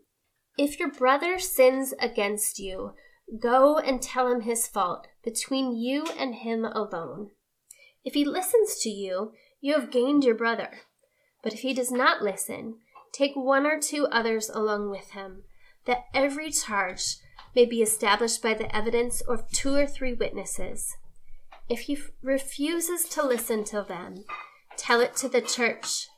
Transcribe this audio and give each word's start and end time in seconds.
If 0.57 0.79
your 0.79 0.93
brother 0.93 1.41
sins 1.41 1.93
against 1.99 2.61
you, 2.61 2.93
go 3.41 3.79
and 3.79 4.01
tell 4.01 4.31
him 4.31 4.43
his 4.43 4.69
fault 4.69 5.09
between 5.25 5.75
you 5.75 6.05
and 6.17 6.37
him 6.37 6.65
alone. 6.65 7.31
If 8.05 8.15
he 8.15 8.25
listens 8.25 8.79
to 8.83 8.91
you, 8.91 9.33
you 9.61 9.75
have 9.75 9.91
gained 9.91 10.23
your 10.23 10.37
brother. 10.37 10.83
But 11.43 11.55
if 11.55 11.61
he 11.61 11.75
does 11.75 11.91
not 11.91 12.23
listen, 12.23 12.77
take 13.13 13.35
one 13.35 13.67
or 13.67 13.81
two 13.81 14.07
others 14.07 14.49
along 14.49 14.91
with 14.91 15.11
him, 15.11 15.43
that 15.87 16.05
every 16.15 16.51
charge 16.51 17.17
may 17.55 17.65
be 17.67 17.83
established 17.83 18.43
by 18.43 18.55
the 18.55 18.75
evidence 18.75 19.21
of 19.21 19.51
two 19.51 19.75
or 19.75 19.87
three 19.87 20.15
witnesses. 20.15 20.97
If 21.69 21.81
he 21.81 21.99
refuses 22.23 23.05
to 23.11 23.27
listen 23.27 23.65
to 23.65 23.83
them, 23.83 24.25
tell 24.77 25.01
it 25.01 25.17
to 25.17 25.29
the 25.29 25.41
church. 25.41 26.09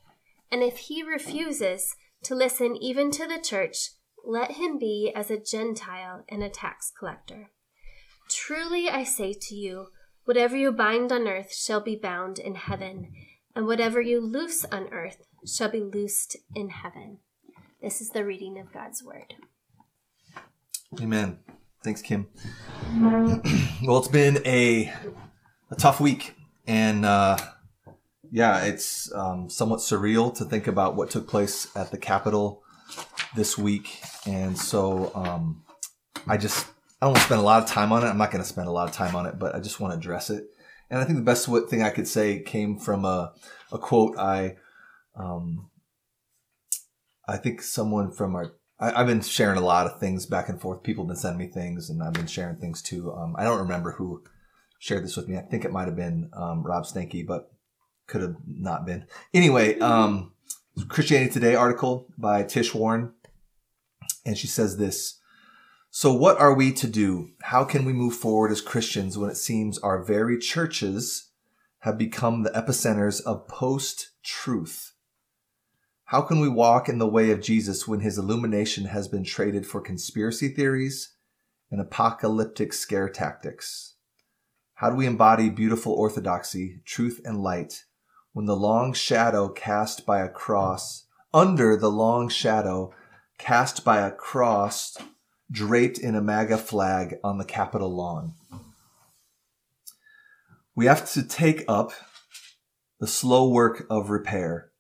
And 0.51 0.62
if 0.62 0.77
he 0.79 1.02
refuses 1.02 1.96
to 2.24 2.34
listen 2.34 2.77
even 2.77 3.10
to 3.12 3.27
the 3.27 3.41
church, 3.41 3.91
let 4.24 4.52
him 4.52 4.79
be 4.79 5.12
as 5.15 5.30
a 5.30 5.38
Gentile 5.38 6.24
and 6.29 6.43
a 6.43 6.48
tax 6.48 6.93
collector. 6.96 7.51
Truly 8.30 8.88
I 8.88 9.04
say 9.04 9.34
to 9.34 9.54
you, 9.54 9.88
whatever 10.24 10.56
you 10.56 10.73
bind 10.73 11.12
on 11.12 11.29
earth 11.29 11.54
shall 11.54 11.80
be 11.80 11.96
bound 11.96 12.38
in 12.38 12.54
heaven 12.54 13.12
and 13.55 13.66
whatever 13.66 14.01
you 14.01 14.21
loose 14.21 14.65
on 14.66 14.88
earth 14.93 15.27
shall 15.47 15.71
be 15.71 15.80
loosed 15.80 16.37
in 16.55 16.71
heaven. 16.71 17.19
This 17.80 18.01
is 18.01 18.11
the 18.11 18.24
reading 18.24 18.59
of 18.59 18.73
God's 18.73 19.02
word. 19.02 19.35
Amen. 21.01 21.38
Thanks, 21.83 22.02
Kim. 22.02 22.29
well, 23.85 23.99
it's 23.99 24.09
been 24.09 24.38
a 24.46 24.93
a 25.71 25.74
tough 25.77 26.01
week, 26.01 26.35
and 26.66 27.05
uh, 27.05 27.37
yeah, 28.30 28.65
it's 28.65 29.13
um, 29.15 29.51
somewhat 29.51 29.80
surreal 29.80 30.35
to 30.37 30.45
think 30.45 30.66
about 30.66 30.96
what 30.96 31.11
took 31.11 31.29
place 31.29 31.68
at 31.77 31.91
the 31.91 31.99
Capitol 31.99 32.63
this 33.37 33.59
week, 33.59 34.01
and 34.27 34.57
so 34.57 35.13
um, 35.15 35.63
I 36.27 36.37
just 36.37 36.66
I 37.02 37.07
don't 37.07 37.11
want 37.11 37.18
to 37.18 37.24
spend 37.24 37.41
a 37.41 37.45
lot 37.45 37.63
of 37.63 37.68
time 37.68 37.93
on 37.93 38.02
it. 38.02 38.07
I'm 38.07 38.18
not 38.18 38.30
going 38.30 38.43
to 38.43 38.49
spend 38.49 38.68
a 38.68 38.73
lot 38.73 38.89
of 38.89 38.95
time 38.95 39.15
on 39.15 39.27
it, 39.27 39.39
but 39.39 39.55
I 39.55 39.61
just 39.61 39.79
want 39.79 39.93
to 39.93 39.99
address 39.99 40.30
it. 40.30 40.54
And 40.90 41.01
I 41.01 41.04
think 41.04 41.18
the 41.18 41.24
best 41.24 41.49
thing 41.68 41.82
I 41.82 41.90
could 41.90 42.09
say 42.09 42.40
came 42.40 42.79
from 42.79 43.04
a, 43.04 43.32
a 43.73 43.79
quote 43.79 44.18
I, 44.18 44.57
um, 45.16 45.71
I 47.27 47.37
think 47.37 47.63
someone 47.63 48.10
from 48.13 48.37
our, 48.37 48.52
I, 48.79 48.99
have 48.99 49.07
been 49.07 49.23
sharing 49.23 49.59
a 49.59 49.65
lot 49.65 49.87
of 49.87 49.99
things 49.99 50.27
back 50.27 50.49
and 50.49 50.60
forth. 50.60 50.82
People 50.82 51.05
have 51.05 51.09
been 51.09 51.16
sending 51.16 51.46
me 51.46 51.52
things 51.52 51.88
and 51.88 52.02
I've 52.02 52.12
been 52.12 52.27
sharing 52.27 52.57
things 52.57 52.82
too. 52.82 53.12
Um, 53.12 53.35
I 53.38 53.45
don't 53.45 53.60
remember 53.60 53.93
who 53.93 54.23
shared 54.79 55.05
this 55.05 55.16
with 55.16 55.29
me. 55.29 55.38
I 55.38 55.43
think 55.43 55.65
it 55.65 55.73
might 55.73 55.87
have 55.87 55.96
been 55.96 56.30
um, 56.35 56.62
Rob 56.62 56.85
Stanky, 56.85 57.27
but 57.27 57.51
could 58.07 58.21
have 58.21 58.37
not 58.46 58.85
been. 58.85 59.07
Anyway, 59.32 59.79
um, 59.79 60.32
Christianity 60.88 61.32
Today 61.32 61.55
article 61.55 62.07
by 62.18 62.43
Tish 62.43 62.74
Warren. 62.74 63.12
And 64.27 64.37
she 64.37 64.47
says 64.47 64.77
this 64.77 65.21
so, 65.97 66.12
what 66.12 66.41
are 66.41 66.53
we 66.53 66.72
to 66.72 66.88
do? 66.88 67.31
How 67.41 67.62
can 67.62 67.84
we 67.84 67.92
move 67.92 68.16
forward 68.16 68.50
as 68.50 68.60
Christians 68.60 69.16
when 69.16 69.31
it 69.31 69.37
seems 69.37 69.78
our 69.78 70.03
very 70.03 70.38
churches 70.38 71.31
have 71.82 71.97
become 71.97 72.42
the 72.42 72.50
epicenters 72.50 73.22
of 73.22 73.47
post 73.47 74.10
truth? 74.25 74.94
How 76.06 76.20
can 76.20 76.41
we 76.41 76.48
walk 76.48 76.88
in 76.88 76.99
the 76.99 77.06
way 77.06 77.31
of 77.31 77.41
Jesus 77.41 77.87
when 77.87 78.00
his 78.00 78.19
illumination 78.19 78.87
has 78.87 79.06
been 79.06 79.22
traded 79.22 79.69
for 79.69 79.81
conspiracy 79.81 80.49
theories 80.49 81.15
and 81.71 81.81
apocalyptic 81.81 82.72
scare 82.72 83.09
tactics? 83.09 83.94
How 84.75 84.91
do 84.91 84.97
we 84.97 85.06
embody 85.06 85.49
beautiful 85.49 85.93
orthodoxy, 85.93 86.81
truth, 86.84 87.21
and 87.25 87.41
light 87.41 87.84
when 88.33 88.47
the 88.47 88.56
long 88.56 88.94
shadow 88.94 89.49
cast 89.49 90.04
by 90.04 90.22
a 90.22 90.28
cross, 90.28 91.06
under 91.33 91.77
the 91.77 91.88
long 91.88 92.28
shadow 92.28 92.93
cast 93.38 93.84
by 93.84 94.00
a 94.00 94.10
cross, 94.10 94.99
draped 95.54 95.98
in 95.98 96.16
a 96.16 96.20
MAGA 96.20 96.59
flag 96.59 97.15
on 97.22 97.38
the 97.38 97.44
Capitol 97.44 97.94
lawn. 97.94 98.34
We 100.75 100.87
have 100.87 101.09
to 101.12 101.22
take 101.22 101.65
up 101.69 101.92
the 102.98 103.06
slow 103.06 103.48
work 103.48 103.87
of 103.88 104.10
repair, 104.10 104.72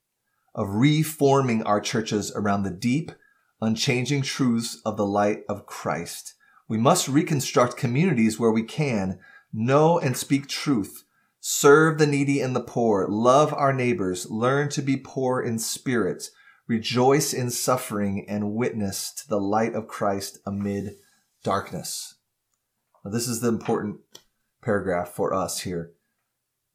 of 0.52 0.68
reforming 0.74 1.62
our 1.62 1.80
churches 1.80 2.32
around 2.34 2.64
the 2.64 2.72
deep, 2.72 3.12
unchanging 3.60 4.22
truths 4.22 4.80
of 4.84 4.96
the 4.96 5.06
light 5.06 5.44
of 5.48 5.66
Christ. 5.66 6.34
We 6.68 6.76
must 6.76 7.06
reconstruct 7.06 7.76
communities 7.76 8.40
where 8.40 8.50
we 8.50 8.64
can 8.64 9.20
know 9.52 10.00
and 10.00 10.16
speak 10.16 10.48
truth, 10.48 11.04
serve 11.38 11.98
the 11.98 12.06
needy 12.06 12.40
and 12.40 12.56
the 12.56 12.60
poor, 12.60 13.06
love 13.08 13.54
our 13.54 13.72
neighbors, 13.72 14.28
learn 14.28 14.70
to 14.70 14.82
be 14.82 14.96
poor 14.96 15.40
in 15.40 15.60
spirit, 15.60 16.30
rejoice 16.66 17.32
in 17.32 17.50
suffering, 17.50 18.24
and 18.28 18.54
witness 18.54 19.12
to 19.12 19.28
the 19.28 19.40
light 19.40 19.74
of 19.74 19.88
Christ 19.88 20.38
amid 20.46 20.96
darkness. 21.42 22.14
Now, 23.04 23.10
this 23.10 23.28
is 23.28 23.40
the 23.40 23.48
important 23.48 24.00
paragraph 24.62 25.10
for 25.10 25.34
us 25.34 25.60
here. 25.60 25.92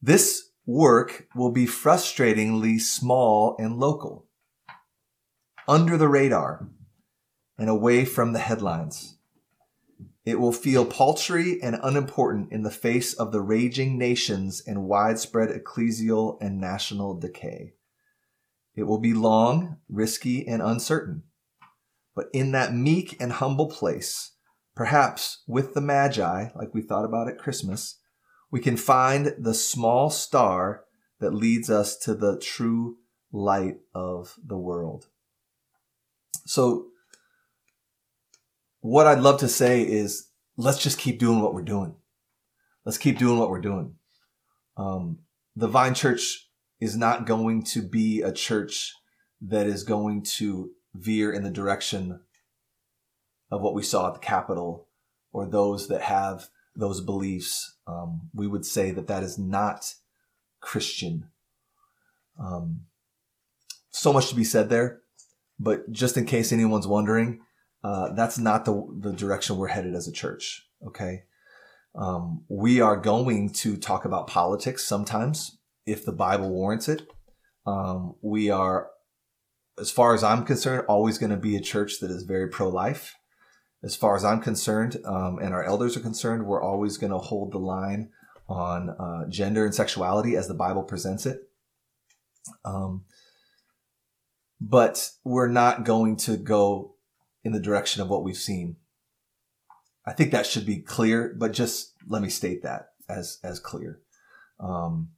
This 0.01 0.51
work 0.65 1.27
will 1.35 1.51
be 1.51 1.65
frustratingly 1.65 2.79
small 2.79 3.55
and 3.57 3.77
local, 3.77 4.27
under 5.67 5.97
the 5.97 6.07
radar, 6.07 6.69
and 7.57 7.69
away 7.69 8.05
from 8.05 8.33
the 8.33 8.39
headlines. 8.39 9.17
It 10.25 10.39
will 10.39 10.51
feel 10.51 10.85
paltry 10.85 11.59
and 11.61 11.79
unimportant 11.81 12.51
in 12.51 12.61
the 12.61 12.69
face 12.69 13.13
of 13.13 13.31
the 13.31 13.41
raging 13.41 13.97
nations 13.97 14.61
and 14.67 14.83
widespread 14.83 15.49
ecclesial 15.49 16.37
and 16.39 16.61
national 16.61 17.19
decay. 17.19 17.73
It 18.75 18.83
will 18.83 18.99
be 18.99 19.13
long, 19.13 19.77
risky, 19.87 20.47
and 20.47 20.61
uncertain. 20.61 21.23
But 22.15 22.27
in 22.33 22.51
that 22.51 22.73
meek 22.73 23.15
and 23.19 23.33
humble 23.33 23.69
place, 23.69 24.33
perhaps 24.75 25.43
with 25.47 25.73
the 25.73 25.81
Magi, 25.81 26.49
like 26.55 26.73
we 26.73 26.81
thought 26.81 27.05
about 27.05 27.27
at 27.27 27.37
Christmas, 27.37 27.99
we 28.51 28.59
can 28.59 28.77
find 28.77 29.35
the 29.37 29.53
small 29.53 30.09
star 30.09 30.85
that 31.19 31.33
leads 31.33 31.69
us 31.69 31.97
to 31.97 32.15
the 32.15 32.39
true 32.39 32.97
light 33.31 33.77
of 33.93 34.35
the 34.45 34.57
world. 34.57 35.07
So, 36.45 36.87
what 38.81 39.07
I'd 39.07 39.19
love 39.19 39.39
to 39.41 39.47
say 39.47 39.83
is 39.83 40.29
let's 40.57 40.81
just 40.81 40.97
keep 40.97 41.19
doing 41.19 41.41
what 41.41 41.53
we're 41.53 41.61
doing. 41.61 41.95
Let's 42.85 42.97
keep 42.97 43.17
doing 43.17 43.37
what 43.37 43.49
we're 43.49 43.61
doing. 43.61 43.95
Um, 44.77 45.19
the 45.55 45.67
Vine 45.67 45.93
Church 45.93 46.48
is 46.79 46.95
not 46.95 47.25
going 47.25 47.63
to 47.63 47.81
be 47.81 48.21
a 48.21 48.31
church 48.31 48.93
that 49.41 49.67
is 49.67 49.83
going 49.83 50.23
to 50.23 50.71
veer 50.93 51.31
in 51.31 51.43
the 51.43 51.49
direction 51.49 52.19
of 53.51 53.61
what 53.61 53.73
we 53.73 53.83
saw 53.83 54.07
at 54.07 54.13
the 54.13 54.19
Capitol 54.19 54.87
or 55.31 55.45
those 55.45 55.87
that 55.87 56.01
have 56.01 56.49
those 56.75 57.01
beliefs. 57.01 57.75
Um, 57.87 58.29
we 58.33 58.47
would 58.47 58.65
say 58.65 58.91
that 58.91 59.07
that 59.07 59.23
is 59.23 59.37
not 59.37 59.93
Christian. 60.61 61.29
Um, 62.39 62.81
so 63.91 64.13
much 64.13 64.29
to 64.29 64.35
be 64.35 64.43
said 64.43 64.69
there, 64.69 65.01
but 65.59 65.91
just 65.91 66.15
in 66.15 66.25
case 66.25 66.51
anyone's 66.51 66.87
wondering, 66.87 67.41
uh, 67.83 68.13
that's 68.13 68.37
not 68.37 68.65
the 68.65 68.85
the 68.99 69.13
direction 69.13 69.57
we're 69.57 69.67
headed 69.67 69.95
as 69.95 70.07
a 70.07 70.11
church. 70.11 70.67
Okay, 70.85 71.23
um, 71.95 72.43
we 72.47 72.81
are 72.81 72.97
going 72.97 73.49
to 73.49 73.77
talk 73.77 74.05
about 74.05 74.27
politics 74.27 74.85
sometimes 74.85 75.58
if 75.91 76.05
the 76.05 76.11
Bible 76.11 76.49
warrants 76.49 76.87
it. 76.87 77.07
Um, 77.65 78.15
we 78.21 78.49
are, 78.49 78.89
as 79.79 79.91
far 79.91 80.13
as 80.13 80.23
I'm 80.23 80.45
concerned, 80.45 80.85
always 80.87 81.17
going 81.17 81.31
to 81.31 81.37
be 81.37 81.55
a 81.55 81.61
church 81.61 81.99
that 81.99 82.11
is 82.11 82.23
very 82.23 82.47
pro 82.47 82.69
life. 82.69 83.15
As 83.83 83.95
far 83.95 84.15
as 84.15 84.25
I'm 84.25 84.41
concerned, 84.41 84.97
um, 85.05 85.39
and 85.39 85.53
our 85.53 85.63
elders 85.63 85.95
are 85.95 86.01
concerned, 86.01 86.45
we're 86.45 86.61
always 86.61 86.97
going 86.97 87.11
to 87.11 87.17
hold 87.17 87.53
the 87.53 87.59
line 87.59 88.09
on 88.49 88.89
uh, 88.89 89.29
gender 89.29 89.63
and 89.63 89.73
sexuality 89.73 90.35
as 90.35 90.47
the 90.47 90.53
Bible 90.53 90.83
presents 90.83 91.25
it. 91.25 91.39
Um, 92.65 93.05
but 94.59 95.11
we're 95.23 95.47
not 95.47 95.85
going 95.85 96.17
to 96.17 96.35
go 96.35 96.95
in 97.43 97.53
the 97.53 97.59
direction 97.59 98.01
of 98.01 98.09
what 98.09 98.23
we've 98.23 98.35
seen. 98.35 98.75
I 100.05 100.13
think 100.13 100.31
that 100.31 100.45
should 100.45 100.65
be 100.65 100.81
clear, 100.81 101.33
but 101.37 101.53
just 101.53 101.93
let 102.07 102.21
me 102.21 102.29
state 102.29 102.63
that 102.63 102.89
as 103.07 103.39
as 103.43 103.59
clear. 103.59 104.01
Um, 104.59 105.09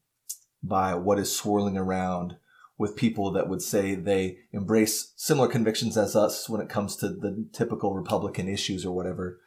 by 0.64 0.96
what 0.96 1.20
is 1.20 1.36
swirling 1.36 1.78
around 1.78 2.38
with 2.78 2.96
people 2.96 3.32
that 3.32 3.48
would 3.48 3.62
say 3.62 3.94
they 3.94 4.40
embrace 4.52 5.14
similar 5.16 5.48
convictions 5.48 5.98
as 5.98 6.16
us 6.16 6.50
when 6.50 6.62
it 6.62 6.70
comes 6.70 6.96
to 6.96 7.10
the 7.10 7.46
typical 7.54 7.94
Republican 7.94 8.48
issues 8.48 8.86
or 8.86 8.96
whatever. 8.96 9.40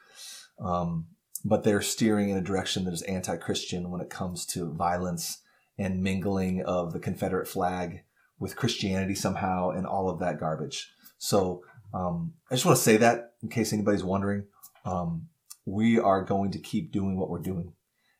Um, 0.61 1.07
but 1.45 1.65
they're 1.65 1.83
steering 1.83 2.31
in 2.31 2.37
a 2.37 2.43
direction 2.43 2.85
that 2.85 2.95
is 2.95 3.03
anti 3.03 3.37
Christian 3.37 3.91
when 3.91 4.01
it 4.01 4.09
comes 4.09 4.47
to 4.47 4.73
violence 4.73 5.43
and 5.77 6.03
mingling 6.03 6.63
of 6.63 6.93
the 6.93 7.01
Confederate 7.01 7.49
flag 7.49 8.03
with 8.39 8.57
Christianity 8.57 9.15
somehow 9.15 9.71
and 9.71 9.87
all 9.87 10.09
of 10.09 10.21
that 10.21 10.39
garbage. 10.39 10.93
So 11.19 11.65
um, 11.93 12.35
I 12.51 12.55
just 12.55 12.65
want 12.65 12.77
to 12.77 12.83
say 12.83 12.97
that 12.99 13.33
in 13.43 13.49
case 13.49 13.73
anybody's 13.73 14.05
wondering. 14.05 14.45
Um, 14.85 15.29
we 15.67 15.99
are 15.99 16.23
going 16.23 16.51
to 16.53 16.59
keep 16.59 16.93
doing 16.93 17.17
what 17.17 17.31
we're 17.31 17.39
doing. 17.39 17.73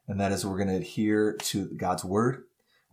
And 0.09 0.21
that 0.21 0.33
is 0.33 0.45
we're 0.45 0.57
going 0.59 0.69
to 0.69 0.77
adhere 0.77 1.37
to 1.37 1.69
God's 1.77 2.05
word. 2.05 2.45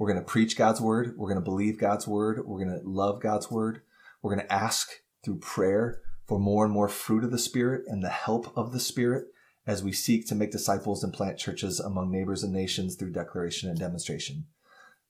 We're 0.02 0.12
going 0.12 0.26
to 0.26 0.32
preach 0.32 0.58
God's 0.58 0.82
word. 0.82 1.14
We're 1.16 1.28
going 1.28 1.40
to 1.40 1.46
believe 1.46 1.78
God's 1.78 2.08
word. 2.08 2.44
We're 2.44 2.66
going 2.66 2.76
to 2.76 2.90
love 2.90 3.22
God's 3.22 3.52
word. 3.52 3.84
We're 4.24 4.34
going 4.34 4.48
to 4.48 4.52
ask 4.52 4.90
through 5.24 5.38
prayer 5.38 6.02
for 6.28 6.40
more 6.40 6.66
and 6.66 6.74
more 6.74 6.90
fruit 6.90 7.24
of 7.24 7.30
the 7.30 7.38
Spirit 7.38 7.84
and 7.86 8.04
the 8.04 8.10
help 8.10 8.52
of 8.58 8.72
the 8.72 8.80
Spirit 8.80 9.28
as 9.68 9.84
we 9.84 9.92
seek 9.92 10.28
to 10.28 10.34
make 10.34 10.52
disciples 10.52 11.04
and 11.04 11.14
plant 11.14 11.38
churches 11.38 11.80
among 11.80 12.10
neighbors 12.10 12.42
and 12.42 12.52
nations 12.52 12.96
through 12.96 13.12
declaration 13.12 13.70
and 13.70 13.78
demonstration. 13.78 14.48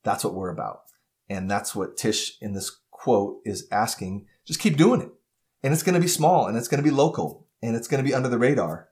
That's 0.04 0.26
what 0.26 0.34
we're 0.34 0.50
about. 0.50 0.82
And 1.30 1.50
that's 1.50 1.74
what 1.74 1.96
Tish 1.96 2.38
in 2.42 2.52
this 2.52 2.78
quote 2.90 3.40
is 3.46 3.70
asking. 3.72 4.26
Just 4.44 4.60
keep 4.60 4.76
doing 4.76 5.00
it. 5.00 5.12
And 5.64 5.72
it's 5.72 5.84
going 5.84 5.96
to 5.96 6.02
be 6.02 6.08
small 6.10 6.48
and 6.48 6.58
it's 6.58 6.68
going 6.68 6.84
to 6.84 6.90
be 6.90 6.94
local 6.94 7.48
and 7.62 7.78
it's 7.78 7.88
going 7.88 8.04
to 8.04 8.10
be 8.10 8.14
under 8.14 8.28
the 8.28 8.38
radar. 8.38 8.90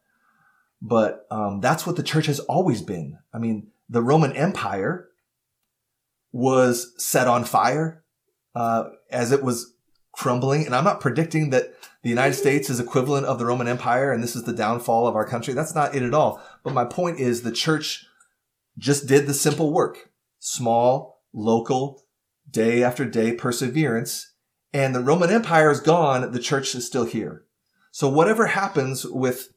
But 0.81 1.27
um, 1.29 1.59
that's 1.59 1.85
what 1.85 1.97
the 1.97 2.03
church 2.03 2.27
has 2.27 2.39
always 2.39 2.81
been. 2.81 3.17
I 3.33 3.37
mean, 3.37 3.71
the 3.89 4.01
Roman 4.01 4.31
Empire 4.31 5.08
was 6.31 6.93
set 6.97 7.27
on 7.27 7.43
fire 7.43 8.03
uh, 8.55 8.89
as 9.11 9.31
it 9.31 9.43
was 9.43 9.73
crumbling. 10.11 10.65
And 10.65 10.75
I'm 10.75 10.83
not 10.83 11.01
predicting 11.01 11.49
that 11.49 11.73
the 12.01 12.09
United 12.09 12.35
States 12.35 12.69
is 12.69 12.79
equivalent 12.79 13.25
of 13.25 13.39
the 13.39 13.45
Roman 13.45 13.67
Empire 13.67 14.11
and 14.11 14.23
this 14.23 14.35
is 14.35 14.43
the 14.43 14.53
downfall 14.53 15.07
of 15.07 15.15
our 15.15 15.25
country. 15.25 15.53
That's 15.53 15.75
not 15.75 15.95
it 15.95 16.03
at 16.03 16.13
all. 16.13 16.41
But 16.63 16.73
my 16.73 16.85
point 16.85 17.19
is 17.19 17.41
the 17.41 17.51
church 17.51 18.05
just 18.77 19.07
did 19.07 19.27
the 19.27 19.33
simple 19.33 19.71
work. 19.73 20.11
Small, 20.39 21.21
local, 21.33 22.03
day 22.49 22.83
after 22.83 23.05
day 23.05 23.33
perseverance. 23.33 24.33
And 24.71 24.93
the 24.93 25.01
Roman 25.01 25.29
Empire 25.29 25.71
is 25.71 25.79
gone. 25.79 26.31
The 26.31 26.39
church 26.39 26.75
is 26.75 26.85
still 26.85 27.05
here. 27.05 27.45
So 27.91 28.07
whatever 28.07 28.47
happens 28.47 29.05
with 29.05 29.49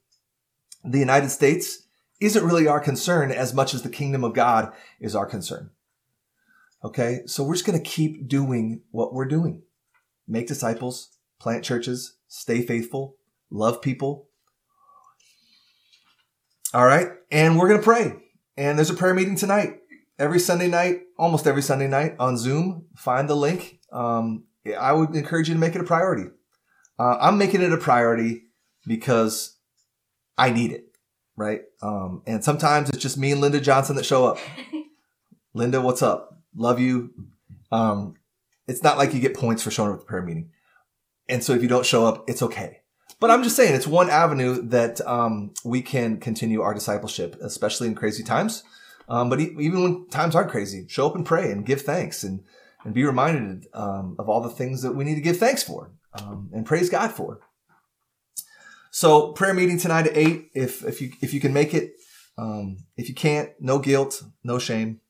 the 0.84 0.98
United 0.98 1.30
States 1.30 1.86
isn't 2.20 2.44
really 2.44 2.66
our 2.66 2.80
concern 2.80 3.30
as 3.30 3.52
much 3.52 3.74
as 3.74 3.82
the 3.82 3.88
kingdom 3.88 4.24
of 4.24 4.34
God 4.34 4.72
is 5.00 5.14
our 5.14 5.26
concern. 5.26 5.70
Okay. 6.84 7.20
So 7.26 7.44
we're 7.44 7.54
just 7.54 7.66
going 7.66 7.80
to 7.80 7.88
keep 7.88 8.28
doing 8.28 8.82
what 8.90 9.12
we're 9.12 9.26
doing. 9.26 9.62
Make 10.26 10.46
disciples, 10.46 11.16
plant 11.40 11.64
churches, 11.64 12.16
stay 12.28 12.62
faithful, 12.62 13.16
love 13.50 13.82
people. 13.82 14.28
All 16.74 16.86
right. 16.86 17.08
And 17.30 17.58
we're 17.58 17.68
going 17.68 17.80
to 17.80 17.84
pray. 17.84 18.14
And 18.56 18.78
there's 18.78 18.90
a 18.90 18.94
prayer 18.94 19.14
meeting 19.14 19.36
tonight. 19.36 19.78
Every 20.18 20.38
Sunday 20.38 20.68
night, 20.68 21.00
almost 21.18 21.46
every 21.46 21.62
Sunday 21.62 21.88
night 21.88 22.16
on 22.18 22.36
Zoom. 22.36 22.86
Find 22.96 23.28
the 23.28 23.34
link. 23.34 23.80
Um, 23.90 24.44
I 24.78 24.92
would 24.92 25.14
encourage 25.14 25.48
you 25.48 25.54
to 25.54 25.60
make 25.60 25.74
it 25.74 25.80
a 25.80 25.84
priority. 25.84 26.30
Uh, 26.98 27.16
I'm 27.20 27.38
making 27.38 27.62
it 27.62 27.72
a 27.72 27.78
priority 27.78 28.44
because 28.86 29.56
I 30.38 30.50
need 30.50 30.72
it, 30.72 30.84
right? 31.36 31.62
Um, 31.82 32.22
and 32.26 32.44
sometimes 32.44 32.90
it's 32.90 32.98
just 32.98 33.18
me 33.18 33.32
and 33.32 33.40
Linda 33.40 33.60
Johnson 33.60 33.96
that 33.96 34.04
show 34.04 34.24
up. 34.26 34.38
Linda, 35.54 35.80
what's 35.80 36.02
up? 36.02 36.41
Love 36.54 36.80
you. 36.80 37.12
Um, 37.70 38.14
it's 38.68 38.82
not 38.82 38.98
like 38.98 39.14
you 39.14 39.20
get 39.20 39.34
points 39.34 39.62
for 39.62 39.70
showing 39.70 39.90
up 39.90 39.96
at 39.96 40.00
the 40.00 40.06
prayer 40.06 40.22
meeting. 40.22 40.50
And 41.28 41.42
so 41.42 41.52
if 41.52 41.62
you 41.62 41.68
don't 41.68 41.86
show 41.86 42.06
up, 42.06 42.24
it's 42.28 42.42
okay. 42.42 42.80
But 43.20 43.30
I'm 43.30 43.42
just 43.42 43.56
saying 43.56 43.74
it's 43.74 43.86
one 43.86 44.10
avenue 44.10 44.62
that 44.68 45.00
um, 45.06 45.54
we 45.64 45.80
can 45.80 46.18
continue 46.18 46.60
our 46.60 46.74
discipleship, 46.74 47.36
especially 47.40 47.88
in 47.88 47.94
crazy 47.94 48.22
times. 48.22 48.64
Um, 49.08 49.30
but 49.30 49.40
even 49.40 49.82
when 49.82 50.08
times 50.08 50.34
aren't 50.34 50.50
crazy, 50.50 50.86
show 50.88 51.06
up 51.06 51.14
and 51.14 51.24
pray 51.24 51.50
and 51.50 51.66
give 51.66 51.82
thanks 51.82 52.22
and, 52.24 52.42
and 52.84 52.94
be 52.94 53.04
reminded 53.04 53.66
um, 53.74 54.16
of 54.18 54.28
all 54.28 54.40
the 54.40 54.50
things 54.50 54.82
that 54.82 54.92
we 54.92 55.04
need 55.04 55.14
to 55.16 55.20
give 55.20 55.36
thanks 55.38 55.62
for 55.62 55.92
um, 56.14 56.50
and 56.52 56.66
praise 56.66 56.90
God 56.90 57.12
for. 57.12 57.40
So 58.90 59.32
prayer 59.32 59.54
meeting 59.54 59.78
tonight 59.78 60.06
at 60.06 60.16
eight. 60.16 60.50
If 60.54 60.84
if 60.84 61.00
you 61.00 61.12
if 61.20 61.32
you 61.32 61.40
can 61.40 61.52
make 61.52 61.72
it, 61.74 61.94
um, 62.36 62.76
if 62.96 63.08
you 63.08 63.14
can't, 63.14 63.50
no 63.58 63.78
guilt, 63.78 64.22
no 64.44 64.58
shame. 64.58 65.00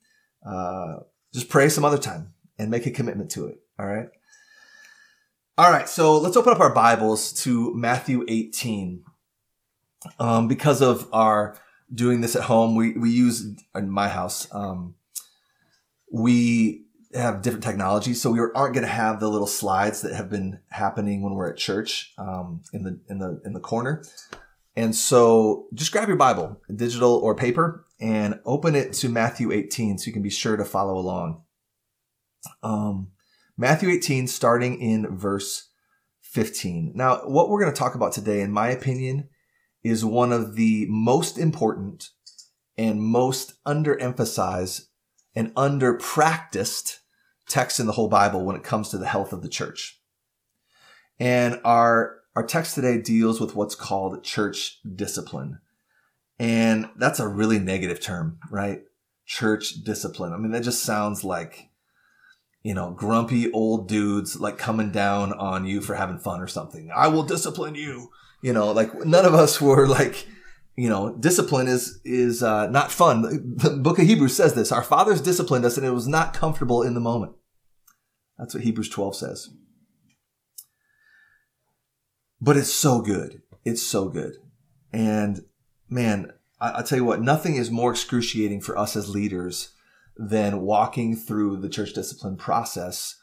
Uh, 0.46 1.00
just 1.32 1.48
pray 1.48 1.68
some 1.68 1.84
other 1.84 1.98
time 1.98 2.34
and 2.58 2.70
make 2.70 2.86
a 2.86 2.90
commitment 2.90 3.30
to 3.32 3.46
it. 3.46 3.60
All 3.78 3.86
right. 3.86 4.08
All 5.58 5.70
right. 5.70 5.88
So 5.88 6.18
let's 6.18 6.36
open 6.36 6.52
up 6.52 6.60
our 6.60 6.72
Bibles 6.72 7.32
to 7.44 7.74
Matthew 7.74 8.24
18. 8.28 9.04
Um, 10.18 10.48
because 10.48 10.82
of 10.82 11.08
our 11.12 11.56
doing 11.92 12.20
this 12.20 12.36
at 12.36 12.44
home, 12.44 12.74
we, 12.74 12.92
we 12.92 13.10
use 13.10 13.54
in 13.74 13.90
my 13.90 14.08
house, 14.08 14.48
um, 14.52 14.94
we 16.10 16.86
have 17.14 17.42
different 17.42 17.64
technology. 17.64 18.14
So 18.14 18.30
we 18.30 18.40
aren't 18.40 18.74
going 18.74 18.86
to 18.86 18.86
have 18.86 19.20
the 19.20 19.28
little 19.28 19.46
slides 19.46 20.00
that 20.02 20.14
have 20.14 20.30
been 20.30 20.60
happening 20.70 21.22
when 21.22 21.34
we're 21.34 21.50
at 21.50 21.56
church, 21.56 22.12
um, 22.18 22.62
in 22.72 22.82
the, 22.82 22.98
in 23.08 23.18
the, 23.18 23.40
in 23.44 23.52
the 23.52 23.60
corner. 23.60 24.02
And 24.74 24.96
so 24.96 25.66
just 25.74 25.92
grab 25.92 26.08
your 26.08 26.16
Bible, 26.16 26.60
digital 26.74 27.16
or 27.16 27.34
paper, 27.34 27.86
and 28.02 28.40
open 28.44 28.74
it 28.74 28.92
to 28.92 29.08
Matthew 29.08 29.52
18 29.52 29.96
so 29.96 30.06
you 30.08 30.12
can 30.12 30.22
be 30.22 30.28
sure 30.28 30.56
to 30.56 30.64
follow 30.64 30.98
along. 30.98 31.44
Um, 32.60 33.12
Matthew 33.56 33.90
18, 33.90 34.26
starting 34.26 34.80
in 34.80 35.16
verse 35.16 35.68
15. 36.22 36.92
Now, 36.96 37.18
what 37.18 37.48
we're 37.48 37.60
going 37.60 37.72
to 37.72 37.78
talk 37.78 37.94
about 37.94 38.12
today, 38.12 38.40
in 38.40 38.50
my 38.50 38.70
opinion, 38.70 39.28
is 39.84 40.04
one 40.04 40.32
of 40.32 40.56
the 40.56 40.86
most 40.88 41.38
important 41.38 42.08
and 42.76 43.00
most 43.00 43.62
underemphasized 43.64 44.86
and 45.36 45.52
under 45.56 45.94
practiced 45.94 47.00
texts 47.48 47.78
in 47.78 47.86
the 47.86 47.92
whole 47.92 48.08
Bible 48.08 48.44
when 48.44 48.56
it 48.56 48.64
comes 48.64 48.88
to 48.88 48.98
the 48.98 49.06
health 49.06 49.32
of 49.32 49.42
the 49.42 49.48
church. 49.48 50.00
And 51.20 51.60
our, 51.64 52.16
our 52.34 52.42
text 52.42 52.74
today 52.74 53.00
deals 53.00 53.40
with 53.40 53.54
what's 53.54 53.76
called 53.76 54.24
church 54.24 54.80
discipline. 54.96 55.60
And 56.42 56.90
that's 56.96 57.20
a 57.20 57.28
really 57.28 57.60
negative 57.60 58.00
term, 58.00 58.40
right? 58.50 58.82
Church 59.26 59.84
discipline. 59.84 60.32
I 60.32 60.38
mean, 60.38 60.50
that 60.50 60.64
just 60.64 60.82
sounds 60.82 61.22
like 61.22 61.70
you 62.62 62.74
know, 62.74 62.90
grumpy 62.90 63.50
old 63.52 63.88
dudes 63.88 64.38
like 64.38 64.56
coming 64.56 64.90
down 64.90 65.32
on 65.32 65.66
you 65.66 65.80
for 65.80 65.94
having 65.94 66.18
fun 66.18 66.40
or 66.40 66.46
something. 66.46 66.90
I 66.94 67.08
will 67.08 67.24
discipline 67.24 67.74
you. 67.74 68.10
You 68.40 68.52
know, 68.52 68.72
like 68.72 68.94
none 69.04 69.24
of 69.24 69.34
us 69.34 69.60
were 69.60 69.86
like, 69.88 70.26
you 70.76 70.88
know, 70.88 71.14
discipline 71.16 71.68
is 71.68 72.00
is 72.04 72.42
uh, 72.42 72.68
not 72.68 72.92
fun. 72.92 73.22
The 73.56 73.70
book 73.70 73.98
of 73.98 74.06
Hebrews 74.06 74.36
says 74.36 74.54
this: 74.54 74.72
our 74.72 74.82
fathers 74.82 75.20
disciplined 75.20 75.64
us, 75.64 75.76
and 75.76 75.86
it 75.86 75.90
was 75.90 76.08
not 76.08 76.34
comfortable 76.34 76.82
in 76.82 76.94
the 76.94 77.00
moment. 77.00 77.32
That's 78.38 78.54
what 78.54 78.64
Hebrews 78.64 78.88
twelve 78.88 79.14
says. 79.14 79.50
But 82.40 82.56
it's 82.56 82.72
so 82.72 83.00
good. 83.00 83.42
It's 83.64 83.82
so 83.82 84.08
good, 84.08 84.38
and 84.92 85.44
man, 85.92 86.32
I, 86.60 86.78
I 86.78 86.82
tell 86.82 86.98
you 86.98 87.04
what, 87.04 87.20
nothing 87.20 87.56
is 87.56 87.70
more 87.70 87.90
excruciating 87.90 88.62
for 88.62 88.76
us 88.76 88.96
as 88.96 89.08
leaders 89.08 89.72
than 90.16 90.62
walking 90.62 91.16
through 91.16 91.58
the 91.58 91.68
church 91.68 91.92
discipline 91.92 92.36
process. 92.36 93.20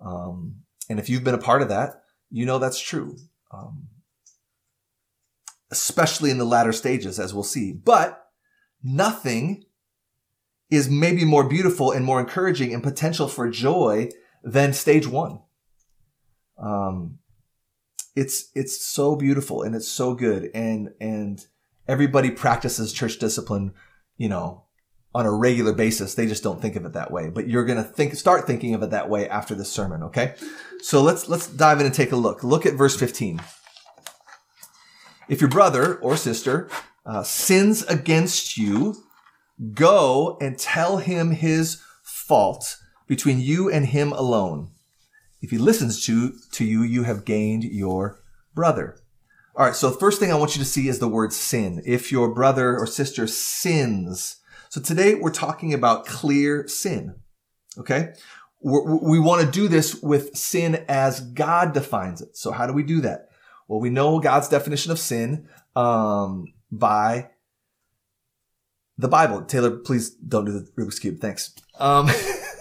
Um, 0.00 0.62
and 0.88 0.98
if 0.98 1.08
you've 1.08 1.24
been 1.24 1.34
a 1.34 1.38
part 1.38 1.62
of 1.62 1.68
that, 1.68 2.02
you 2.30 2.44
know 2.46 2.58
that's 2.58 2.80
true. 2.80 3.16
Um, 3.52 3.88
especially 5.70 6.30
in 6.30 6.38
the 6.38 6.44
latter 6.44 6.72
stages, 6.72 7.18
as 7.18 7.34
we'll 7.34 7.42
see. 7.42 7.72
But 7.72 8.26
nothing 8.82 9.64
is 10.70 10.90
maybe 10.90 11.24
more 11.24 11.48
beautiful 11.48 11.92
and 11.92 12.04
more 12.04 12.20
encouraging 12.20 12.74
and 12.74 12.82
potential 12.82 13.28
for 13.28 13.48
joy 13.48 14.10
than 14.42 14.72
stage 14.72 15.06
one. 15.06 15.40
Um, 16.58 17.18
it's 18.14 18.50
it's 18.54 18.84
so 18.84 19.14
beautiful 19.14 19.62
and 19.62 19.74
it's 19.74 19.88
so 19.88 20.14
good 20.14 20.50
and 20.54 20.90
and 21.00 21.44
everybody 21.88 22.30
practices 22.30 22.92
church 22.92 23.18
discipline, 23.18 23.72
you 24.16 24.28
know, 24.28 24.64
on 25.14 25.26
a 25.26 25.32
regular 25.32 25.72
basis. 25.72 26.14
They 26.14 26.26
just 26.26 26.42
don't 26.42 26.60
think 26.60 26.76
of 26.76 26.84
it 26.84 26.92
that 26.92 27.10
way. 27.10 27.30
But 27.30 27.48
you're 27.48 27.64
going 27.64 27.82
to 27.82 27.84
think, 27.84 28.14
start 28.14 28.46
thinking 28.46 28.74
of 28.74 28.82
it 28.82 28.90
that 28.90 29.08
way 29.08 29.28
after 29.28 29.54
this 29.54 29.70
sermon. 29.70 30.02
Okay. 30.04 30.34
So 30.80 31.02
let's, 31.02 31.28
let's 31.28 31.46
dive 31.46 31.80
in 31.80 31.86
and 31.86 31.94
take 31.94 32.12
a 32.12 32.16
look. 32.16 32.44
Look 32.44 32.66
at 32.66 32.74
verse 32.74 32.96
15. 32.96 33.40
If 35.28 35.40
your 35.40 35.50
brother 35.50 35.96
or 35.96 36.16
sister 36.16 36.68
uh, 37.04 37.22
sins 37.22 37.82
against 37.84 38.56
you, 38.56 38.96
go 39.72 40.36
and 40.40 40.58
tell 40.58 40.98
him 40.98 41.30
his 41.30 41.82
fault 42.02 42.76
between 43.06 43.40
you 43.40 43.70
and 43.70 43.86
him 43.86 44.12
alone. 44.12 44.70
If 45.40 45.50
he 45.50 45.58
listens 45.58 46.04
to, 46.06 46.32
to 46.52 46.64
you, 46.64 46.82
you 46.82 47.04
have 47.04 47.24
gained 47.24 47.64
your 47.64 48.20
brother. 48.54 48.98
All 49.56 49.64
right. 49.64 49.74
So 49.74 49.88
the 49.88 49.98
first 49.98 50.20
thing 50.20 50.30
I 50.30 50.34
want 50.34 50.54
you 50.54 50.62
to 50.62 50.68
see 50.68 50.86
is 50.86 50.98
the 50.98 51.08
word 51.08 51.32
sin. 51.32 51.82
If 51.86 52.12
your 52.12 52.28
brother 52.28 52.78
or 52.78 52.86
sister 52.86 53.26
sins, 53.26 54.36
so 54.68 54.82
today 54.82 55.14
we're 55.14 55.30
talking 55.30 55.72
about 55.72 56.04
clear 56.04 56.68
sin. 56.68 57.14
Okay. 57.78 58.12
We're, 58.60 58.96
we 58.96 59.18
want 59.18 59.46
to 59.46 59.50
do 59.50 59.66
this 59.68 60.02
with 60.02 60.36
sin 60.36 60.84
as 60.88 61.20
God 61.20 61.72
defines 61.72 62.20
it. 62.20 62.36
So 62.36 62.52
how 62.52 62.66
do 62.66 62.74
we 62.74 62.82
do 62.82 63.00
that? 63.00 63.30
Well, 63.66 63.80
we 63.80 63.88
know 63.88 64.20
God's 64.20 64.48
definition 64.48 64.92
of 64.92 64.98
sin 64.98 65.48
um, 65.74 66.52
by 66.70 67.30
the 68.98 69.08
Bible. 69.08 69.42
Taylor, 69.42 69.70
please 69.70 70.10
don't 70.10 70.44
do 70.44 70.52
the 70.52 70.70
Rubik's 70.76 70.98
Cube. 70.98 71.18
Thanks. 71.18 71.54
Um, 71.78 72.10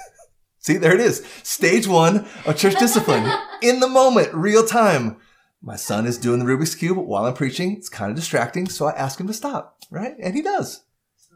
See, 0.59 0.77
there 0.77 0.95
it 0.95 1.01
is. 1.01 1.25
Stage 1.43 1.87
one 1.87 2.25
of 2.45 2.57
church 2.57 2.79
discipline. 2.79 3.29
In 3.61 3.81
the 3.81 3.89
moment, 3.89 4.33
real 4.33 4.65
time. 4.65 5.17
My 5.65 5.75
son 5.75 6.05
is 6.05 6.19
doing 6.19 6.39
the 6.39 6.45
Rubik's 6.45 6.75
Cube 6.75 6.95
while 6.95 7.25
I'm 7.25 7.33
preaching. 7.33 7.75
It's 7.75 7.89
kind 7.89 8.11
of 8.11 8.15
distracting, 8.15 8.69
so 8.69 8.85
I 8.85 8.91
ask 8.91 9.19
him 9.19 9.25
to 9.25 9.33
stop, 9.33 9.79
right? 9.89 10.13
And 10.21 10.35
he 10.35 10.43
does. 10.43 10.83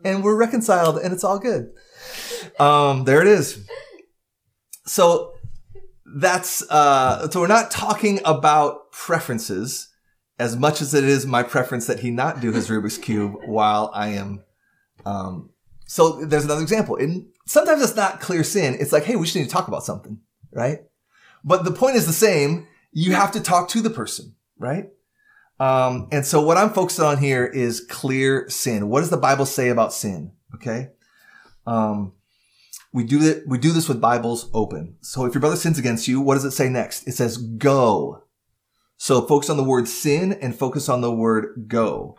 And 0.06 0.24
we're 0.24 0.38
reconciled 0.38 1.00
and 1.00 1.12
it's 1.12 1.24
all 1.24 1.40
good. 1.40 1.72
Um, 2.60 3.06
there 3.06 3.22
it 3.22 3.28
is. 3.28 3.68
So 4.86 5.34
that's, 6.06 6.62
uh, 6.70 7.28
so 7.32 7.42
we're 7.42 7.48
not 7.48 7.72
talking 7.72 8.20
about 8.24 8.92
preferences 8.92 9.90
as 10.38 10.56
much 10.56 10.80
as 10.80 10.94
it 10.94 11.04
is 11.04 11.26
my 11.26 11.42
preference 11.42 11.88
that 11.88 12.02
he 12.02 12.12
not 12.12 12.40
do 12.40 12.52
his 12.52 12.70
Rubik's 12.70 13.00
Cube 13.00 13.34
while 13.46 13.90
I 13.96 14.10
am, 14.10 14.44
um, 15.06 15.50
so 15.86 16.24
there's 16.24 16.46
another 16.46 16.62
example. 16.62 16.98
And 16.98 17.26
sometimes 17.48 17.82
it's 17.82 17.96
not 17.96 18.22
clear 18.22 18.44
sin. 18.44 18.78
It's 18.80 18.94
like, 18.94 19.04
hey, 19.04 19.16
we 19.16 19.26
just 19.26 19.36
need 19.36 19.46
to 19.46 19.50
talk 19.50 19.68
about 19.68 19.84
something, 19.84 20.20
right? 20.54 20.82
But 21.44 21.64
the 21.66 21.72
point 21.72 21.96
is 21.96 22.06
the 22.06 22.14
same. 22.14 22.68
You 22.92 23.14
have 23.14 23.32
to 23.34 23.42
talk 23.42 23.70
to 23.70 23.82
the 23.82 23.90
person, 23.90 24.36
right? 24.58 24.90
Um, 25.60 26.08
and 26.12 26.26
so 26.26 26.42
what 26.42 26.58
I'm 26.58 26.70
focused 26.70 27.00
on 27.00 27.18
here 27.18 27.46
is 27.46 27.82
clear 27.82 28.50
sin. 28.50 28.90
What 28.90 29.02
does 29.02 29.10
the 29.10 29.18
Bible 29.18 29.46
say 29.46 29.70
about 29.70 29.94
sin? 29.94 30.32
Okay. 30.56 30.90
Um, 31.68 32.14
we 32.92 33.04
do 33.04 33.20
that. 33.20 33.44
We 33.48 33.58
do 33.58 33.72
this 33.72 33.88
with 33.88 34.02
Bibles 34.02 34.50
open. 34.54 34.96
So 35.02 35.26
if 35.26 35.34
your 35.34 35.42
brother 35.42 35.56
sins 35.56 35.78
against 35.78 36.08
you, 36.08 36.22
what 36.22 36.36
does 36.36 36.46
it 36.46 36.52
say 36.52 36.70
next? 36.70 37.08
It 37.08 37.14
says 37.14 37.38
go. 37.38 38.24
So 38.98 39.22
focus 39.26 39.50
on 39.50 39.58
the 39.58 39.64
word 39.64 39.88
sin 39.88 40.34
and 40.34 40.58
focus 40.58 40.90
on 40.90 41.02
the 41.02 41.12
word 41.12 41.66
go. 41.68 42.18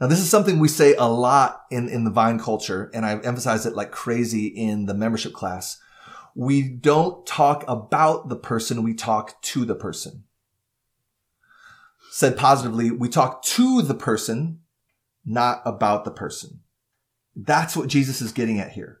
Now, 0.00 0.08
this 0.08 0.18
is 0.18 0.28
something 0.28 0.58
we 0.58 0.68
say 0.68 0.94
a 0.96 1.06
lot 1.06 1.62
in, 1.70 1.88
in 1.88 2.04
the 2.04 2.10
Vine 2.10 2.38
culture, 2.38 2.90
and 2.92 3.06
I 3.06 3.18
emphasize 3.20 3.64
it 3.64 3.76
like 3.76 3.92
crazy 3.92 4.48
in 4.48 4.86
the 4.86 4.94
membership 4.94 5.32
class. 5.32 5.78
We 6.34 6.62
don't 6.62 7.24
talk 7.26 7.64
about 7.68 8.28
the 8.28 8.36
person, 8.36 8.82
we 8.82 8.94
talk 8.94 9.40
to 9.42 9.64
the 9.64 9.74
person. 9.74 10.24
Said 12.10 12.36
positively, 12.36 12.90
we 12.90 13.08
talk 13.08 13.42
to 13.42 13.82
the 13.82 13.94
person, 13.94 14.60
not 15.24 15.62
about 15.64 16.04
the 16.04 16.10
person. 16.10 16.60
That's 17.36 17.76
what 17.76 17.88
Jesus 17.88 18.20
is 18.20 18.32
getting 18.32 18.58
at 18.58 18.72
here. 18.72 19.00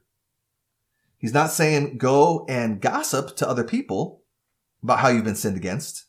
He's 1.18 1.34
not 1.34 1.50
saying 1.50 1.98
go 1.98 2.44
and 2.48 2.80
gossip 2.80 3.36
to 3.36 3.48
other 3.48 3.64
people 3.64 4.22
about 4.82 5.00
how 5.00 5.08
you've 5.08 5.24
been 5.24 5.34
sinned 5.34 5.56
against. 5.56 6.06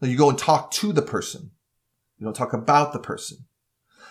No, 0.00 0.08
you 0.08 0.16
go 0.16 0.30
and 0.30 0.38
talk 0.38 0.70
to 0.72 0.92
the 0.92 1.02
person. 1.02 1.52
You 2.18 2.24
don't 2.24 2.34
talk 2.34 2.52
about 2.52 2.92
the 2.92 2.98
person. 2.98 3.46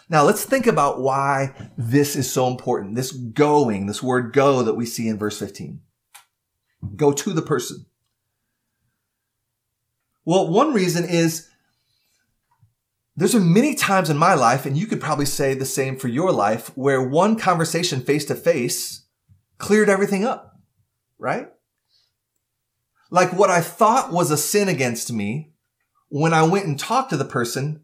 Now 0.07 0.23
let's 0.23 0.43
think 0.43 0.65
about 0.65 1.01
why 1.01 1.71
this 1.77 2.15
is 2.15 2.31
so 2.31 2.47
important. 2.47 2.95
This 2.95 3.11
going, 3.11 3.85
this 3.85 4.01
word 4.01 4.33
go 4.33 4.63
that 4.63 4.75
we 4.75 4.85
see 4.85 5.07
in 5.07 5.19
verse 5.19 5.37
15. 5.37 5.81
Go 6.95 7.11
to 7.11 7.33
the 7.33 7.41
person. 7.41 7.85
Well, 10.25 10.47
one 10.47 10.73
reason 10.73 11.05
is 11.05 11.49
there's 13.15 13.33
been 13.33 13.53
many 13.53 13.75
times 13.75 14.09
in 14.09 14.17
my 14.17 14.33
life, 14.33 14.65
and 14.65 14.77
you 14.77 14.87
could 14.87 15.01
probably 15.01 15.25
say 15.25 15.53
the 15.53 15.65
same 15.65 15.97
for 15.97 16.07
your 16.07 16.31
life, 16.31 16.71
where 16.77 17.01
one 17.01 17.35
conversation 17.35 18.01
face 18.01 18.25
to 18.25 18.35
face 18.35 19.05
cleared 19.57 19.89
everything 19.89 20.23
up, 20.23 20.57
right? 21.17 21.49
Like 23.09 23.33
what 23.33 23.49
I 23.49 23.61
thought 23.61 24.13
was 24.13 24.31
a 24.31 24.37
sin 24.37 24.69
against 24.69 25.11
me, 25.11 25.51
when 26.09 26.33
I 26.33 26.43
went 26.43 26.65
and 26.65 26.79
talked 26.79 27.09
to 27.09 27.17
the 27.17 27.25
person, 27.25 27.81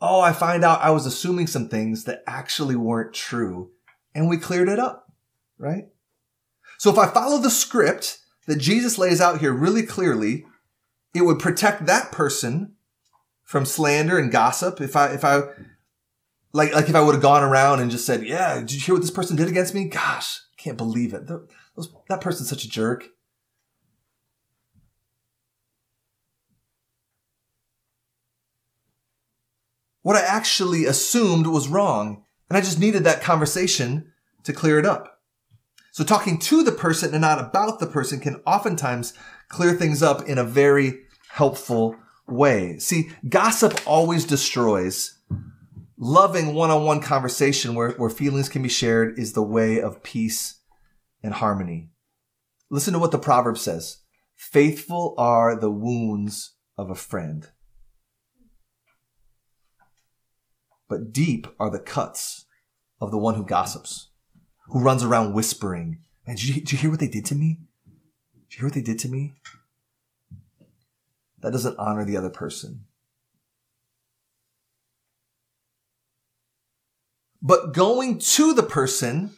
oh, 0.00 0.20
I 0.20 0.32
find 0.32 0.64
out 0.64 0.82
I 0.82 0.90
was 0.90 1.06
assuming 1.06 1.46
some 1.46 1.68
things 1.68 2.04
that 2.04 2.22
actually 2.26 2.76
weren't 2.76 3.14
true. 3.14 3.70
And 4.14 4.28
we 4.28 4.36
cleared 4.36 4.68
it 4.68 4.78
up, 4.78 5.12
right? 5.58 5.86
So 6.78 6.90
if 6.90 6.98
I 6.98 7.06
follow 7.06 7.38
the 7.40 7.50
script 7.50 8.18
that 8.46 8.56
Jesus 8.56 8.98
lays 8.98 9.20
out 9.20 9.40
here 9.40 9.52
really 9.52 9.82
clearly, 9.82 10.46
it 11.14 11.22
would 11.22 11.38
protect 11.38 11.86
that 11.86 12.12
person 12.12 12.74
from 13.42 13.64
slander 13.64 14.18
and 14.18 14.30
gossip. 14.30 14.80
If 14.80 14.96
I, 14.96 15.08
if 15.08 15.24
I, 15.24 15.42
like, 16.52 16.74
like 16.74 16.88
if 16.88 16.94
I 16.94 17.00
would 17.00 17.14
have 17.14 17.22
gone 17.22 17.42
around 17.42 17.80
and 17.80 17.90
just 17.90 18.06
said, 18.06 18.24
yeah, 18.24 18.58
did 18.60 18.72
you 18.72 18.80
hear 18.80 18.94
what 18.94 19.02
this 19.02 19.10
person 19.10 19.36
did 19.36 19.48
against 19.48 19.74
me? 19.74 19.88
Gosh, 19.88 20.40
can't 20.56 20.78
believe 20.78 21.14
it. 21.14 21.26
that 22.08 22.20
person's 22.20 22.48
such 22.48 22.64
a 22.64 22.68
jerk. 22.68 23.10
what 30.04 30.16
I 30.16 30.20
actually 30.20 30.84
assumed 30.84 31.46
was 31.46 31.66
wrong. 31.66 32.24
And 32.48 32.58
I 32.58 32.60
just 32.60 32.78
needed 32.78 33.04
that 33.04 33.22
conversation 33.22 34.12
to 34.44 34.52
clear 34.52 34.78
it 34.78 34.84
up. 34.84 35.13
So 35.94 36.02
talking 36.02 36.40
to 36.40 36.64
the 36.64 36.72
person 36.72 37.12
and 37.12 37.20
not 37.20 37.38
about 37.38 37.78
the 37.78 37.86
person 37.86 38.18
can 38.18 38.42
oftentimes 38.44 39.14
clear 39.48 39.74
things 39.74 40.02
up 40.02 40.28
in 40.28 40.38
a 40.38 40.44
very 40.44 41.04
helpful 41.28 41.94
way. 42.26 42.78
See, 42.78 43.12
gossip 43.28 43.80
always 43.86 44.24
destroys. 44.24 45.16
Loving 45.96 46.52
one-on-one 46.52 47.00
conversation 47.00 47.76
where, 47.76 47.90
where 47.92 48.10
feelings 48.10 48.48
can 48.48 48.60
be 48.60 48.68
shared 48.68 49.16
is 49.20 49.34
the 49.34 49.42
way 49.44 49.80
of 49.80 50.02
peace 50.02 50.58
and 51.22 51.32
harmony. 51.32 51.90
Listen 52.70 52.94
to 52.94 52.98
what 52.98 53.12
the 53.12 53.18
proverb 53.20 53.56
says. 53.56 53.98
Faithful 54.34 55.14
are 55.16 55.54
the 55.54 55.70
wounds 55.70 56.54
of 56.76 56.90
a 56.90 56.96
friend. 56.96 57.50
but 60.88 61.12
deep 61.12 61.46
are 61.58 61.70
the 61.70 61.78
cuts 61.78 62.46
of 63.00 63.10
the 63.10 63.18
one 63.18 63.34
who 63.34 63.44
gossips, 63.44 64.10
who 64.66 64.80
runs 64.80 65.02
around 65.02 65.34
whispering. 65.34 65.98
Man, 66.26 66.36
did 66.36 66.44
you, 66.44 66.54
did 66.54 66.72
you 66.72 66.78
hear 66.78 66.90
what 66.90 67.00
they 67.00 67.08
did 67.08 67.24
to 67.26 67.34
me? 67.34 67.60
Did 68.48 68.56
you 68.56 68.58
hear 68.58 68.66
what 68.66 68.74
they 68.74 68.82
did 68.82 68.98
to 69.00 69.08
me? 69.08 69.34
That 71.40 71.52
doesn't 71.52 71.78
honor 71.78 72.04
the 72.04 72.16
other 72.16 72.30
person. 72.30 72.86
But 77.42 77.74
going 77.74 78.18
to 78.18 78.54
the 78.54 78.62
person 78.62 79.32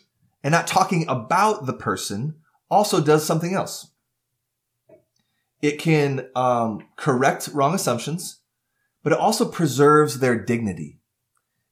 and 0.45 0.53
not 0.53 0.69
talking 0.69 1.07
about 1.09 1.67
the 1.67 1.73
person 1.73 2.37
also 2.71 3.01
does 3.03 3.27
something 3.27 3.53
else. 3.53 3.91
It 5.61 5.81
can 5.81 6.29
um, 6.37 6.87
correct 6.95 7.49
wrong 7.49 7.75
assumptions, 7.75 8.39
but 9.03 9.13
it 9.13 9.19
also 9.19 9.45
preserves 9.45 10.21
their 10.21 10.39
dignity. 10.39 11.01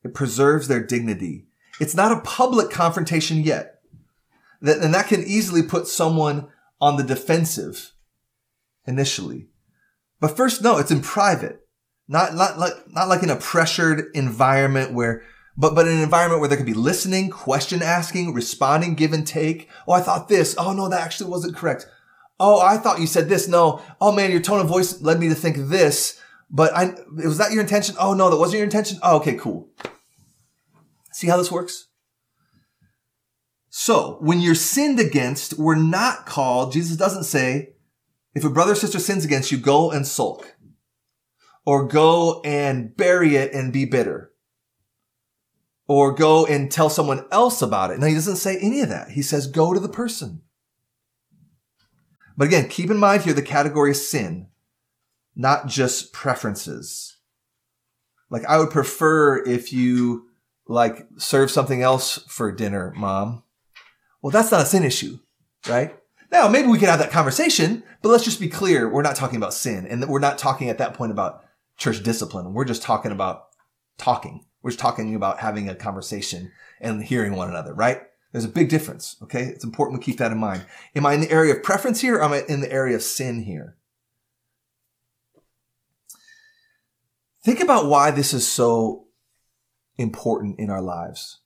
It 0.03 0.15
preserves 0.15 0.67
their 0.67 0.85
dignity. 0.85 1.47
It's 1.81 1.95
not 1.95 2.13
a 2.13 2.21
public 2.21 2.71
confrontation 2.71 3.39
yet. 3.39 3.81
That, 4.61 4.79
And 4.79 4.95
that 4.95 5.09
can 5.09 5.23
easily 5.25 5.63
put 5.63 5.87
someone 5.87 6.49
on 6.81 6.97
the 6.97 7.03
defensive 7.03 7.93
initially. 8.87 9.49
But 10.21 10.37
first, 10.37 10.63
no, 10.63 10.79
it's 10.79 10.91
in 10.91 11.01
private. 11.01 11.61
Not, 12.07 12.35
not 12.35 12.59
like, 12.59 12.75
not 12.89 13.09
like 13.09 13.23
in 13.23 13.31
a 13.31 13.37
pressured 13.37 14.07
environment 14.15 14.93
where, 14.93 15.23
but, 15.57 15.75
but 15.75 15.87
in 15.87 15.97
an 15.97 16.03
environment 16.03 16.41
where 16.41 16.49
there 16.49 16.59
could 16.59 16.67
be 16.67 16.75
listening, 16.75 17.31
question 17.31 17.83
asking, 17.83 18.35
responding, 18.35 18.95
give 18.95 19.13
and 19.13 19.27
take. 19.27 19.69
Oh, 19.87 19.93
I 19.93 20.01
thought 20.01 20.29
this. 20.29 20.55
Oh, 20.59 20.73
no, 20.73 20.89
that 20.89 21.01
actually 21.01 21.31
wasn't 21.31 21.57
correct. 21.57 21.87
Oh, 22.41 22.61
I 22.61 22.79
thought 22.79 23.01
you 23.01 23.07
said 23.07 23.29
this. 23.29 23.47
No. 23.49 23.81
Oh 24.01 24.13
man, 24.13 24.31
your 24.31 24.41
tone 24.41 24.61
of 24.61 24.67
voice 24.67 25.01
led 25.01 25.21
me 25.21 25.29
to 25.29 25.35
think 25.35 25.57
this, 25.57 26.21
but 26.51 26.75
I, 26.75 26.95
was 27.13 27.39
that 27.39 27.53
your 27.53 27.61
intention? 27.61 27.95
Oh 27.99 28.15
no, 28.15 28.31
that 28.31 28.37
wasn't 28.37 28.59
your 28.59 28.65
intention. 28.65 28.99
Oh, 29.03 29.17
okay, 29.19 29.35
cool. 29.35 29.69
See 31.15 31.29
how 31.29 31.37
this 31.37 31.53
works? 31.53 31.87
So, 33.71 34.19
when 34.21 34.41
you're 34.41 34.57
sinned 34.57 34.99
against, 34.99 35.57
we're 35.57 35.77
not 35.77 36.27
called, 36.27 36.73
Jesus 36.73 36.97
doesn't 36.97 37.23
say, 37.23 37.75
if 38.35 38.43
a 38.43 38.51
brother 38.51 38.73
or 38.73 38.75
sister 38.75 38.99
sins 38.99 39.25
against 39.25 39.53
you, 39.53 39.59
go 39.59 39.93
and 39.93 40.05
sulk. 40.05 40.57
Or 41.65 41.87
go 41.87 42.41
and 42.45 42.97
bury 42.97 43.37
it 43.37 43.55
and 43.55 43.73
be 43.73 43.85
bitter. 43.85 44.33
Or 45.87 46.13
go 46.13 46.47
and 46.47 46.69
tell 46.69 46.91
someone 46.91 47.27
else 47.31 47.63
about 47.63 47.93
it. 47.93 48.01
Now 48.01 48.09
he 48.09 48.15
doesn't 48.15 48.37
say 48.37 48.59
any 48.59 48.81
of 48.81 48.89
that. 48.89 49.11
He 49.11 49.23
says, 49.23 49.47
go 49.47 49.73
to 49.73 49.79
the 49.79 49.89
person. 49.89 50.43
But 52.37 52.49
again, 52.49 52.69
keep 52.69 52.91
in 52.91 52.97
mind 52.97 53.23
here 53.23 53.35
the 53.35 53.41
category 53.41 53.93
of 53.93 53.97
sin, 53.97 54.49
not 55.37 55.69
just 55.69 56.13
preferences. 56.13 57.19
Like 58.31 58.45
I 58.47 58.59
would 58.59 58.71
prefer 58.71 59.45
if 59.45 59.73
you 59.73 60.27
like 60.67 61.07
serve 61.19 61.51
something 61.51 61.83
else 61.83 62.19
for 62.29 62.51
dinner, 62.53 62.93
mom. 62.97 63.43
Well, 64.23 64.31
that's 64.31 64.51
not 64.51 64.63
a 64.63 64.67
sin 64.67 64.85
issue, 64.85 65.19
right? 65.69 65.95
Now, 66.33 66.49
maybe 66.49 66.69
we 66.69 66.79
can 66.79 66.89
have 66.89 66.99
that 66.99 67.11
conversation, 67.11 67.83
but 68.03 68.09
let's 68.09 68.25
just 68.25 68.41
be 68.41 68.49
clear. 68.49 68.89
We're 68.89 69.03
not 69.03 69.17
talking 69.17 69.37
about 69.37 69.55
sin 69.55 69.87
and 69.87 70.09
we're 70.09 70.19
not 70.19 70.39
talking 70.39 70.69
at 70.69 70.79
that 70.79 70.95
point 70.95 71.13
about 71.13 71.45
church 71.77 72.03
discipline. 72.03 72.55
We're 72.55 72.65
just 72.65 72.83
talking 72.83 73.13
about 73.13 73.49
talking. 73.99 74.45
We're 74.63 74.71
just 74.71 74.81
talking 74.81 75.15
about 75.15 75.41
having 75.41 75.69
a 75.69 75.75
conversation 75.75 76.51
and 76.81 77.05
hearing 77.05 77.37
one 77.37 77.51
another, 77.51 77.75
right? 77.75 78.03
There's 78.33 78.45
a 78.45 78.49
big 78.49 78.69
difference. 78.69 79.17
Okay. 79.23 79.45
It's 79.45 79.63
important 79.63 80.01
we 80.01 80.05
keep 80.05 80.19
that 80.19 80.33
in 80.33 80.39
mind. 80.39 80.67
Am 80.97 81.07
I 81.07 81.15
in 81.15 81.21
the 81.21 81.31
area 81.31 81.55
of 81.55 81.63
preference 81.63 82.01
here? 82.01 82.21
Am 82.21 82.33
I 82.33 82.45
in 82.49 82.63
the 82.63 82.73
area 82.73 82.97
of 82.97 83.03
sin 83.03 83.45
here? 83.45 83.77
Think 87.45 87.61
about 87.61 87.87
why 87.87 88.11
this 88.11 88.35
is 88.35 88.45
so 88.45 89.05
important 89.97 90.59
in 90.59 90.71
our 90.71 90.83
lives. 90.83 91.41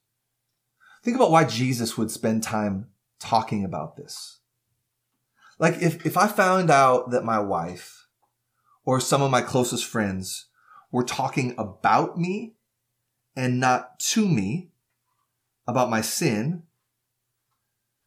Think 1.03 1.15
about 1.15 1.31
why 1.31 1.45
Jesus 1.45 1.97
would 1.97 2.11
spend 2.11 2.43
time 2.43 2.87
talking 3.19 3.63
about 3.63 3.95
this. 3.95 4.39
Like 5.57 5.81
if, 5.81 6.05
if 6.05 6.17
I 6.17 6.27
found 6.27 6.71
out 6.71 7.11
that 7.11 7.23
my 7.23 7.39
wife 7.39 8.07
or 8.85 8.99
some 8.99 9.21
of 9.21 9.31
my 9.31 9.41
closest 9.41 9.85
friends 9.85 10.47
were 10.91 11.03
talking 11.03 11.53
about 11.57 12.17
me 12.17 12.55
and 13.35 13.59
not 13.59 13.99
to 13.99 14.27
me 14.27 14.71
about 15.67 15.89
my 15.89 16.01
sin, 16.01 16.63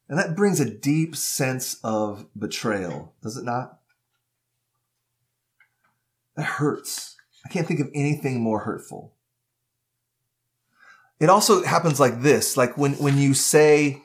and 0.09 0.19
that 0.19 0.35
brings 0.35 0.59
a 0.59 0.69
deep 0.69 1.15
sense 1.15 1.79
of 1.83 2.27
betrayal, 2.37 3.15
does 3.21 3.37
it 3.37 3.45
not? 3.45 3.79
That 6.35 6.43
hurts. 6.43 7.15
I 7.45 7.49
can't 7.49 7.67
think 7.67 7.79
of 7.79 7.89
anything 7.93 8.41
more 8.41 8.59
hurtful. 8.59 9.13
It 11.19 11.29
also 11.29 11.63
happens 11.63 11.99
like 11.99 12.21
this, 12.21 12.57
like 12.57 12.77
when, 12.77 12.93
when 12.93 13.17
you 13.17 13.33
say, 13.33 14.01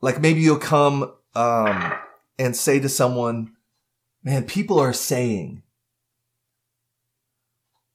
like 0.00 0.20
maybe 0.20 0.40
you'll 0.40 0.58
come 0.58 1.12
um, 1.34 1.92
and 2.38 2.56
say 2.56 2.80
to 2.80 2.88
someone, 2.88 3.54
man, 4.22 4.44
people 4.44 4.78
are 4.78 4.92
saying. 4.92 5.62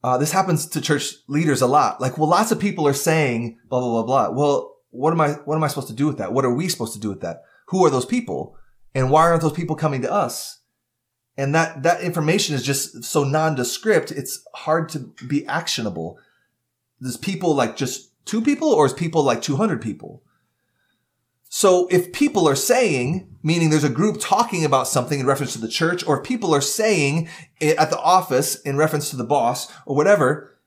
Uh, 0.03 0.19
this 0.19 0.31
happens 0.31 0.67
to 0.67 0.81
church 0.81 1.15
leaders 1.27 1.61
a 1.61 1.67
lot. 1.67 1.99
Like, 1.99 2.17
well, 2.17 2.29
lots 2.29 2.51
of 2.51 2.59
people 2.59 2.87
are 2.87 2.93
saying 2.93 3.57
blah 3.69 3.79
blah 3.79 4.03
blah 4.03 4.03
blah. 4.03 4.37
Well, 4.37 4.75
what 4.91 5.11
am 5.11 5.19
I 5.19 5.31
what 5.45 5.55
am 5.55 5.63
I 5.63 5.67
supposed 5.67 5.87
to 5.87 5.93
do 5.93 6.05
with 6.05 6.19
that? 6.19 6.31
What 6.31 6.45
are 6.45 6.53
we 6.53 6.67
supposed 6.67 6.93
to 6.93 6.99
do 6.99 7.09
with 7.09 7.21
that? 7.21 7.41
Who 7.69 7.83
are 7.85 7.89
those 7.89 8.05
people? 8.05 8.55
And 8.93 9.09
why 9.09 9.23
aren't 9.23 9.41
those 9.41 9.51
people 9.51 9.75
coming 9.75 10.03
to 10.03 10.11
us? 10.11 10.61
And 11.37 11.55
that 11.55 11.81
that 11.83 12.01
information 12.01 12.55
is 12.55 12.63
just 12.63 13.03
so 13.03 13.23
nondescript. 13.23 14.11
It's 14.11 14.43
hard 14.53 14.89
to 14.89 15.11
be 15.27 15.45
actionable. 15.47 16.19
Does 17.05 17.17
people 17.17 17.53
like 17.53 17.77
just 17.77 18.11
two 18.25 18.41
people, 18.41 18.69
or 18.69 18.87
is 18.87 18.93
people 18.93 19.23
like 19.23 19.43
two 19.43 19.57
hundred 19.57 19.79
people? 19.79 20.23
So 21.47 21.87
if 21.91 22.11
people 22.11 22.49
are 22.49 22.55
saying, 22.55 23.37
meaning 23.43 23.69
there's 23.69 23.83
a 23.83 23.89
group 23.89 24.17
talking 24.19 24.65
about 24.65 24.87
something 24.87 25.19
in 25.19 25.27
reference 25.27 25.53
to 25.53 25.61
the 25.61 25.69
church, 25.69 26.03
or 26.05 26.17
if 26.17 26.25
people 26.25 26.53
are 26.53 26.61
saying 26.61 27.29
it 27.61 27.77
at 27.77 27.91
the 27.91 27.99
office 27.99 28.59
in 28.61 28.75
reference 28.75 29.11
to 29.11 29.15
the 29.15 29.23
boss 29.23 29.71
or 29.85 29.95
whatever, 29.95 30.57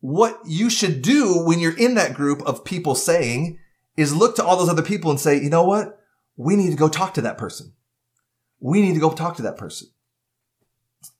what 0.00 0.40
you 0.44 0.68
should 0.68 1.00
do 1.00 1.44
when 1.44 1.60
you're 1.60 1.78
in 1.78 1.94
that 1.94 2.14
group 2.14 2.42
of 2.42 2.64
people 2.64 2.96
saying 2.96 3.60
is 3.96 4.14
look 4.14 4.34
to 4.36 4.44
all 4.44 4.56
those 4.56 4.68
other 4.68 4.82
people 4.82 5.12
and 5.12 5.20
say, 5.20 5.40
you 5.40 5.48
know 5.48 5.64
what? 5.64 6.00
We 6.36 6.56
need 6.56 6.70
to 6.70 6.76
go 6.76 6.88
talk 6.88 7.14
to 7.14 7.22
that 7.22 7.38
person. 7.38 7.72
We 8.58 8.82
need 8.82 8.94
to 8.94 9.00
go 9.00 9.12
talk 9.12 9.36
to 9.36 9.42
that 9.42 9.56
person. 9.56 9.88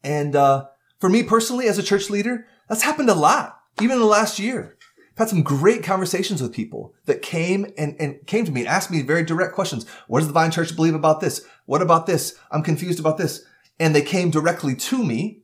And, 0.02 0.34
uh, 0.34 0.66
for 0.98 1.08
me 1.08 1.22
personally, 1.22 1.68
as 1.68 1.78
a 1.78 1.82
church 1.82 2.10
leader, 2.10 2.46
that's 2.68 2.82
happened 2.82 3.08
a 3.08 3.14
lot, 3.14 3.57
even 3.80 3.94
in 3.94 4.00
the 4.00 4.06
last 4.06 4.38
year. 4.38 4.76
I've 5.12 5.18
had 5.18 5.28
some 5.30 5.42
great 5.42 5.82
conversations 5.82 6.40
with 6.40 6.52
people 6.52 6.94
that 7.06 7.22
came 7.22 7.72
and, 7.76 7.96
and 7.98 8.24
came 8.26 8.44
to 8.44 8.52
me 8.52 8.60
and 8.60 8.68
asked 8.68 8.90
me 8.90 9.02
very 9.02 9.24
direct 9.24 9.54
questions. 9.54 9.84
What 10.06 10.20
does 10.20 10.28
the 10.28 10.32
Vine 10.32 10.52
Church 10.52 10.76
believe 10.76 10.94
about 10.94 11.20
this? 11.20 11.44
What 11.66 11.82
about 11.82 12.06
this? 12.06 12.38
I'm 12.52 12.62
confused 12.62 13.00
about 13.00 13.18
this. 13.18 13.44
And 13.80 13.94
they 13.94 14.02
came 14.02 14.30
directly 14.30 14.76
to 14.76 15.04
me. 15.04 15.42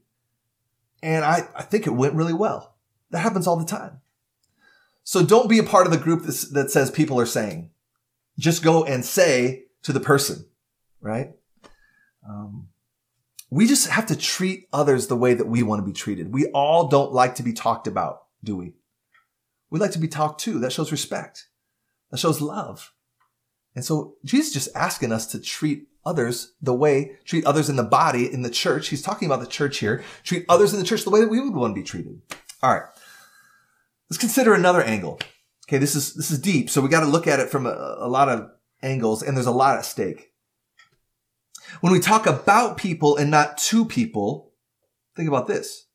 And 1.03 1.25
I, 1.25 1.49
I 1.57 1.63
think 1.63 1.87
it 1.87 1.91
went 1.91 2.15
really 2.15 2.33
well. 2.33 2.77
That 3.11 3.19
happens 3.19 3.47
all 3.47 3.57
the 3.57 3.65
time. 3.65 4.01
So 5.03 5.25
don't 5.25 5.51
be 5.51 5.59
a 5.59 5.65
part 5.65 5.87
of 5.87 5.93
the 5.93 5.99
group 5.99 6.23
that 6.25 6.71
says 6.71 6.91
people 6.91 7.21
are 7.21 7.27
saying. 7.27 7.71
Just 8.39 8.63
go 8.63 8.85
and 8.85 9.05
say 9.05 9.65
to 9.83 9.93
the 9.93 10.01
person, 10.01 10.47
right? 11.01 11.33
Um, 12.29 12.69
we 13.51 13.67
just 13.67 13.89
have 13.89 14.07
to 14.07 14.17
treat 14.17 14.67
others 14.73 15.07
the 15.07 15.17
way 15.17 15.35
that 15.35 15.47
we 15.47 15.63
want 15.63 15.81
to 15.81 15.87
be 15.87 15.93
treated. 15.93 16.33
We 16.33 16.47
all 16.47 16.89
don't 16.89 17.13
like 17.13 17.37
to 17.37 17.43
be 17.43 17.53
talked 17.53 17.87
about, 17.87 18.24
do 18.45 18.57
we? 18.57 18.75
We 19.71 19.81
like 19.81 19.93
to 19.93 19.99
be 19.99 20.09
talked 20.09 20.41
to. 20.43 20.59
That 20.59 20.73
shows 20.73 20.93
respect. 20.93 21.49
That 22.11 22.19
shows 22.19 22.41
love. 22.41 22.93
And 23.75 23.85
so 23.85 24.17
Jesus 24.25 24.49
is 24.49 24.55
just 24.55 24.77
asking 24.77 25.11
us 25.11 25.27
to 25.29 25.41
treat 25.41 25.89
others 26.07 26.53
the 26.61 26.75
way, 26.75 27.17
treat 27.25 27.45
others 27.45 27.69
in 27.69 27.77
the 27.77 27.83
body, 27.83 28.33
in 28.33 28.43
the 28.43 28.51
church. 28.51 28.89
He's 28.89 29.03
talking 29.03 29.27
about 29.27 29.41
the 29.41 29.47
church 29.47 29.79
here. 29.79 30.05
Treat 30.23 30.45
others 30.49 30.73
in 30.73 30.79
the 30.79 30.85
church 30.85 31.03
the 31.03 31.11
way 31.11 31.21
that 31.21 31.31
we 31.31 31.41
would 31.41 31.55
want 31.55 31.75
to 31.75 31.81
be 31.81 31.87
treated. 31.87 32.21
All 32.63 32.73
right. 32.73 32.85
Let's 34.09 34.21
consider 34.21 34.55
another 34.55 34.83
angle. 34.83 35.19
Okay. 35.67 35.79
This 35.79 35.95
is, 35.95 36.15
this 36.15 36.31
is 36.31 36.39
deep. 36.39 36.71
So 36.71 36.81
we 36.81 36.89
got 36.89 37.01
to 37.01 37.07
look 37.07 37.27
at 37.27 37.41
it 37.41 37.51
from 37.51 37.67
a, 37.67 37.97
a 37.99 38.09
lot 38.09 38.29
of 38.29 38.51
angles 38.83 39.23
and 39.23 39.37
there's 39.37 39.47
a 39.47 39.51
lot 39.51 39.79
at 39.79 39.85
stake. 39.85 40.31
When 41.81 41.93
we 41.93 42.01
talk 42.01 42.27
about 42.27 42.77
people 42.77 43.17
and 43.17 43.31
not 43.31 43.59
to 43.59 43.85
people, 43.85 44.53
think 45.17 45.29
about 45.29 45.49
this. 45.49 45.87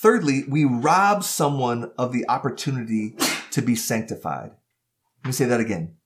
Thirdly, 0.00 0.44
we 0.48 0.64
rob 0.64 1.22
someone 1.22 1.92
of 1.98 2.10
the 2.10 2.26
opportunity 2.26 3.16
to 3.50 3.60
be 3.60 3.76
sanctified. 3.76 4.52
Let 5.22 5.26
me 5.26 5.32
say 5.32 5.44
that 5.44 5.60
again. 5.60 5.96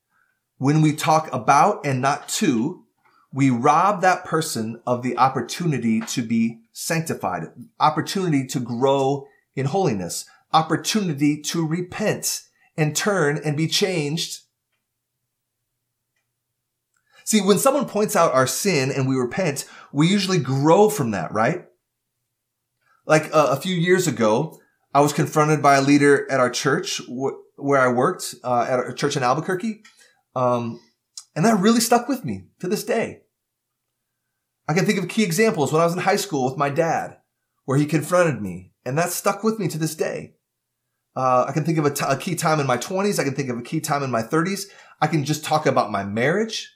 When 0.58 0.82
we 0.82 0.96
talk 0.96 1.32
about 1.32 1.86
and 1.86 2.00
not 2.00 2.28
to, 2.30 2.82
we 3.32 3.50
rob 3.50 4.00
that 4.00 4.24
person 4.24 4.82
of 4.84 5.04
the 5.04 5.16
opportunity 5.16 6.00
to 6.00 6.22
be 6.22 6.58
sanctified, 6.72 7.44
opportunity 7.78 8.44
to 8.48 8.58
grow 8.58 9.28
in 9.54 9.66
holiness, 9.66 10.24
opportunity 10.52 11.40
to 11.42 11.64
repent 11.64 12.42
and 12.76 12.96
turn 12.96 13.40
and 13.44 13.56
be 13.56 13.68
changed. 13.68 14.40
See, 17.22 17.40
when 17.40 17.58
someone 17.58 17.86
points 17.86 18.16
out 18.16 18.34
our 18.34 18.48
sin 18.48 18.90
and 18.90 19.08
we 19.08 19.14
repent, 19.14 19.66
we 19.92 20.08
usually 20.08 20.40
grow 20.40 20.90
from 20.90 21.12
that, 21.12 21.32
right? 21.32 21.66
Like 23.06 23.34
uh, 23.34 23.48
a 23.50 23.56
few 23.56 23.74
years 23.74 24.06
ago, 24.06 24.60
I 24.94 25.00
was 25.00 25.12
confronted 25.12 25.62
by 25.62 25.76
a 25.76 25.82
leader 25.82 26.30
at 26.30 26.40
our 26.40 26.50
church 26.50 27.00
wh- 27.08 27.36
where 27.56 27.80
I 27.80 27.88
worked 27.88 28.34
uh, 28.42 28.66
at 28.68 28.88
a 28.88 28.94
church 28.94 29.16
in 29.16 29.22
Albuquerque. 29.22 29.82
Um, 30.34 30.80
and 31.36 31.44
that 31.44 31.60
really 31.60 31.80
stuck 31.80 32.08
with 32.08 32.24
me 32.24 32.44
to 32.60 32.68
this 32.68 32.84
day. 32.84 33.22
I 34.68 34.74
can 34.74 34.86
think 34.86 34.98
of 34.98 35.08
key 35.08 35.24
examples 35.24 35.72
when 35.72 35.82
I 35.82 35.84
was 35.84 35.94
in 35.94 36.00
high 36.00 36.16
school 36.16 36.44
with 36.44 36.56
my 36.56 36.70
dad, 36.70 37.18
where 37.64 37.76
he 37.76 37.86
confronted 37.86 38.40
me, 38.40 38.72
and 38.84 38.96
that 38.96 39.10
stuck 39.10 39.44
with 39.44 39.58
me 39.58 39.68
to 39.68 39.78
this 39.78 39.94
day. 39.94 40.36
Uh, 41.16 41.44
I 41.46 41.52
can 41.52 41.64
think 41.64 41.78
of 41.78 41.84
a, 41.84 41.90
t- 41.90 42.04
a 42.06 42.16
key 42.16 42.34
time 42.34 42.60
in 42.60 42.66
my 42.66 42.76
20s. 42.76 43.18
I 43.18 43.24
can 43.24 43.34
think 43.34 43.50
of 43.50 43.58
a 43.58 43.62
key 43.62 43.80
time 43.80 44.02
in 44.02 44.10
my 44.10 44.22
30s. 44.22 44.64
I 45.00 45.06
can 45.06 45.24
just 45.24 45.44
talk 45.44 45.66
about 45.66 45.92
my 45.92 46.04
marriage, 46.04 46.72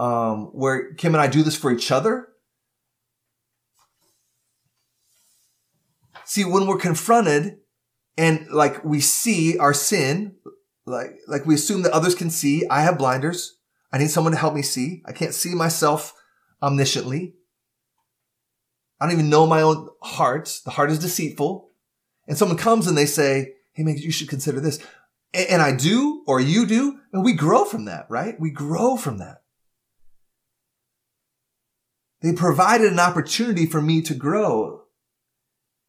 um, 0.00 0.46
where 0.52 0.92
Kim 0.94 1.14
and 1.14 1.22
I 1.22 1.28
do 1.28 1.42
this 1.42 1.56
for 1.56 1.70
each 1.70 1.90
other. 1.92 2.28
See, 6.28 6.44
when 6.44 6.66
we're 6.66 6.76
confronted 6.76 7.56
and 8.18 8.48
like 8.50 8.84
we 8.84 9.00
see 9.00 9.56
our 9.56 9.72
sin, 9.72 10.34
like, 10.84 11.12
like 11.26 11.46
we 11.46 11.54
assume 11.54 11.80
that 11.82 11.92
others 11.92 12.14
can 12.14 12.28
see, 12.28 12.66
I 12.68 12.82
have 12.82 12.98
blinders. 12.98 13.56
I 13.90 13.96
need 13.96 14.10
someone 14.10 14.34
to 14.34 14.38
help 14.38 14.52
me 14.52 14.60
see. 14.60 15.02
I 15.06 15.12
can't 15.12 15.32
see 15.32 15.54
myself 15.54 16.12
omnisciently. 16.62 17.32
I 19.00 19.06
don't 19.06 19.14
even 19.14 19.30
know 19.30 19.46
my 19.46 19.62
own 19.62 19.88
heart. 20.02 20.60
The 20.66 20.72
heart 20.72 20.90
is 20.90 20.98
deceitful. 20.98 21.70
And 22.26 22.36
someone 22.36 22.58
comes 22.58 22.86
and 22.86 22.98
they 22.98 23.06
say, 23.06 23.54
Hey, 23.72 23.82
man, 23.82 23.96
you 23.96 24.10
should 24.10 24.28
consider 24.28 24.60
this. 24.60 24.84
And 25.32 25.62
I 25.62 25.74
do, 25.74 26.24
or 26.26 26.40
you 26.40 26.66
do, 26.66 26.98
and 27.10 27.24
we 27.24 27.32
grow 27.32 27.64
from 27.64 27.86
that, 27.86 28.04
right? 28.10 28.38
We 28.38 28.50
grow 28.50 28.98
from 28.98 29.16
that. 29.16 29.38
They 32.20 32.34
provided 32.34 32.92
an 32.92 33.00
opportunity 33.00 33.64
for 33.64 33.80
me 33.80 34.02
to 34.02 34.14
grow. 34.14 34.87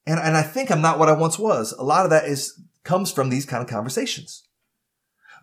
And, 0.09 0.19
and 0.19 0.35
I 0.35 0.41
think 0.41 0.71
I'm 0.71 0.81
not 0.81 0.97
what 0.97 1.07
I 1.07 1.13
once 1.13 1.37
was. 1.37 1.71
A 1.73 1.83
lot 1.83 2.03
of 2.03 2.09
that 2.09 2.25
is, 2.25 2.59
comes 2.83 3.11
from 3.11 3.29
these 3.29 3.45
kind 3.45 3.61
of 3.61 3.69
conversations. 3.69 4.41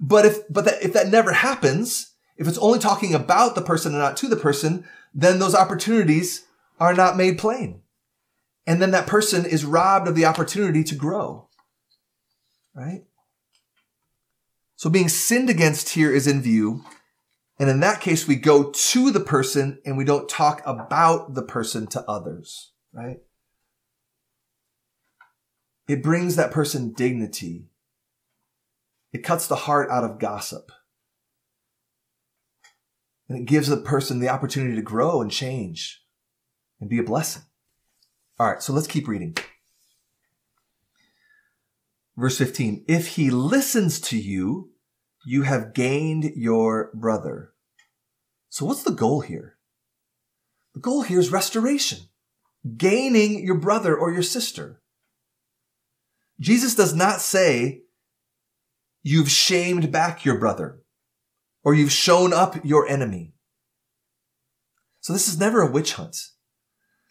But 0.01 0.27
if, 0.27 0.39
but 0.51 0.65
that, 0.65 0.83
if 0.83 0.93
that 0.93 1.07
never 1.07 1.33
happens, 1.33 2.15
if 2.37 2.49
it's 2.49 2.59
only 2.59 2.81
talking 2.81 3.15
about 3.15 3.55
the 3.55 3.63
person 3.63 3.93
and 3.93 4.03
not 4.03 4.17
to 4.17 4.27
the 4.27 4.35
person, 4.35 4.85
then 5.15 5.39
those 5.39 5.55
opportunities 5.55 6.47
are 6.81 6.95
not 6.95 7.17
made 7.17 7.39
plain. 7.39 7.83
And 8.67 8.83
then 8.83 8.91
that 8.91 9.07
person 9.07 9.47
is 9.47 9.65
robbed 9.65 10.09
of 10.09 10.17
the 10.17 10.25
opportunity 10.25 10.83
to 10.83 10.97
grow. 10.97 11.49
Right? 12.75 13.05
So 14.75 14.91
being 14.91 15.09
sinned 15.09 15.49
against 15.49 15.91
here 15.91 16.13
is 16.13 16.27
in 16.27 16.43
view. 16.43 16.85
And 17.61 17.71
in 17.71 17.79
that 17.81 18.01
case, 18.01 18.27
we 18.27 18.35
go 18.35 18.73
to 18.73 19.11
the 19.13 19.21
person 19.21 19.81
and 19.87 19.97
we 19.97 20.05
don't 20.05 20.29
talk 20.29 20.61
about 20.67 21.35
the 21.35 21.43
person 21.43 21.87
to 21.87 22.03
others. 22.11 22.73
Right? 22.93 23.19
It 25.89 26.03
brings 26.03 26.37
that 26.37 26.51
person 26.51 26.93
dignity. 26.93 27.67
It 29.13 29.23
cuts 29.23 29.47
the 29.47 29.57
heart 29.57 29.89
out 29.91 30.05
of 30.05 30.19
gossip. 30.19 30.73
And 33.29 33.39
it 33.39 33.47
gives 33.47 33.69
the 33.69 33.77
person 33.77 34.21
the 34.21 34.29
opportunity 34.29 34.77
to 34.77 34.83
grow 34.83 35.21
and 35.21 35.31
change 35.31 36.03
and 36.81 36.91
be 36.91 36.99
a 36.99 37.05
blessing. 37.05 37.43
All 38.39 38.49
right, 38.49 38.63
so 38.63 38.73
let's 38.73 38.87
keep 38.87 39.09
reading. 39.09 39.37
Verse 42.17 42.39
15 42.39 42.85
If 42.89 43.09
he 43.09 43.31
listens 43.31 44.01
to 44.01 44.19
you, 44.19 44.73
you 45.25 45.43
have 45.43 45.75
gained 45.75 46.33
your 46.37 46.91
brother. 46.95 47.53
So, 48.49 48.65
what's 48.65 48.83
the 48.83 48.93
goal 48.93 49.21
here? 49.21 49.57
The 50.75 50.81
goal 50.81 51.03
here 51.03 51.19
is 51.19 51.33
restoration, 51.33 51.99
gaining 52.77 53.45
your 53.45 53.59
brother 53.59 53.97
or 53.97 54.13
your 54.13 54.23
sister. 54.23 54.81
Jesus 56.41 56.75
does 56.75 56.95
not 56.95 57.21
say, 57.21 57.83
you've 59.03 59.31
shamed 59.31 59.93
back 59.93 60.25
your 60.25 60.39
brother 60.39 60.81
or 61.63 61.75
you've 61.75 61.93
shown 61.93 62.33
up 62.33 62.65
your 62.65 62.89
enemy. 62.89 63.35
So 65.01 65.13
this 65.13 65.29
is 65.29 65.39
never 65.39 65.63
a 65.63 65.71
witch 65.71 65.95
hunt. 65.95 66.17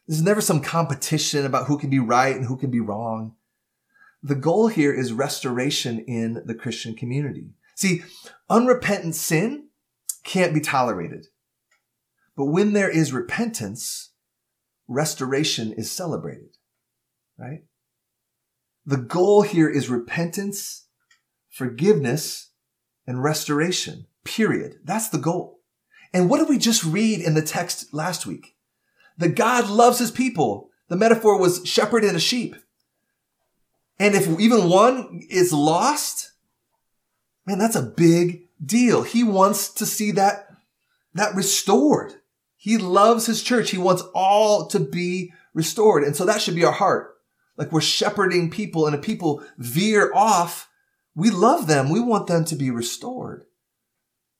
This 0.07 0.17
is 0.17 0.23
never 0.23 0.41
some 0.41 0.61
competition 0.61 1.45
about 1.45 1.67
who 1.67 1.77
can 1.77 1.89
be 1.89 1.99
right 1.99 2.35
and 2.35 2.45
who 2.45 2.57
can 2.57 2.69
be 2.69 2.79
wrong. 2.79 3.35
The 4.21 4.35
goal 4.35 4.67
here 4.67 4.93
is 4.93 5.13
restoration 5.13 5.99
in 5.99 6.43
the 6.45 6.55
Christian 6.55 6.95
community. 6.95 7.51
See, 7.75 8.03
unrepentant 8.49 9.15
sin 9.15 9.69
can't 10.23 10.53
be 10.53 10.61
tolerated. 10.61 11.27
But 12.35 12.45
when 12.45 12.73
there 12.73 12.89
is 12.89 13.13
repentance, 13.13 14.11
restoration 14.87 15.71
is 15.71 15.91
celebrated, 15.91 16.57
right? 17.37 17.63
The 18.85 18.97
goal 18.97 19.41
here 19.41 19.69
is 19.69 19.89
repentance, 19.89 20.85
forgiveness, 21.49 22.51
and 23.07 23.23
restoration, 23.23 24.05
period. 24.23 24.79
That's 24.83 25.09
the 25.09 25.17
goal. 25.17 25.59
And 26.13 26.29
what 26.29 26.37
did 26.37 26.49
we 26.49 26.57
just 26.57 26.83
read 26.83 27.19
in 27.19 27.33
the 27.33 27.41
text 27.41 27.93
last 27.93 28.25
week? 28.25 28.55
That 29.17 29.35
God 29.35 29.69
loves 29.69 29.99
his 29.99 30.11
people. 30.11 30.69
The 30.87 30.95
metaphor 30.95 31.39
was 31.39 31.65
shepherd 31.65 32.03
and 32.03 32.15
a 32.15 32.19
sheep. 32.19 32.55
And 33.97 34.13
if 34.13 34.27
even 34.39 34.69
one 34.69 35.21
is 35.29 35.51
lost, 35.51 36.33
man, 37.45 37.57
that's 37.57 37.75
a 37.75 37.81
big 37.81 38.47
deal. 38.63 39.03
He 39.03 39.23
wants 39.23 39.69
to 39.73 39.85
see 39.85 40.11
that, 40.11 40.47
that 41.13 41.35
restored. 41.35 42.13
He 42.55 42.77
loves 42.77 43.25
his 43.25 43.41
church. 43.41 43.71
He 43.71 43.77
wants 43.77 44.03
all 44.13 44.67
to 44.67 44.79
be 44.79 45.33
restored. 45.53 46.03
And 46.03 46.15
so 46.15 46.25
that 46.25 46.41
should 46.41 46.55
be 46.55 46.65
our 46.65 46.71
heart. 46.71 47.14
Like 47.57 47.71
we're 47.71 47.81
shepherding 47.81 48.49
people 48.49 48.85
and 48.85 48.95
if 48.95 49.01
people 49.01 49.43
veer 49.57 50.11
off, 50.13 50.69
we 51.15 51.29
love 51.29 51.67
them. 51.67 51.89
We 51.89 51.99
want 51.99 52.27
them 52.27 52.45
to 52.45 52.55
be 52.55 52.69
restored. 52.71 53.45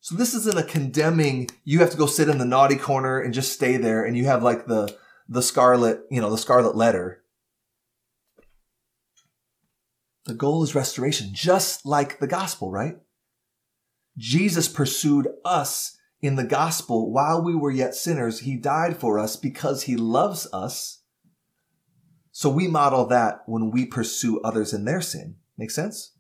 So 0.02 0.16
this 0.16 0.36
isn't 0.36 0.58
a 0.58 0.64
condemning, 0.64 1.48
you 1.64 1.80
have 1.80 1.90
to 1.90 1.98
go 1.98 2.06
sit 2.06 2.30
in 2.30 2.38
the 2.38 2.46
naughty 2.46 2.76
corner 2.76 3.20
and 3.20 3.34
just 3.34 3.54
stay 3.54 3.78
there 3.78 4.04
and 4.04 4.16
you 4.16 4.26
have 4.26 4.44
like 4.44 4.68
the, 4.68 4.96
the 5.28 5.42
scarlet, 5.42 6.02
you 6.12 6.22
know, 6.22 6.30
the 6.30 6.38
scarlet 6.38 6.76
letter. 6.76 7.24
The 10.26 10.34
goal 10.34 10.64
is 10.64 10.76
restoration, 10.76 11.30
just 11.34 11.86
like 11.86 12.20
the 12.20 12.28
gospel, 12.28 12.72
right? 12.72 12.98
Jesus 14.18 14.68
pursued 14.68 15.28
us 15.44 15.98
in 16.22 16.36
the 16.36 16.44
gospel 16.44 17.12
while 17.12 17.44
we 17.44 17.56
were 17.56 17.72
yet 17.72 17.96
sinners. 17.96 18.42
He 18.42 18.56
died 18.56 18.98
for 18.98 19.20
us 19.20 19.36
because 19.36 19.84
he 19.84 19.96
loves 19.96 20.48
us. 20.54 21.02
So 22.38 22.50
we 22.50 22.68
model 22.68 23.06
that 23.06 23.44
when 23.46 23.72
we 23.72 23.86
pursue 23.86 24.42
others 24.42 24.74
in 24.74 24.84
their 24.84 25.00
sin. 25.00 25.38
Make 25.58 25.72
sense? 25.72 26.12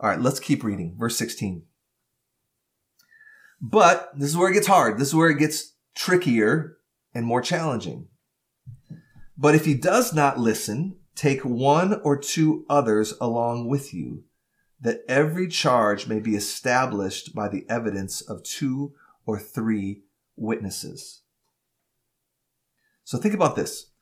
All 0.00 0.10
right, 0.10 0.20
let's 0.20 0.40
keep 0.40 0.64
reading. 0.64 0.96
Verse 0.98 1.16
16. 1.16 1.62
But 3.60 4.10
this 4.18 4.28
is 4.28 4.36
where 4.36 4.50
it 4.50 4.54
gets 4.54 4.66
hard. 4.66 4.98
This 4.98 5.08
is 5.08 5.14
where 5.14 5.30
it 5.30 5.38
gets 5.38 5.74
trickier 5.94 6.76
and 7.14 7.24
more 7.24 7.40
challenging. 7.40 8.08
But 9.38 9.54
if 9.54 9.64
he 9.64 9.74
does 9.74 10.12
not 10.12 10.40
listen, 10.40 10.96
take 11.14 11.44
one 11.44 12.00
or 12.02 12.18
two 12.18 12.66
others 12.68 13.14
along 13.20 13.68
with 13.68 13.94
you, 13.94 14.24
that 14.80 15.04
every 15.06 15.46
charge 15.46 16.08
may 16.08 16.18
be 16.18 16.34
established 16.34 17.32
by 17.32 17.48
the 17.48 17.64
evidence 17.68 18.22
of 18.22 18.42
two 18.42 18.92
or 19.24 19.38
three 19.38 20.02
witnesses. 20.34 21.20
So 23.04 23.18
think 23.18 23.32
about 23.32 23.54
this. 23.54 23.92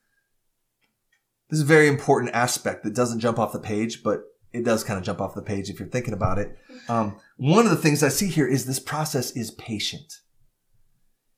This 1.51 1.59
is 1.59 1.65
a 1.65 1.67
very 1.67 1.89
important 1.89 2.35
aspect 2.35 2.85
that 2.85 2.95
doesn't 2.95 3.21
jump 3.21 3.39
off 3.39 3.53
the 3.53 3.59
page, 3.59 4.03
but 4.03 4.23
it 4.53 4.65
does 4.65 4.85
kind 4.85 4.99
of 4.99 5.05
jump 5.05 5.21
off 5.21 5.35
the 5.35 5.43
page 5.43 5.69
if 5.69 5.79
you're 5.79 5.89
thinking 5.89 6.15
about 6.15 6.39
it. 6.39 6.57
Um, 6.89 7.17
one 7.37 7.65
of 7.65 7.71
the 7.71 7.77
things 7.77 8.03
I 8.03 8.09
see 8.09 8.29
here 8.29 8.47
is 8.47 8.65
this 8.65 8.79
process 8.81 9.33
is 9.33 9.51
patient. 9.51 10.21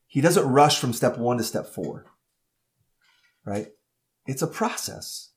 He 0.06 0.20
doesn't 0.20 0.46
rush 0.46 0.78
from 0.78 0.92
step 0.92 1.18
one 1.18 1.38
to 1.38 1.42
step 1.42 1.66
four, 1.66 2.06
right? 3.44 3.68
It's 4.26 4.42
a 4.42 4.46
process. 4.46 5.32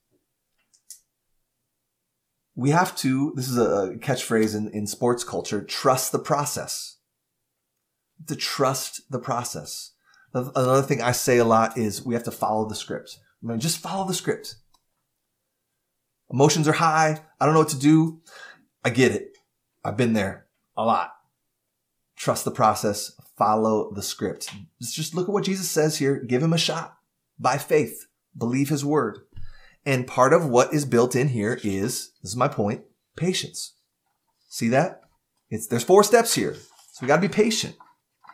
We 2.55 2.71
have 2.71 2.95
to, 2.97 3.33
this 3.35 3.47
is 3.47 3.57
a 3.57 3.95
catchphrase 3.99 4.55
in, 4.55 4.69
in 4.69 4.85
sports 4.85 5.23
culture, 5.23 5.63
trust 5.63 6.11
the 6.11 6.19
process. 6.19 6.97
To 8.27 8.35
trust 8.35 9.09
the 9.09 9.19
process. 9.19 9.93
Another 10.33 10.81
thing 10.81 11.01
I 11.01 11.13
say 11.13 11.37
a 11.37 11.45
lot 11.45 11.77
is 11.77 12.05
we 12.05 12.13
have 12.13 12.25
to 12.25 12.31
follow 12.31 12.67
the 12.67 12.75
script. 12.75 13.17
I 13.43 13.47
mean, 13.47 13.59
just 13.59 13.79
follow 13.79 14.07
the 14.07 14.13
script. 14.13 14.55
Emotions 16.31 16.67
are 16.67 16.73
high. 16.73 17.19
I 17.39 17.45
don't 17.45 17.53
know 17.53 17.61
what 17.61 17.69
to 17.69 17.79
do. 17.79 18.21
I 18.83 18.89
get 18.89 19.11
it. 19.11 19.37
I've 19.83 19.97
been 19.97 20.13
there 20.13 20.47
a 20.77 20.83
lot. 20.83 21.11
Trust 22.15 22.45
the 22.45 22.51
process. 22.51 23.13
Follow 23.37 23.91
the 23.93 24.03
script. 24.03 24.51
Just 24.81 25.15
look 25.15 25.27
at 25.27 25.33
what 25.33 25.45
Jesus 25.45 25.69
says 25.69 25.97
here. 25.97 26.17
Give 26.17 26.43
him 26.43 26.53
a 26.53 26.57
shot 26.57 26.97
by 27.39 27.57
faith. 27.57 28.07
Believe 28.37 28.69
his 28.69 28.85
word. 28.85 29.19
And 29.85 30.05
part 30.05 30.33
of 30.33 30.47
what 30.47 30.73
is 30.73 30.85
built 30.85 31.15
in 31.15 31.29
here 31.29 31.59
is, 31.63 32.11
this 32.21 32.31
is 32.31 32.35
my 32.35 32.49
point, 32.49 32.83
patience. 33.15 33.75
See 34.49 34.67
that? 34.69 35.01
It's, 35.49 35.67
there's 35.67 35.83
four 35.83 36.03
steps 36.03 36.35
here. 36.35 36.53
So 36.53 36.99
we 37.01 37.07
gotta 37.07 37.21
be 37.21 37.29
patient. 37.29 37.75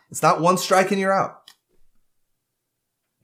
It's 0.09 0.23
not 0.23 0.41
one 0.41 0.57
strike 0.57 0.91
and 0.91 0.99
you're 0.99 1.13
out. 1.13 1.41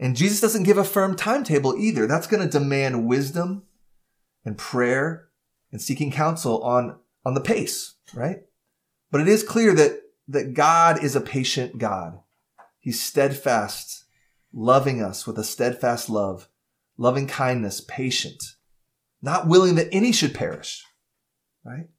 And 0.02 0.16
Jesus 0.16 0.42
doesn't 0.42 0.64
give 0.64 0.80
a 0.80 0.84
firm 0.84 1.16
timetable 1.16 1.78
either. 1.78 2.08
That's 2.08 2.26
going 2.26 2.42
to 2.42 2.50
demand 2.50 3.08
wisdom 3.08 3.64
and 4.44 4.58
prayer 4.58 5.30
and 5.72 5.80
seeking 5.80 6.12
counsel 6.12 6.64
on, 6.64 6.98
on 7.24 7.36
the 7.36 7.40
pace, 7.40 7.94
right? 8.16 8.40
But 9.12 9.22
it 9.22 9.28
is 9.28 9.44
clear 9.44 9.76
that, 9.76 10.02
that 10.28 10.56
God 10.56 11.04
is 11.04 11.16
a 11.16 11.22
patient 11.22 11.78
God. 11.78 12.20
He's 12.80 13.02
steadfast, 13.02 14.06
loving 14.52 15.04
us 15.04 15.28
with 15.28 15.38
a 15.38 15.44
steadfast 15.44 16.10
love, 16.10 16.50
loving 16.98 17.28
kindness, 17.28 17.80
patient, 17.80 18.44
not 19.22 19.48
willing 19.48 19.76
that 19.76 19.90
any 19.92 20.12
should 20.12 20.34
perish, 20.34 20.84
right? 21.64 21.90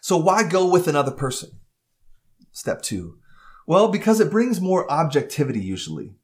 So 0.00 0.16
why 0.16 0.48
go 0.48 0.66
with 0.70 0.88
another 0.88 1.10
person? 1.10 1.50
Step 2.50 2.80
two. 2.80 3.18
Well, 3.68 3.88
because 3.88 4.18
it 4.18 4.30
brings 4.30 4.62
more 4.62 4.90
objectivity 4.90 5.60
usually. 5.60 6.14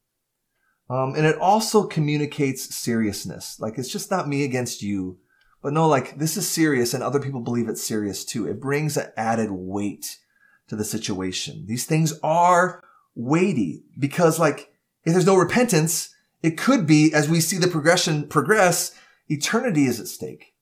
Um, 0.89 1.13
and 1.15 1.27
it 1.27 1.37
also 1.37 1.85
communicates 1.87 2.75
seriousness. 2.75 3.61
Like 3.61 3.77
it's 3.77 3.91
just 3.91 4.11
not 4.11 4.27
me 4.27 4.45
against 4.45 4.81
you, 4.81 5.19
but 5.61 5.75
no, 5.75 5.87
like 5.87 6.17
this 6.19 6.39
is 6.39 6.49
serious 6.49 6.95
and 6.95 7.03
other 7.03 7.21
people 7.21 7.43
believe 7.43 7.69
it's 7.69 7.87
serious 7.87 8.25
too. 8.25 8.49
It 8.49 8.63
brings 8.63 8.97
an 8.97 9.13
added 9.15 9.51
weight 9.51 10.21
to 10.69 10.75
the 10.75 10.87
situation. 10.87 11.67
These 11.67 11.85
things 11.85 12.19
are 12.23 12.83
weighty 13.15 13.85
because 13.99 14.39
like 14.39 14.73
if 15.05 15.13
there's 15.13 15.27
no 15.27 15.37
repentance, 15.37 16.15
it 16.43 16.57
could 16.57 16.87
be 16.87 17.13
as 17.13 17.29
we 17.29 17.43
see 17.43 17.59
the 17.59 17.69
progression 17.69 18.27
progress, 18.27 18.99
eternity 19.29 19.85
is 19.85 20.01
at 20.01 20.09
stake. 20.09 20.55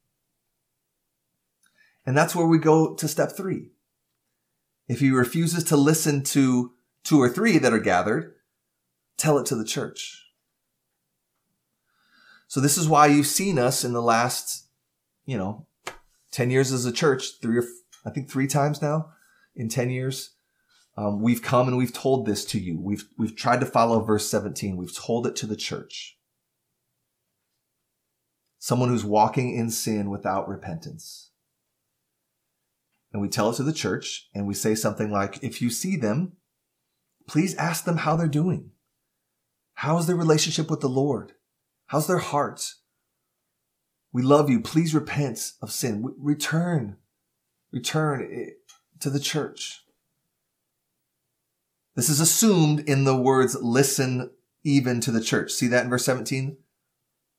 And 2.04 2.16
that's 2.16 2.34
where 2.34 2.46
we 2.46 2.58
go 2.58 2.96
to 2.96 3.06
step 3.06 3.36
three. 3.36 3.70
If 4.88 5.00
he 5.00 5.10
refuses 5.10 5.64
to 5.64 5.76
listen 5.76 6.22
to 6.24 6.72
two 7.04 7.20
or 7.20 7.28
three 7.28 7.58
that 7.58 7.72
are 7.72 7.78
gathered, 7.78 8.34
tell 9.16 9.38
it 9.38 9.46
to 9.46 9.56
the 9.56 9.64
church. 9.64 10.26
So 12.48 12.60
this 12.60 12.76
is 12.76 12.88
why 12.88 13.06
you've 13.06 13.26
seen 13.26 13.58
us 13.58 13.84
in 13.84 13.92
the 13.92 14.02
last, 14.02 14.66
you 15.24 15.38
know, 15.38 15.66
10 16.32 16.50
years 16.50 16.72
as 16.72 16.84
a 16.84 16.92
church, 16.92 17.40
three 17.40 17.58
or, 17.58 17.64
I 18.04 18.10
think 18.10 18.28
three 18.28 18.46
times 18.46 18.82
now 18.82 19.10
in 19.56 19.68
10 19.68 19.90
years. 19.90 20.30
Um, 20.96 21.22
we've 21.22 21.40
come 21.40 21.68
and 21.68 21.78
we've 21.78 21.92
told 21.92 22.26
this 22.26 22.44
to 22.46 22.60
you. 22.60 22.78
We've, 22.78 23.08
we've 23.16 23.34
tried 23.34 23.60
to 23.60 23.66
follow 23.66 24.04
verse 24.04 24.28
17. 24.28 24.76
We've 24.76 24.94
told 24.94 25.26
it 25.26 25.34
to 25.36 25.46
the 25.46 25.56
church. 25.56 26.18
Someone 28.58 28.90
who's 28.90 29.04
walking 29.04 29.56
in 29.56 29.70
sin 29.70 30.10
without 30.10 30.46
repentance. 30.46 31.30
And 33.12 33.20
we 33.20 33.28
tell 33.28 33.50
it 33.50 33.56
to 33.56 33.62
the 33.62 33.72
church 33.72 34.28
and 34.34 34.46
we 34.46 34.54
say 34.54 34.74
something 34.74 35.10
like, 35.10 35.42
if 35.42 35.60
you 35.60 35.70
see 35.70 35.96
them, 35.96 36.32
please 37.28 37.54
ask 37.56 37.84
them 37.84 37.98
how 37.98 38.16
they're 38.16 38.26
doing. 38.26 38.70
How's 39.74 40.06
their 40.06 40.16
relationship 40.16 40.70
with 40.70 40.80
the 40.80 40.88
Lord? 40.88 41.32
How's 41.86 42.06
their 42.06 42.18
heart? 42.18 42.74
We 44.12 44.22
love 44.22 44.48
you. 44.50 44.60
Please 44.60 44.94
repent 44.94 45.52
of 45.60 45.72
sin. 45.72 46.14
Return, 46.18 46.96
return 47.70 48.28
eh, 48.32 48.50
to 49.00 49.10
the 49.10 49.20
church. 49.20 49.80
This 51.94 52.08
is 52.08 52.20
assumed 52.20 52.80
in 52.80 53.04
the 53.04 53.16
words 53.16 53.56
listen 53.60 54.30
even 54.64 55.00
to 55.00 55.10
the 55.10 55.20
church. 55.20 55.50
See 55.52 55.66
that 55.68 55.84
in 55.84 55.90
verse 55.90 56.04
17? 56.04 56.56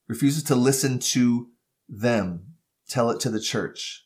Refuses 0.07 0.43
to 0.43 0.55
listen 0.55 0.99
to 0.99 1.49
them. 1.87 2.55
Tell 2.89 3.09
it 3.09 3.19
to 3.21 3.29
the 3.29 3.39
church. 3.39 4.05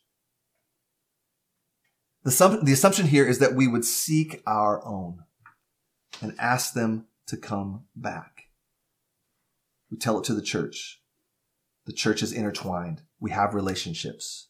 The, 2.28 2.60
the 2.62 2.74
assumption 2.74 3.08
here 3.08 3.26
is 3.26 3.40
that 3.40 3.56
we 3.56 3.70
would 3.70 3.86
seek 3.86 4.44
our 4.46 4.86
own 4.86 5.24
and 6.22 6.36
ask 6.38 6.74
them 6.74 7.06
to 7.28 7.38
come 7.38 7.86
back. 7.96 8.50
We 9.90 9.98
tell 9.98 10.18
it 10.18 10.26
to 10.26 10.34
the 10.34 10.42
church. 10.42 11.02
The 11.86 11.94
church 11.94 12.22
is 12.22 12.34
intertwined. 12.34 13.04
We 13.18 13.32
have 13.32 13.54
relationships. 13.54 14.50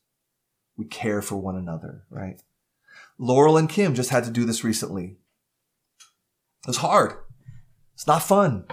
We 0.76 0.86
care 0.86 1.22
for 1.22 1.36
one 1.36 1.56
another, 1.56 2.06
right? 2.10 2.42
Laurel 3.20 3.58
and 3.58 3.70
Kim 3.70 3.94
just 3.94 4.10
had 4.10 4.24
to 4.24 4.32
do 4.32 4.44
this 4.44 4.64
recently. 4.64 5.20
It's 6.68 6.78
hard. 6.78 7.14
It's 7.94 8.08
not 8.08 8.24
fun. 8.24 8.66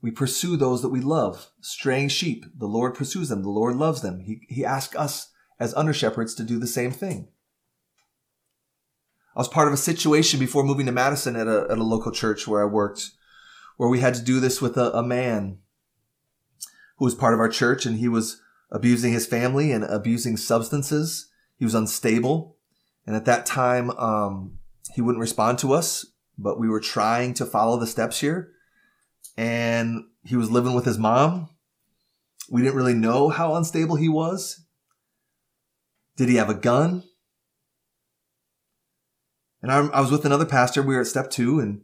We 0.00 0.12
pursue 0.12 0.56
those 0.56 0.82
that 0.82 0.90
we 0.90 1.00
love. 1.00 1.50
Straying 1.60 2.10
sheep, 2.10 2.44
the 2.56 2.68
Lord 2.68 2.94
pursues 2.94 3.28
them. 3.28 3.42
The 3.42 3.48
Lord 3.48 3.74
loves 3.74 4.02
them. 4.02 4.20
He, 4.20 4.42
he 4.48 4.64
asks 4.64 4.94
us 4.94 5.32
as 5.58 5.74
under 5.74 5.92
shepherds 5.92 6.36
to 6.36 6.44
do 6.44 6.60
the 6.60 6.68
same 6.68 6.92
thing. 6.92 7.30
I 9.38 9.40
was 9.40 9.48
part 9.48 9.68
of 9.68 9.74
a 9.74 9.76
situation 9.76 10.40
before 10.40 10.64
moving 10.64 10.86
to 10.86 10.92
Madison 10.92 11.36
at 11.36 11.46
a, 11.46 11.68
at 11.70 11.78
a 11.78 11.84
local 11.84 12.10
church 12.10 12.48
where 12.48 12.60
I 12.60 12.64
worked, 12.64 13.12
where 13.76 13.88
we 13.88 14.00
had 14.00 14.14
to 14.14 14.22
do 14.22 14.40
this 14.40 14.60
with 14.60 14.76
a, 14.76 14.90
a 14.98 15.02
man 15.04 15.58
who 16.96 17.04
was 17.04 17.14
part 17.14 17.34
of 17.34 17.38
our 17.38 17.48
church 17.48 17.86
and 17.86 17.98
he 17.98 18.08
was 18.08 18.42
abusing 18.72 19.12
his 19.12 19.28
family 19.28 19.70
and 19.70 19.84
abusing 19.84 20.36
substances. 20.36 21.28
He 21.56 21.64
was 21.64 21.76
unstable. 21.76 22.56
And 23.06 23.14
at 23.14 23.26
that 23.26 23.46
time, 23.46 23.92
um, 23.92 24.58
he 24.96 25.00
wouldn't 25.00 25.20
respond 25.20 25.60
to 25.60 25.72
us, 25.72 26.04
but 26.36 26.58
we 26.58 26.68
were 26.68 26.80
trying 26.80 27.32
to 27.34 27.46
follow 27.46 27.78
the 27.78 27.86
steps 27.86 28.18
here. 28.18 28.50
And 29.36 30.06
he 30.24 30.34
was 30.34 30.50
living 30.50 30.74
with 30.74 30.84
his 30.84 30.98
mom. 30.98 31.48
We 32.50 32.62
didn't 32.62 32.76
really 32.76 32.92
know 32.92 33.28
how 33.28 33.54
unstable 33.54 33.94
he 33.94 34.08
was. 34.08 34.64
Did 36.16 36.28
he 36.28 36.34
have 36.34 36.50
a 36.50 36.54
gun? 36.54 37.04
And 39.62 39.72
I, 39.72 39.78
I 39.88 40.00
was 40.00 40.10
with 40.10 40.24
another 40.24 40.46
pastor. 40.46 40.82
We 40.82 40.94
were 40.94 41.00
at 41.00 41.06
step 41.06 41.30
two 41.30 41.60
and 41.60 41.82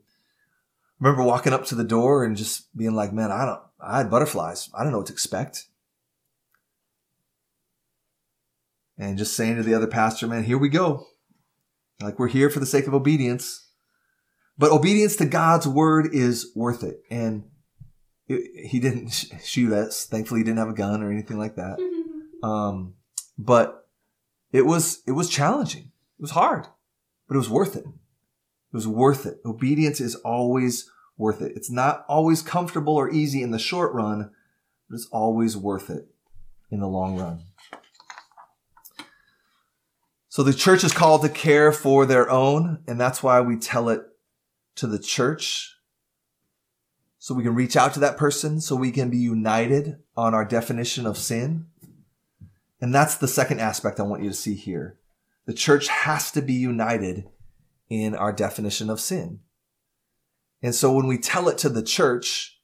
I 1.00 1.04
remember 1.04 1.24
walking 1.24 1.52
up 1.52 1.64
to 1.66 1.74
the 1.74 1.84
door 1.84 2.24
and 2.24 2.36
just 2.36 2.74
being 2.76 2.94
like, 2.94 3.12
man, 3.12 3.30
I 3.30 3.44
don't, 3.44 3.60
I 3.80 3.98
had 3.98 4.10
butterflies. 4.10 4.70
I 4.74 4.82
don't 4.82 4.92
know 4.92 4.98
what 4.98 5.08
to 5.08 5.12
expect. 5.12 5.66
And 8.96 9.18
just 9.18 9.34
saying 9.34 9.56
to 9.56 9.62
the 9.62 9.74
other 9.74 9.88
pastor, 9.88 10.28
man, 10.28 10.44
here 10.44 10.58
we 10.58 10.68
go. 10.68 11.06
Like 12.00 12.18
we're 12.18 12.28
here 12.28 12.48
for 12.48 12.60
the 12.60 12.66
sake 12.66 12.86
of 12.86 12.94
obedience. 12.94 13.68
But 14.56 14.70
obedience 14.70 15.16
to 15.16 15.26
God's 15.26 15.66
word 15.66 16.10
is 16.12 16.52
worth 16.54 16.84
it. 16.84 17.02
And 17.10 17.44
it, 18.28 18.68
he 18.68 18.78
didn't 18.78 19.10
shoot 19.44 19.72
us. 19.72 20.06
Thankfully, 20.06 20.40
he 20.40 20.44
didn't 20.44 20.58
have 20.58 20.68
a 20.68 20.74
gun 20.74 21.02
or 21.02 21.10
anything 21.10 21.38
like 21.38 21.56
that. 21.56 21.78
Um, 22.42 22.96
but 23.38 23.88
it 24.52 24.66
was, 24.66 25.02
it 25.06 25.12
was 25.12 25.30
challenging. 25.30 25.84
It 25.84 26.20
was 26.20 26.32
hard, 26.32 26.66
but 27.28 27.34
it 27.34 27.38
was 27.38 27.50
worth 27.50 27.76
it. 27.76 27.84
It 27.84 28.72
was 28.72 28.88
worth 28.88 29.26
it. 29.26 29.40
Obedience 29.44 30.00
is 30.00 30.14
always 30.16 30.90
worth 31.16 31.40
it. 31.40 31.52
It's 31.56 31.70
not 31.70 32.04
always 32.08 32.42
comfortable 32.42 32.96
or 32.96 33.10
easy 33.10 33.42
in 33.42 33.50
the 33.50 33.58
short 33.58 33.92
run, 33.92 34.30
but 34.88 34.96
it's 34.96 35.06
always 35.06 35.56
worth 35.56 35.90
it 35.90 36.08
in 36.70 36.80
the 36.80 36.88
long 36.88 37.18
run. 37.18 37.40
So 40.28 40.42
the 40.42 40.52
church 40.52 40.82
is 40.82 40.92
called 40.92 41.22
to 41.22 41.28
care 41.28 41.70
for 41.70 42.04
their 42.04 42.28
own, 42.28 42.82
and 42.88 43.00
that's 43.00 43.22
why 43.22 43.40
we 43.40 43.56
tell 43.56 43.88
it 43.88 44.02
to 44.74 44.88
the 44.88 44.98
church. 44.98 45.76
So 47.20 47.34
we 47.34 47.44
can 47.44 47.54
reach 47.54 47.76
out 47.76 47.94
to 47.94 48.00
that 48.00 48.16
person, 48.16 48.60
so 48.60 48.74
we 48.74 48.90
can 48.90 49.10
be 49.10 49.18
united 49.18 49.98
on 50.16 50.34
our 50.34 50.44
definition 50.44 51.06
of 51.06 51.16
sin. 51.16 51.66
And 52.80 52.92
that's 52.92 53.14
the 53.14 53.28
second 53.28 53.60
aspect 53.60 54.00
I 54.00 54.02
want 54.02 54.24
you 54.24 54.28
to 54.30 54.34
see 54.34 54.54
here. 54.54 54.98
The 55.46 55.54
church 55.54 55.88
has 55.88 56.30
to 56.32 56.42
be 56.42 56.54
united 56.54 57.28
in 57.88 58.14
our 58.14 58.32
definition 58.32 58.88
of 58.88 59.00
sin. 59.00 59.40
And 60.62 60.74
so 60.74 60.92
when 60.92 61.06
we 61.06 61.18
tell 61.18 61.48
it 61.48 61.58
to 61.58 61.68
the 61.68 61.82
church, 61.82 62.58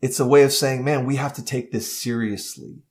it's 0.00 0.20
a 0.20 0.26
way 0.26 0.42
of 0.42 0.52
saying, 0.52 0.84
man, 0.84 1.06
we 1.06 1.16
have 1.16 1.32
to 1.34 1.44
take 1.44 1.72
this 1.72 1.98
seriously. 1.98 2.82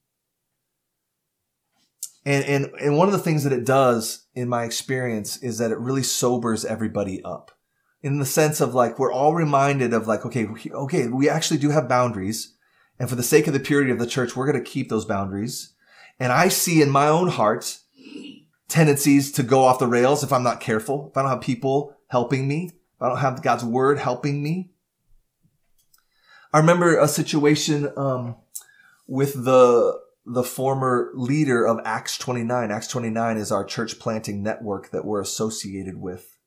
And, 2.24 2.44
and, 2.44 2.70
and 2.80 2.96
one 2.96 3.08
of 3.08 3.12
the 3.12 3.20
things 3.20 3.44
that 3.44 3.52
it 3.52 3.64
does 3.64 4.26
in 4.34 4.48
my 4.48 4.64
experience 4.64 5.36
is 5.42 5.58
that 5.58 5.70
it 5.70 5.78
really 5.78 6.02
sobers 6.02 6.64
everybody 6.64 7.22
up 7.24 7.52
in 8.02 8.18
the 8.18 8.26
sense 8.26 8.60
of 8.60 8.74
like, 8.74 8.98
we're 8.98 9.12
all 9.12 9.34
reminded 9.34 9.92
of 9.92 10.06
like, 10.06 10.26
okay, 10.26 10.48
okay, 10.72 11.06
we 11.08 11.28
actually 11.28 11.58
do 11.58 11.70
have 11.70 11.88
boundaries. 11.88 12.56
And 12.98 13.08
for 13.08 13.16
the 13.16 13.22
sake 13.22 13.46
of 13.46 13.52
the 13.52 13.60
purity 13.60 13.90
of 13.90 13.98
the 13.98 14.06
church, 14.06 14.34
we're 14.34 14.50
going 14.50 14.62
to 14.62 14.70
keep 14.70 14.88
those 14.88 15.04
boundaries. 15.04 15.74
And 16.18 16.32
I 16.32 16.48
see 16.48 16.82
in 16.82 16.90
my 16.90 17.08
own 17.08 17.28
heart 17.28 17.78
tendencies 18.72 19.30
to 19.32 19.42
go 19.42 19.64
off 19.64 19.78
the 19.78 19.86
rails 19.86 20.24
if 20.24 20.32
I'm 20.32 20.42
not 20.42 20.60
careful, 20.60 21.08
if 21.10 21.16
I 21.16 21.22
don't 21.22 21.30
have 21.30 21.42
people 21.42 21.94
helping 22.08 22.48
me, 22.48 22.70
if 22.72 23.02
I 23.02 23.08
don't 23.08 23.18
have 23.18 23.42
God's 23.42 23.64
word 23.64 23.98
helping 23.98 24.42
me. 24.42 24.72
I 26.54 26.58
remember 26.58 26.98
a 26.98 27.06
situation 27.06 27.92
um, 27.96 28.36
with 29.06 29.44
the 29.44 30.00
the 30.24 30.44
former 30.44 31.10
leader 31.14 31.66
of 31.66 31.80
Acts 31.84 32.16
29. 32.16 32.70
Acts 32.70 32.86
29 32.86 33.36
is 33.36 33.50
our 33.50 33.64
church 33.64 33.98
planting 33.98 34.42
network 34.42 34.90
that 34.90 35.04
we're 35.04 35.20
associated 35.20 36.00
with. 36.00 36.38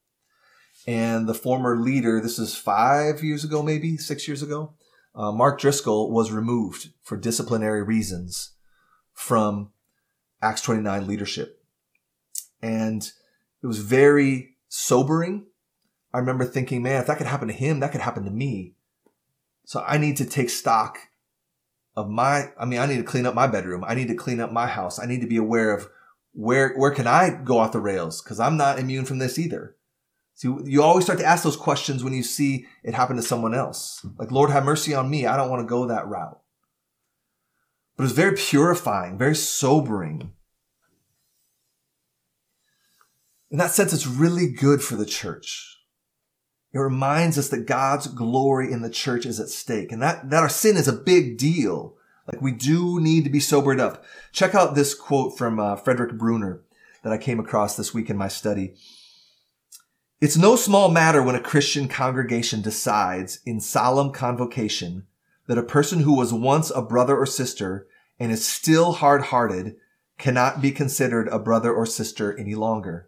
And 0.88 1.27
the 1.27 1.33
former 1.33 1.77
leader, 1.77 2.21
this 2.21 2.39
is 2.39 2.55
five 2.55 3.21
years 3.21 3.43
ago, 3.43 3.61
maybe 3.61 3.97
six 3.97 4.29
years 4.29 4.41
ago, 4.41 4.75
uh, 5.13 5.31
Mark 5.33 5.59
Driscoll 5.59 6.09
was 6.11 6.31
removed 6.31 6.89
for 7.03 7.17
disciplinary 7.17 7.83
reasons 7.83 8.53
from 9.13 9.71
Acts 10.41 10.61
29 10.61 11.05
leadership. 11.05 11.64
And 12.65 13.04
it 13.62 13.67
was 13.67 13.80
very 13.80 14.56
sobering 14.67 15.45
I 16.15 16.19
remember 16.19 16.45
thinking, 16.45 16.82
man, 16.82 17.01
if 17.01 17.08
that 17.08 17.17
could 17.17 17.28
happen 17.28 17.49
to 17.49 17.54
him, 17.54 17.82
that 17.82 17.91
could 17.91 17.99
happen 17.99 18.23
to 18.23 18.32
me. 18.32 18.75
So 19.65 19.84
I 19.86 19.97
need 19.97 20.15
to 20.17 20.25
take 20.25 20.49
stock 20.49 20.97
of 21.93 22.10
my, 22.10 22.54
I 22.58 22.63
mean, 22.63 22.80
I 22.80 22.86
need 22.86 22.97
to 22.97 23.04
clean 23.04 23.25
up 23.25 23.36
my 23.36 23.47
bedroom. 23.47 23.84
I 23.86 23.95
need 23.95 24.08
to 24.08 24.15
clean 24.15 24.39
up 24.39 24.49
my 24.49 24.65
house. 24.65 24.97
I 24.97 25.08
need 25.08 25.19
to 25.19 25.28
be 25.28 25.36
aware 25.36 25.75
of 25.75 25.89
where, 26.32 26.73
where 26.78 26.91
can 26.91 27.06
I 27.06 27.41
go 27.43 27.58
off 27.58 27.73
the 27.73 27.82
rails? 27.82 28.21
Cause 28.21 28.39
I'm 28.39 28.56
not 28.56 28.80
immune 28.80 29.04
from 29.04 29.17
this 29.17 29.38
either. 29.38 29.75
So 30.36 30.62
you 30.63 30.82
always 30.82 31.04
start 31.04 31.19
to 31.19 31.25
ask 31.25 31.43
those 31.43 31.58
questions 31.58 32.01
when 32.01 32.13
you 32.13 32.23
see 32.23 32.65
it 32.82 32.93
happen 32.93 33.17
to 33.17 33.21
someone 33.21 33.54
else. 33.54 34.06
Like, 34.17 34.32
Lord, 34.32 34.51
have 34.51 34.63
mercy 34.63 34.93
on 34.93 35.10
me. 35.10 35.25
I 35.25 35.36
don't 35.36 35.49
want 35.49 35.63
to 35.63 35.69
go 35.69 35.86
that 35.86 36.08
route. 36.08 36.39
But 37.97 38.04
it 38.04 38.06
was 38.06 38.13
very 38.13 38.38
purifying, 38.38 39.17
very 39.17 39.36
sobering. 39.36 40.32
In 43.55 43.59
that 43.59 43.71
sense, 43.71 43.93
it's 43.93 44.05
really 44.05 44.51
good 44.51 44.81
for 44.81 44.97
the 44.97 45.05
church. 45.05 45.77
It 46.73 46.79
reminds 46.79 47.37
us 47.37 47.47
that 47.47 47.65
God's 47.65 48.07
glory 48.07 48.69
in 48.69 48.81
the 48.81 48.89
church 48.89 49.25
is 49.25 49.39
at 49.39 49.47
stake 49.47 49.93
and 49.93 50.01
that, 50.01 50.29
that 50.29 50.43
our 50.43 50.49
sin 50.49 50.75
is 50.75 50.89
a 50.89 50.91
big 50.91 51.37
deal. 51.37 51.95
Like 52.29 52.41
we 52.41 52.51
do 52.51 52.99
need 52.99 53.23
to 53.23 53.29
be 53.29 53.39
sobered 53.39 53.79
up. 53.79 54.03
Check 54.33 54.55
out 54.55 54.75
this 54.75 54.93
quote 54.93 55.37
from 55.37 55.57
uh, 55.57 55.77
Frederick 55.77 56.17
Bruner 56.17 56.63
that 57.03 57.13
I 57.13 57.17
came 57.17 57.39
across 57.39 57.77
this 57.77 57.93
week 57.93 58.09
in 58.09 58.17
my 58.17 58.27
study. 58.27 58.73
It's 60.19 60.35
no 60.35 60.57
small 60.57 60.91
matter 60.91 61.23
when 61.23 61.35
a 61.35 61.41
Christian 61.41 61.87
congregation 61.87 62.61
decides 62.61 63.39
in 63.45 63.61
solemn 63.61 64.11
convocation 64.11 65.07
that 65.47 65.57
a 65.57 65.63
person 65.63 66.01
who 66.01 66.17
was 66.17 66.33
once 66.33 66.73
a 66.75 66.81
brother 66.81 67.15
or 67.15 67.25
sister 67.25 67.87
and 68.19 68.33
is 68.33 68.45
still 68.45 68.91
hard-hearted 68.91 69.77
cannot 70.17 70.61
be 70.61 70.73
considered 70.73 71.29
a 71.29 71.39
brother 71.39 71.73
or 71.73 71.85
sister 71.85 72.37
any 72.37 72.53
longer. 72.53 73.07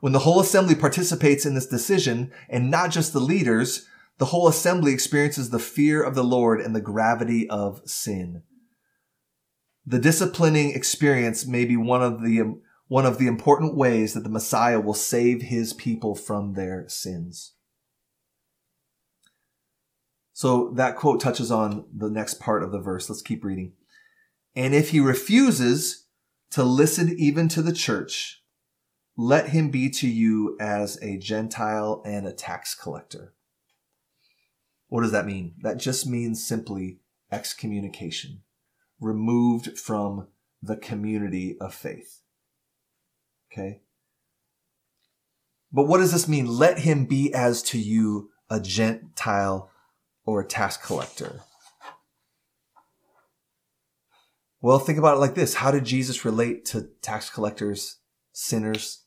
When 0.00 0.12
the 0.12 0.20
whole 0.20 0.40
assembly 0.40 0.74
participates 0.74 1.46
in 1.46 1.54
this 1.54 1.66
decision, 1.66 2.32
and 2.48 2.70
not 2.70 2.90
just 2.90 3.12
the 3.12 3.20
leaders, 3.20 3.88
the 4.18 4.26
whole 4.26 4.48
assembly 4.48 4.92
experiences 4.92 5.50
the 5.50 5.58
fear 5.58 6.02
of 6.02 6.14
the 6.14 6.24
Lord 6.24 6.60
and 6.60 6.74
the 6.74 6.80
gravity 6.80 7.48
of 7.48 7.82
sin. 7.88 8.42
The 9.86 9.98
disciplining 9.98 10.70
experience 10.70 11.46
may 11.46 11.64
be 11.64 11.76
one 11.76 12.02
of 12.02 12.22
the 12.22 12.60
one 12.86 13.06
of 13.06 13.18
the 13.18 13.26
important 13.26 13.76
ways 13.76 14.12
that 14.12 14.24
the 14.24 14.30
Messiah 14.30 14.78
will 14.78 14.94
save 14.94 15.42
his 15.42 15.72
people 15.72 16.14
from 16.14 16.52
their 16.52 16.86
sins. 16.88 17.54
So 20.34 20.70
that 20.74 20.96
quote 20.96 21.20
touches 21.20 21.50
on 21.50 21.86
the 21.94 22.10
next 22.10 22.40
part 22.40 22.62
of 22.62 22.72
the 22.72 22.80
verse. 22.80 23.08
Let's 23.08 23.22
keep 23.22 23.44
reading. 23.44 23.72
And 24.54 24.74
if 24.74 24.90
he 24.90 25.00
refuses 25.00 26.06
to 26.50 26.62
listen 26.62 27.14
even 27.18 27.48
to 27.48 27.62
the 27.62 27.72
church, 27.72 28.43
let 29.16 29.50
him 29.50 29.70
be 29.70 29.90
to 29.90 30.08
you 30.08 30.56
as 30.60 31.00
a 31.02 31.16
Gentile 31.18 32.02
and 32.04 32.26
a 32.26 32.32
tax 32.32 32.74
collector. 32.74 33.34
What 34.88 35.02
does 35.02 35.12
that 35.12 35.26
mean? 35.26 35.54
That 35.62 35.78
just 35.78 36.06
means 36.06 36.44
simply 36.44 36.98
excommunication, 37.30 38.42
removed 39.00 39.78
from 39.78 40.28
the 40.62 40.76
community 40.76 41.56
of 41.60 41.74
faith. 41.74 42.22
Okay? 43.52 43.82
But 45.72 45.84
what 45.84 45.98
does 45.98 46.12
this 46.12 46.28
mean? 46.28 46.46
Let 46.46 46.80
him 46.80 47.04
be 47.04 47.32
as 47.32 47.62
to 47.64 47.78
you 47.78 48.30
a 48.50 48.60
Gentile 48.60 49.70
or 50.24 50.40
a 50.40 50.46
tax 50.46 50.76
collector. 50.76 51.40
Well, 54.60 54.78
think 54.78 54.98
about 54.98 55.16
it 55.16 55.20
like 55.20 55.34
this. 55.34 55.54
How 55.54 55.70
did 55.70 55.84
Jesus 55.84 56.24
relate 56.24 56.64
to 56.66 56.88
tax 57.02 57.28
collectors, 57.28 57.98
sinners? 58.32 59.03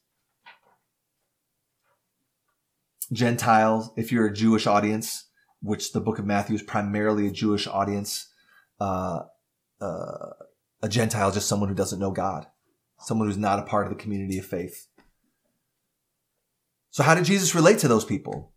Gentiles, 3.12 3.92
if 3.96 4.12
you're 4.12 4.28
a 4.28 4.34
Jewish 4.34 4.68
audience, 4.68 5.26
which 5.62 5.94
the 5.94 6.02
book 6.02 6.20
of 6.20 6.26
Matthew 6.26 6.56
is 6.56 6.62
primarily 6.62 7.28
a 7.28 7.32
Jewish 7.32 7.68
audience, 7.68 8.30
uh, 8.80 9.22
uh, 9.82 10.30
a 10.82 10.90
Gentile 10.90 11.30
is 11.30 11.36
just 11.36 11.48
someone 11.48 11.70
who 11.70 11.76
doesn't 11.76 12.00
know 12.00 12.12
God, 12.12 12.46
someone 13.00 13.28
who's 13.28 13.38
not 13.38 13.60
a 13.60 13.64
part 13.64 13.86
of 13.86 13.92
the 13.92 14.02
community 14.02 14.38
of 14.38 14.46
faith. 14.46 14.88
So 16.92 17.04
how 17.04 17.16
did 17.16 17.26
Jesus 17.26 17.56
relate 17.56 17.80
to 17.80 17.88
those 17.88 18.06
people? 18.06 18.54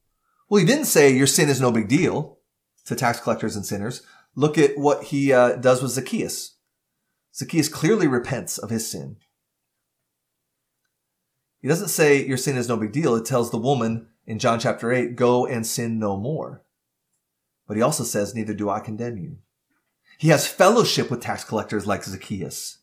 Well, 0.49 0.61
he 0.61 0.67
didn't 0.67 0.87
say 0.87 1.11
your 1.11 1.27
sin 1.27 1.49
is 1.49 1.61
no 1.61 1.71
big 1.71 1.89
deal 1.89 2.39
to 2.87 2.97
tax 2.97 3.21
collectors 3.21 3.55
and 3.55 3.65
sinners. 3.65 4.03
Look 4.35 4.59
at 4.59 4.77
what 4.77 5.05
he 5.05 5.33
uh, 5.33 5.57
does 5.57 5.83
with 5.83 5.93
Zacchaeus. 5.93 6.57
Zacchaeus 7.35 7.69
clearly 7.69 8.09
repents 8.09 8.59
of 8.59 8.71
his 8.71 8.91
sin. 8.91 9.17
He 11.61 11.69
doesn't 11.69 11.89
say 11.89 12.25
your 12.25 12.37
sin 12.37 12.57
is 12.57 12.69
no 12.69 12.77
big 12.77 12.93
deal. 12.93 13.15
It 13.15 13.27
tells 13.27 13.51
the 13.51 13.59
woman 13.59 14.09
in 14.31 14.38
John 14.38 14.61
chapter 14.61 14.93
8, 14.93 15.16
go 15.16 15.45
and 15.45 15.66
sin 15.66 15.99
no 15.99 16.16
more. 16.16 16.62
But 17.66 17.77
he 17.77 17.83
also 17.83 18.05
says, 18.05 18.33
neither 18.33 18.55
do 18.55 18.71
I 18.71 18.79
condemn 18.79 19.19
you. 19.19 19.38
He 20.19 20.29
has 20.29 20.47
fellowship 20.47 21.11
with 21.11 21.21
tax 21.21 21.43
collectors 21.43 21.85
like 21.85 22.05
Zacchaeus. 22.05 22.79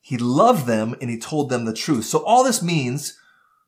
He 0.00 0.16
loved 0.16 0.66
them 0.66 0.96
and 1.02 1.10
he 1.10 1.18
told 1.18 1.50
them 1.50 1.66
the 1.66 1.74
truth. 1.74 2.06
So 2.06 2.24
all 2.24 2.42
this 2.42 2.62
means 2.62 3.18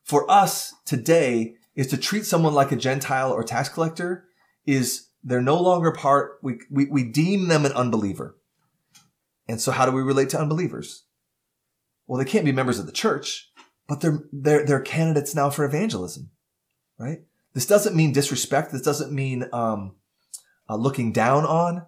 for 0.03 0.29
us 0.31 0.73
today 0.87 1.57
is 1.75 1.89
to 1.89 1.99
treat 1.99 2.25
someone 2.25 2.55
like 2.55 2.73
a 2.73 2.77
Gentile 2.77 3.31
or 3.31 3.45
tax 3.45 3.69
collector 3.69 4.25
is 4.65 5.09
they're 5.23 5.43
no 5.43 5.61
longer 5.61 5.93
part, 5.93 6.39
we, 6.43 6.61
we, 6.71 6.87
we 6.87 7.05
deem 7.05 7.49
them 7.49 7.67
an 7.67 7.73
unbeliever. 7.73 8.39
And 9.47 9.61
so 9.61 9.71
how 9.71 9.85
do 9.85 9.93
we 9.93 10.01
relate 10.01 10.31
to 10.31 10.41
unbelievers? 10.41 11.05
Well, 12.07 12.19
they 12.19 12.25
can't 12.25 12.47
be 12.47 12.53
members 12.53 12.79
of 12.79 12.87
the 12.87 12.93
church, 12.93 13.50
but 13.91 14.01
they're, 14.01 14.23
they're, 14.33 14.65
they're 14.65 14.81
candidates 14.81 15.35
now 15.35 15.51
for 15.51 15.65
evangelism, 15.65 16.31
right? 16.97 17.23
This 17.55 17.67
doesn't 17.67 17.97
mean 17.97 18.13
disrespect. 18.13 18.71
This 18.71 18.83
doesn't 18.83 19.11
mean, 19.11 19.47
um, 19.53 19.97
uh, 20.69 20.77
looking 20.77 21.11
down 21.11 21.45
on. 21.45 21.85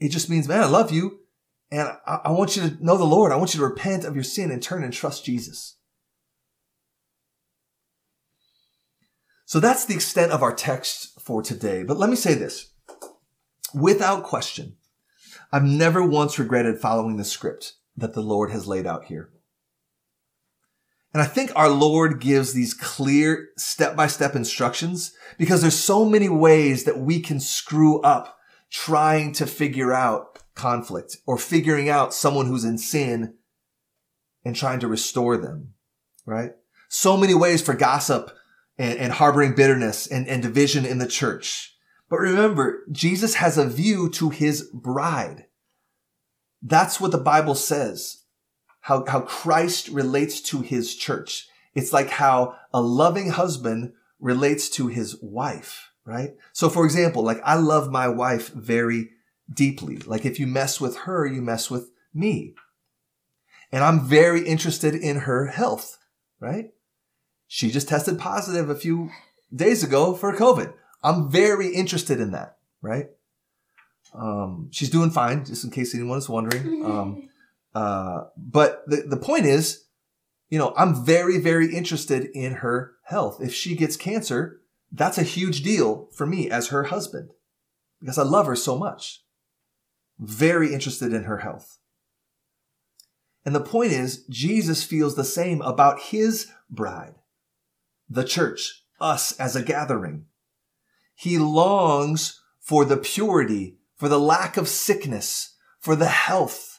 It 0.00 0.08
just 0.08 0.28
means, 0.28 0.48
man, 0.48 0.64
I 0.64 0.66
love 0.66 0.90
you. 0.90 1.20
And 1.70 1.88
I, 2.04 2.22
I 2.24 2.30
want 2.32 2.56
you 2.56 2.62
to 2.62 2.84
know 2.84 2.96
the 2.96 3.04
Lord. 3.04 3.30
I 3.30 3.36
want 3.36 3.54
you 3.54 3.60
to 3.60 3.66
repent 3.66 4.04
of 4.04 4.16
your 4.16 4.24
sin 4.24 4.50
and 4.50 4.60
turn 4.60 4.82
and 4.82 4.92
trust 4.92 5.24
Jesus. 5.24 5.76
So 9.46 9.60
that's 9.60 9.84
the 9.84 9.94
extent 9.94 10.32
of 10.32 10.42
our 10.42 10.52
text 10.52 11.20
for 11.20 11.40
today. 11.40 11.84
But 11.84 11.98
let 11.98 12.10
me 12.10 12.16
say 12.16 12.34
this. 12.34 12.72
Without 13.72 14.24
question, 14.24 14.74
I've 15.52 15.62
never 15.62 16.04
once 16.04 16.40
regretted 16.40 16.80
following 16.80 17.16
the 17.16 17.24
script 17.24 17.74
that 17.96 18.12
the 18.12 18.22
Lord 18.22 18.50
has 18.50 18.66
laid 18.66 18.88
out 18.88 19.04
here. 19.04 19.30
And 21.12 21.22
I 21.22 21.26
think 21.26 21.52
our 21.54 21.68
Lord 21.68 22.20
gives 22.20 22.52
these 22.52 22.72
clear 22.72 23.50
step 23.56 23.94
by 23.94 24.06
step 24.06 24.34
instructions 24.34 25.12
because 25.38 25.60
there's 25.60 25.78
so 25.78 26.04
many 26.06 26.28
ways 26.28 26.84
that 26.84 26.98
we 26.98 27.20
can 27.20 27.38
screw 27.38 28.00
up 28.00 28.38
trying 28.70 29.32
to 29.34 29.46
figure 29.46 29.92
out 29.92 30.38
conflict 30.54 31.18
or 31.26 31.36
figuring 31.36 31.88
out 31.88 32.14
someone 32.14 32.46
who's 32.46 32.64
in 32.64 32.78
sin 32.78 33.34
and 34.44 34.56
trying 34.56 34.80
to 34.80 34.88
restore 34.88 35.36
them, 35.36 35.74
right? 36.24 36.52
So 36.88 37.16
many 37.16 37.34
ways 37.34 37.62
for 37.62 37.74
gossip 37.74 38.30
and, 38.78 38.98
and 38.98 39.12
harboring 39.12 39.54
bitterness 39.54 40.06
and, 40.06 40.26
and 40.26 40.42
division 40.42 40.86
in 40.86 40.98
the 40.98 41.06
church. 41.06 41.76
But 42.08 42.20
remember, 42.20 42.84
Jesus 42.90 43.34
has 43.34 43.58
a 43.58 43.66
view 43.66 44.08
to 44.10 44.30
his 44.30 44.68
bride. 44.72 45.46
That's 46.62 47.00
what 47.00 47.10
the 47.10 47.18
Bible 47.18 47.54
says. 47.54 48.21
How, 48.82 49.04
how 49.06 49.20
Christ 49.20 49.88
relates 49.88 50.40
to 50.42 50.60
his 50.60 50.94
church. 50.94 51.48
It's 51.74 51.92
like 51.92 52.10
how 52.10 52.56
a 52.72 52.80
loving 52.80 53.30
husband 53.30 53.92
relates 54.20 54.68
to 54.70 54.88
his 54.88 55.16
wife, 55.22 55.90
right? 56.04 56.30
So 56.52 56.68
for 56.68 56.84
example, 56.84 57.22
like 57.22 57.40
I 57.44 57.56
love 57.56 57.90
my 57.90 58.08
wife 58.08 58.48
very 58.48 59.10
deeply. 59.52 59.98
Like 59.98 60.24
if 60.24 60.38
you 60.38 60.46
mess 60.46 60.80
with 60.80 60.98
her, 60.98 61.26
you 61.26 61.42
mess 61.42 61.70
with 61.70 61.90
me. 62.14 62.54
And 63.70 63.82
I'm 63.82 64.06
very 64.06 64.46
interested 64.46 64.94
in 64.94 65.20
her 65.20 65.46
health, 65.46 65.98
right? 66.40 66.70
She 67.48 67.70
just 67.70 67.88
tested 67.88 68.18
positive 68.18 68.68
a 68.68 68.74
few 68.74 69.10
days 69.54 69.82
ago 69.82 70.14
for 70.14 70.34
COVID. 70.34 70.72
I'm 71.02 71.30
very 71.30 71.68
interested 71.68 72.20
in 72.20 72.32
that, 72.32 72.58
right? 72.80 73.06
Um, 74.14 74.68
she's 74.70 74.90
doing 74.90 75.10
fine, 75.10 75.44
just 75.44 75.64
in 75.64 75.70
case 75.70 75.94
anyone 75.94 76.18
is 76.18 76.28
wondering. 76.28 76.84
Um, 76.84 77.28
uh, 77.74 78.24
but 78.36 78.82
the, 78.86 79.04
the 79.08 79.16
point 79.16 79.46
is, 79.46 79.84
you 80.48 80.58
know, 80.58 80.74
I'm 80.76 81.04
very, 81.04 81.38
very 81.38 81.74
interested 81.74 82.26
in 82.34 82.56
her 82.56 82.94
health. 83.04 83.38
If 83.40 83.54
she 83.54 83.74
gets 83.74 83.96
cancer, 83.96 84.60
that's 84.90 85.18
a 85.18 85.22
huge 85.22 85.62
deal 85.62 86.08
for 86.12 86.26
me 86.26 86.50
as 86.50 86.68
her 86.68 86.84
husband 86.84 87.30
because 88.00 88.18
I 88.18 88.24
love 88.24 88.46
her 88.46 88.56
so 88.56 88.76
much. 88.76 89.22
Very 90.18 90.74
interested 90.74 91.12
in 91.12 91.24
her 91.24 91.38
health. 91.38 91.78
And 93.44 93.54
the 93.54 93.60
point 93.60 93.92
is, 93.92 94.24
Jesus 94.26 94.84
feels 94.84 95.14
the 95.14 95.24
same 95.24 95.62
about 95.62 96.00
his 96.00 96.50
bride 96.70 97.14
the 98.08 98.24
church, 98.24 98.82
us 99.00 99.32
as 99.40 99.56
a 99.56 99.62
gathering. 99.62 100.26
He 101.14 101.38
longs 101.38 102.42
for 102.60 102.84
the 102.84 102.98
purity, 102.98 103.78
for 103.96 104.08
the 104.08 104.20
lack 104.20 104.58
of 104.58 104.68
sickness, 104.68 105.56
for 105.78 105.96
the 105.96 106.08
health, 106.08 106.71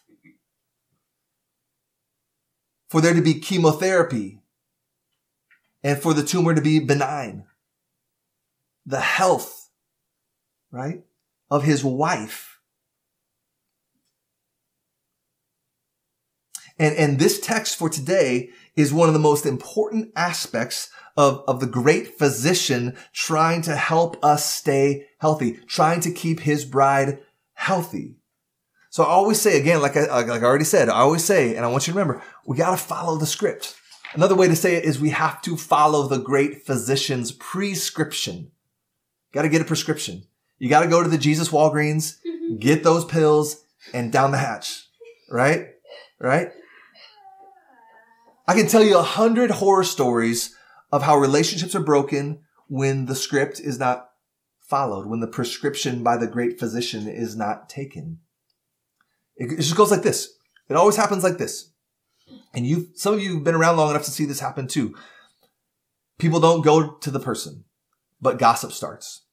for 2.93 3.01
there 3.01 3.15
to 3.15 3.23
be 3.23 3.33
chemotherapy, 3.33 4.39
and 5.81 5.97
for 5.97 6.13
the 6.13 6.21
tumor 6.21 6.53
to 6.53 6.61
be 6.61 6.77
benign. 6.77 7.43
The 8.85 8.99
health, 8.99 9.71
right, 10.69 11.03
of 11.49 11.63
his 11.63 11.83
wife. 11.83 12.59
And, 16.77 16.95
and 16.95 17.17
this 17.17 17.39
text 17.39 17.77
for 17.77 17.89
today 17.89 18.51
is 18.75 18.93
one 18.93 19.07
of 19.07 19.15
the 19.15 19.19
most 19.19 19.47
important 19.47 20.11
aspects 20.15 20.91
of, 21.17 21.43
of 21.47 21.61
the 21.61 21.65
great 21.65 22.19
physician 22.19 22.95
trying 23.11 23.63
to 23.63 23.75
help 23.75 24.23
us 24.23 24.45
stay 24.45 25.07
healthy, 25.17 25.53
trying 25.65 26.01
to 26.01 26.11
keep 26.11 26.41
his 26.41 26.63
bride 26.63 27.17
healthy. 27.53 28.17
So 28.91 29.01
I 29.01 29.07
always 29.07 29.41
say 29.41 29.59
again, 29.59 29.81
like 29.81 29.97
I, 29.97 30.05
like 30.05 30.43
I 30.43 30.45
already 30.45 30.65
said, 30.65 30.87
I 30.87 30.99
always 30.99 31.23
say, 31.23 31.55
and 31.55 31.65
I 31.65 31.67
want 31.69 31.87
you 31.87 31.93
to 31.93 31.97
remember, 31.99 32.21
we 32.45 32.57
got 32.57 32.71
to 32.71 32.77
follow 32.77 33.17
the 33.17 33.25
script. 33.25 33.75
Another 34.13 34.35
way 34.35 34.47
to 34.47 34.55
say 34.55 34.75
it 34.75 34.83
is 34.83 34.99
we 34.99 35.09
have 35.09 35.41
to 35.43 35.57
follow 35.57 36.07
the 36.07 36.19
great 36.19 36.65
physician's 36.65 37.31
prescription. 37.31 38.51
Got 39.31 39.43
to 39.43 39.49
get 39.49 39.61
a 39.61 39.65
prescription. 39.65 40.23
You 40.59 40.69
got 40.69 40.81
to 40.81 40.89
go 40.89 41.01
to 41.01 41.09
the 41.09 41.17
Jesus 41.17 41.49
Walgreens, 41.49 42.19
mm-hmm. 42.25 42.57
get 42.57 42.83
those 42.83 43.05
pills 43.05 43.63
and 43.93 44.11
down 44.11 44.31
the 44.31 44.37
hatch. 44.37 44.87
Right? 45.29 45.69
Right? 46.19 46.49
I 48.47 48.53
can 48.55 48.67
tell 48.67 48.83
you 48.83 48.97
a 48.97 49.03
hundred 49.03 49.51
horror 49.51 49.83
stories 49.83 50.55
of 50.91 51.01
how 51.01 51.17
relationships 51.17 51.73
are 51.75 51.83
broken 51.83 52.41
when 52.67 53.05
the 53.05 53.15
script 53.15 53.59
is 53.59 53.79
not 53.79 54.09
followed, 54.59 55.07
when 55.07 55.21
the 55.21 55.27
prescription 55.27 56.03
by 56.03 56.17
the 56.17 56.27
great 56.27 56.59
physician 56.59 57.07
is 57.07 57.35
not 57.35 57.69
taken. 57.69 58.19
It, 59.35 59.57
just 59.57 59.75
goes 59.75 59.91
like 59.91 60.03
this. 60.03 60.33
It 60.69 60.75
always 60.75 60.95
happens 60.95 61.23
like 61.23 61.37
this. 61.37 61.72
And 62.53 62.65
you, 62.65 62.89
some 62.95 63.13
of 63.13 63.21
you 63.21 63.35
have 63.35 63.43
been 63.43 63.55
around 63.55 63.77
long 63.77 63.89
enough 63.89 64.05
to 64.05 64.11
see 64.11 64.25
this 64.25 64.39
happen 64.39 64.67
too. 64.67 64.95
People 66.19 66.39
don't 66.39 66.63
go 66.63 66.91
to 66.91 67.11
the 67.11 67.19
person, 67.19 67.65
but 68.21 68.39
gossip 68.39 68.71
starts. 68.71 69.25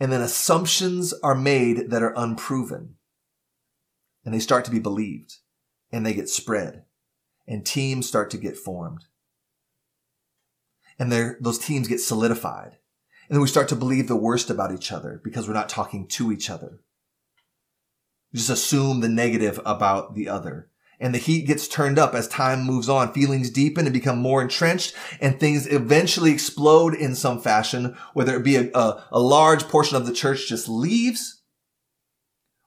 And 0.00 0.12
then 0.12 0.20
assumptions 0.20 1.14
are 1.22 1.34
made 1.34 1.90
that 1.90 2.02
are 2.02 2.14
unproven. 2.16 2.96
And 4.24 4.34
they 4.34 4.40
start 4.40 4.64
to 4.64 4.70
be 4.70 4.80
believed 4.80 5.36
and 5.90 6.04
they 6.04 6.14
get 6.14 6.28
spread 6.28 6.84
and 7.46 7.64
teams 7.64 8.08
start 8.08 8.30
to 8.30 8.36
get 8.36 8.56
formed 8.56 9.04
and 10.98 11.36
those 11.40 11.58
teams 11.58 11.88
get 11.88 12.00
solidified. 12.00 12.76
And 13.28 13.36
then 13.36 13.40
we 13.40 13.48
start 13.48 13.68
to 13.68 13.76
believe 13.76 14.08
the 14.08 14.16
worst 14.16 14.50
about 14.50 14.72
each 14.72 14.92
other 14.92 15.20
because 15.24 15.48
we're 15.48 15.54
not 15.54 15.68
talking 15.68 16.06
to 16.08 16.30
each 16.32 16.50
other. 16.50 16.80
We 18.32 18.38
just 18.38 18.50
assume 18.50 19.00
the 19.00 19.08
negative 19.08 19.60
about 19.64 20.14
the 20.14 20.28
other. 20.28 20.70
And 21.02 21.12
the 21.12 21.18
heat 21.18 21.46
gets 21.46 21.68
turned 21.68 21.98
up 21.98 22.14
as 22.14 22.28
time 22.28 22.62
moves 22.62 22.88
on. 22.88 23.12
Feelings 23.12 23.50
deepen 23.50 23.86
and 23.86 23.92
become 23.92 24.18
more 24.18 24.40
entrenched 24.40 24.94
and 25.20 25.38
things 25.38 25.66
eventually 25.66 26.30
explode 26.30 26.94
in 26.94 27.14
some 27.14 27.40
fashion, 27.40 27.96
whether 28.14 28.36
it 28.36 28.44
be 28.44 28.56
a, 28.56 28.70
a, 28.72 29.04
a 29.12 29.20
large 29.20 29.64
portion 29.64 29.96
of 29.96 30.06
the 30.06 30.12
church 30.14 30.48
just 30.48 30.68
leaves 30.68 31.42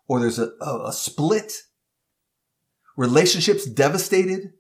or 0.08 0.20
there's 0.20 0.40
a, 0.40 0.52
a, 0.62 0.88
a 0.90 0.94
split, 0.94 1.54
relationships 2.96 3.66
devastated, 3.66 4.54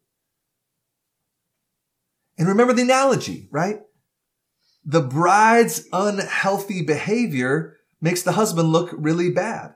and 2.37 2.47
remember 2.47 2.73
the 2.73 2.81
analogy, 2.81 3.47
right? 3.51 3.79
The 4.83 5.01
bride's 5.01 5.87
unhealthy 5.93 6.81
behavior 6.81 7.77
makes 8.01 8.23
the 8.23 8.33
husband 8.33 8.69
look 8.69 8.93
really 8.97 9.31
bad. 9.31 9.74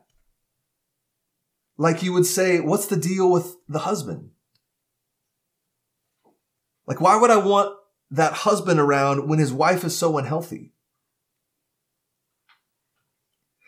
Like 1.80 2.04
you 2.04 2.12
would 2.12 2.26
say, 2.26 2.60
what's 2.60 2.88
the 2.88 2.98
deal 2.98 3.32
with 3.32 3.56
the 3.70 3.80
husband? 3.80 4.32
Like, 6.86 7.00
why 7.00 7.16
would 7.16 7.32
I 7.32 7.38
want 7.38 7.74
that 8.12 8.34
husband 8.34 8.82
around 8.82 9.30
when 9.30 9.40
his 9.40 9.54
wife 9.54 9.86
is 9.86 9.98
so 9.98 10.18
unhealthy? 10.18 10.74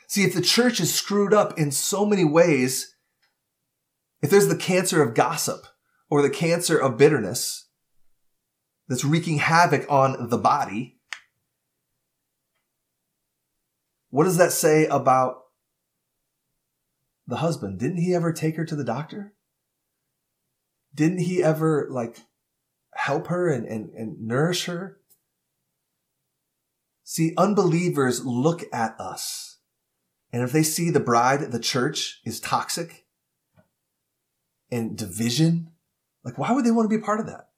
See, 0.09 0.25
if 0.25 0.33
the 0.33 0.41
church 0.41 0.81
is 0.81 0.93
screwed 0.93 1.33
up 1.33 1.57
in 1.57 1.71
so 1.71 2.05
many 2.05 2.25
ways, 2.25 2.97
if 4.21 4.29
there's 4.29 4.49
the 4.49 4.57
cancer 4.57 5.01
of 5.01 5.13
gossip 5.13 5.65
or 6.09 6.21
the 6.21 6.29
cancer 6.29 6.77
of 6.77 6.97
bitterness, 6.97 7.69
that's 8.89 9.05
wreaking 9.05 9.37
havoc 9.37 9.89
on 9.89 10.27
the 10.27 10.37
body, 10.37 10.99
what 14.09 14.25
does 14.25 14.35
that 14.35 14.51
say 14.51 14.85
about 14.87 15.40
the 17.31 17.37
husband? 17.37 17.79
Didn't 17.79 17.97
he 17.97 18.13
ever 18.13 18.31
take 18.31 18.57
her 18.57 18.65
to 18.65 18.75
the 18.75 18.83
doctor? 18.83 19.33
Didn't 20.93 21.19
he 21.19 21.41
ever 21.41 21.87
like 21.89 22.19
help 22.93 23.27
her 23.27 23.49
and, 23.49 23.65
and, 23.65 23.89
and 23.91 24.19
nourish 24.19 24.65
her? 24.65 24.99
See, 27.03 27.33
unbelievers 27.37 28.25
look 28.25 28.63
at 28.71 28.99
us. 28.99 29.57
And 30.31 30.43
if 30.43 30.51
they 30.51 30.63
see 30.63 30.89
the 30.89 30.99
bride, 30.99 31.51
the 31.51 31.59
church 31.59 32.21
is 32.25 32.39
toxic 32.39 33.05
and 34.69 34.97
division, 34.97 35.71
like 36.23 36.37
why 36.37 36.51
would 36.51 36.65
they 36.65 36.71
want 36.71 36.89
to 36.89 36.95
be 36.95 37.01
a 37.01 37.05
part 37.05 37.19
of 37.19 37.25
that? 37.27 37.49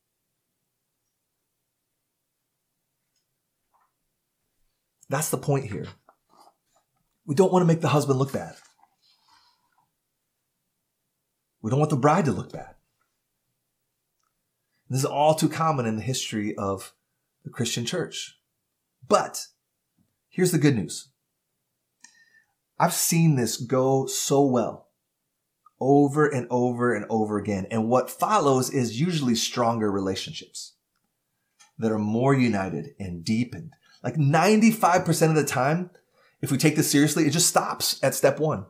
That's 5.09 5.29
the 5.29 5.37
point 5.37 5.69
here. 5.71 5.87
We 7.25 7.35
don't 7.35 7.51
want 7.51 7.61
to 7.61 7.67
make 7.67 7.81
the 7.81 7.89
husband 7.89 8.17
look 8.17 8.33
bad. 8.33 8.55
We 11.63 11.69
don't 11.69 11.79
want 11.79 11.89
the 11.89 11.95
bride 11.95 12.25
to 12.25 12.31
look 12.31 12.51
bad. 12.51 12.75
This 14.89 14.99
is 14.99 15.05
all 15.05 15.33
too 15.33 15.49
common 15.49 15.87
in 15.87 15.95
the 15.95 16.03
history 16.03 16.55
of 16.55 16.93
the 17.43 17.49
Christian 17.49 17.85
church. 17.85 18.37
But 19.07 19.47
here's 20.29 20.51
the 20.51 20.59
good 20.59 20.75
news. 20.75 21.07
I've 22.77 22.93
seen 22.93 23.35
this 23.35 23.57
go 23.57 24.05
so 24.05 24.43
well 24.43 24.89
over 25.79 26.27
and 26.27 26.47
over 26.49 26.93
and 26.93 27.05
over 27.09 27.37
again. 27.37 27.65
And 27.71 27.89
what 27.89 28.09
follows 28.09 28.69
is 28.69 28.99
usually 28.99 29.35
stronger 29.35 29.89
relationships 29.89 30.73
that 31.77 31.91
are 31.91 31.97
more 31.97 32.33
united 32.33 32.93
and 32.99 33.23
deepened. 33.23 33.71
Like 34.03 34.15
95% 34.15 35.29
of 35.29 35.35
the 35.35 35.45
time, 35.45 35.91
if 36.41 36.51
we 36.51 36.57
take 36.57 36.75
this 36.75 36.91
seriously, 36.91 37.25
it 37.25 37.31
just 37.31 37.47
stops 37.47 38.03
at 38.03 38.15
step 38.15 38.37
one. 38.39 38.65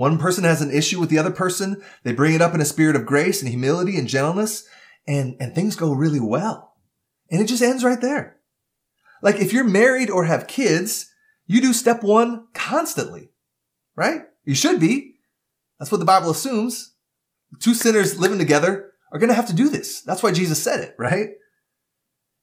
One 0.00 0.16
person 0.16 0.44
has 0.44 0.62
an 0.62 0.70
issue 0.70 0.98
with 0.98 1.10
the 1.10 1.18
other 1.18 1.30
person. 1.30 1.82
They 2.04 2.14
bring 2.14 2.32
it 2.32 2.40
up 2.40 2.54
in 2.54 2.62
a 2.62 2.64
spirit 2.64 2.96
of 2.96 3.04
grace 3.04 3.42
and 3.42 3.50
humility 3.50 3.98
and 3.98 4.08
gentleness 4.08 4.66
and, 5.06 5.36
and 5.38 5.54
things 5.54 5.76
go 5.76 5.92
really 5.92 6.18
well. 6.18 6.72
And 7.30 7.42
it 7.42 7.48
just 7.48 7.62
ends 7.62 7.84
right 7.84 8.00
there. 8.00 8.38
Like 9.20 9.36
if 9.36 9.52
you're 9.52 9.62
married 9.62 10.08
or 10.08 10.24
have 10.24 10.46
kids, 10.46 11.12
you 11.46 11.60
do 11.60 11.74
step 11.74 12.02
one 12.02 12.46
constantly, 12.54 13.32
right? 13.94 14.22
You 14.46 14.54
should 14.54 14.80
be. 14.80 15.16
That's 15.78 15.92
what 15.92 15.98
the 15.98 16.06
Bible 16.06 16.30
assumes. 16.30 16.94
Two 17.58 17.74
sinners 17.74 18.18
living 18.18 18.38
together 18.38 18.92
are 19.12 19.18
going 19.18 19.28
to 19.28 19.34
have 19.34 19.48
to 19.48 19.54
do 19.54 19.68
this. 19.68 20.00
That's 20.00 20.22
why 20.22 20.32
Jesus 20.32 20.62
said 20.62 20.80
it, 20.80 20.94
right? 20.98 21.32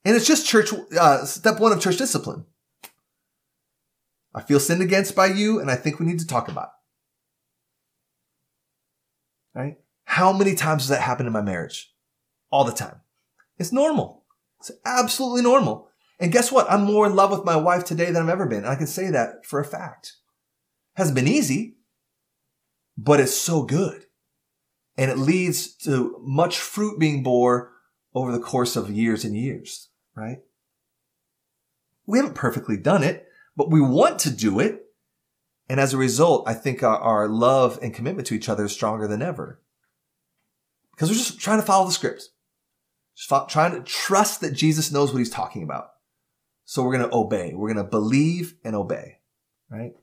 And 0.06 0.16
it's 0.16 0.28
just 0.28 0.46
church, 0.46 0.72
uh, 0.96 1.26
step 1.26 1.60
one 1.60 1.72
of 1.72 1.82
church 1.82 1.98
discipline. 1.98 2.46
I 4.36 4.44
feel 4.44 4.60
sinned 4.60 4.84
against 4.84 5.16
by 5.16 5.26
you 5.26 5.60
and 5.60 5.72
I 5.72 5.76
think 5.76 6.00
we 6.00 6.06
need 6.06 6.20
to 6.20 6.28
talk 6.28 6.50
about 6.50 6.66
it. 6.66 6.77
Right? 9.58 9.78
How 10.06 10.32
many 10.32 10.54
times 10.54 10.84
does 10.84 10.90
that 10.90 11.02
happen 11.02 11.26
in 11.26 11.34
my 11.34 11.42
marriage? 11.42 11.92
All 12.52 12.64
the 12.64 12.72
time. 12.72 13.02
It's 13.58 13.72
normal. 13.72 14.24
It's 14.60 14.72
absolutely 14.86 15.42
normal. 15.42 15.90
And 16.20 16.32
guess 16.32 16.52
what? 16.52 16.70
I'm 16.70 16.84
more 16.84 17.08
in 17.08 17.16
love 17.16 17.32
with 17.32 17.44
my 17.44 17.56
wife 17.56 17.84
today 17.84 18.06
than 18.06 18.18
I've 18.24 18.30
ever 18.30 18.46
been. 18.46 18.60
And 18.60 18.68
I 18.68 18.76
can 18.76 18.88
say 18.88 19.10
that 19.10 19.46
for 19.46 19.60
a 19.60 19.66
fact. 19.66 20.14
Hasn't 20.96 21.16
been 21.16 21.28
easy, 21.28 21.78
but 22.98 23.20
it's 23.20 23.36
so 23.36 23.64
good. 23.64 24.06
And 24.96 25.10
it 25.10 25.18
leads 25.18 25.76
to 25.78 26.20
much 26.22 26.60
fruit 26.60 27.00
being 27.00 27.24
bore 27.24 27.72
over 28.14 28.32
the 28.32 28.40
course 28.40 28.76
of 28.76 28.90
years 28.90 29.26
and 29.26 29.36
years, 29.36 29.90
right? 30.16 30.40
We 32.06 32.20
haven't 32.20 32.36
perfectly 32.36 32.78
done 32.78 33.04
it, 33.04 33.28
but 33.56 33.70
we 33.70 33.82
want 33.82 34.20
to 34.20 34.32
do 34.32 34.60
it. 34.60 34.87
And 35.70 35.80
as 35.80 35.94
a 35.94 35.98
result, 35.98 36.48
I 36.48 36.54
think 36.54 36.82
our, 36.82 36.98
our 36.98 37.28
love 37.28 37.78
and 37.82 37.94
commitment 37.94 38.28
to 38.28 38.34
each 38.34 38.50
other 38.50 38.66
is 38.66 38.72
stronger 38.72 39.08
than 39.08 39.22
ever. 39.22 39.62
Because 40.92 41.10
we're 41.10 41.16
just 41.16 41.40
trying 41.40 41.60
to 41.60 41.66
follow 41.66 41.86
the 41.86 41.92
script. 41.92 42.30
Just 43.16 43.50
trying 43.50 43.74
to 43.74 43.82
trust 43.82 44.42
that 44.42 44.54
Jesus 44.54 44.92
knows 44.92 45.12
what 45.12 45.20
he's 45.20 45.30
talking 45.30 45.64
about. 45.64 45.90
So 46.66 46.84
we're 46.84 46.98
going 46.98 47.10
to 47.10 47.16
obey. 47.16 47.54
We're 47.54 47.74
going 47.74 47.84
to 47.84 47.90
believe 47.90 48.56
and 48.64 48.76
obey, 48.76 49.20
right? 49.70 49.94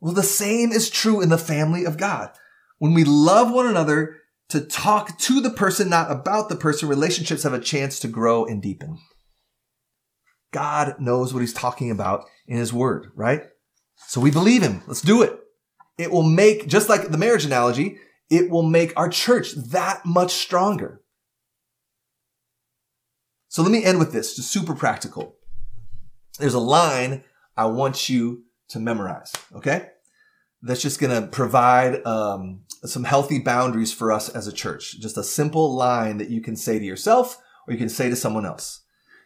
Well, 0.00 0.14
the 0.14 0.22
same 0.22 0.72
is 0.72 0.90
true 0.90 1.20
in 1.20 1.28
the 1.28 1.38
family 1.38 1.84
of 1.84 1.96
God. 1.96 2.30
When 2.78 2.94
we 2.94 3.04
love 3.04 3.52
one 3.52 3.66
another 3.66 4.16
to 4.48 4.60
talk 4.60 5.16
to 5.18 5.40
the 5.40 5.50
person, 5.50 5.88
not 5.88 6.10
about 6.10 6.48
the 6.48 6.56
person, 6.56 6.88
relationships 6.88 7.44
have 7.44 7.52
a 7.52 7.60
chance 7.60 7.98
to 8.00 8.08
grow 8.08 8.44
and 8.44 8.60
deepen. 8.60 8.98
God 10.52 10.96
knows 10.98 11.32
what 11.32 11.40
he's 11.40 11.54
talking 11.54 11.90
about 11.90 12.24
in 12.46 12.58
his 12.58 12.72
word, 12.72 13.12
right? 13.14 13.44
So 14.06 14.20
we 14.20 14.30
believe 14.30 14.62
him. 14.62 14.82
Let's 14.86 15.00
do 15.00 15.22
it. 15.22 15.38
It 15.98 16.10
will 16.10 16.22
make, 16.22 16.66
just 16.66 16.88
like 16.88 17.08
the 17.08 17.18
marriage 17.18 17.44
analogy, 17.44 17.98
it 18.30 18.50
will 18.50 18.62
make 18.62 18.92
our 18.96 19.08
church 19.08 19.52
that 19.52 20.04
much 20.04 20.32
stronger. 20.32 21.00
So 23.48 23.62
let 23.62 23.70
me 23.70 23.84
end 23.84 23.98
with 23.98 24.12
this, 24.12 24.34
just 24.34 24.50
super 24.50 24.74
practical 24.74 25.36
there's 26.38 26.54
a 26.54 26.60
line 26.60 27.24
I 27.56 27.66
want 27.66 28.08
you 28.08 28.44
to 28.68 28.80
memorize. 28.80 29.32
Okay. 29.54 29.88
That's 30.62 30.82
just 30.82 31.00
going 31.00 31.20
to 31.20 31.28
provide 31.28 32.04
um, 32.06 32.62
some 32.84 33.04
healthy 33.04 33.38
boundaries 33.38 33.92
for 33.92 34.12
us 34.12 34.28
as 34.28 34.46
a 34.46 34.52
church. 34.52 35.00
Just 35.00 35.18
a 35.18 35.24
simple 35.24 35.74
line 35.74 36.18
that 36.18 36.30
you 36.30 36.40
can 36.40 36.56
say 36.56 36.78
to 36.78 36.84
yourself 36.84 37.38
or 37.66 37.72
you 37.72 37.78
can 37.78 37.88
say 37.88 38.08
to 38.08 38.16
someone 38.16 38.46
else. 38.46 38.81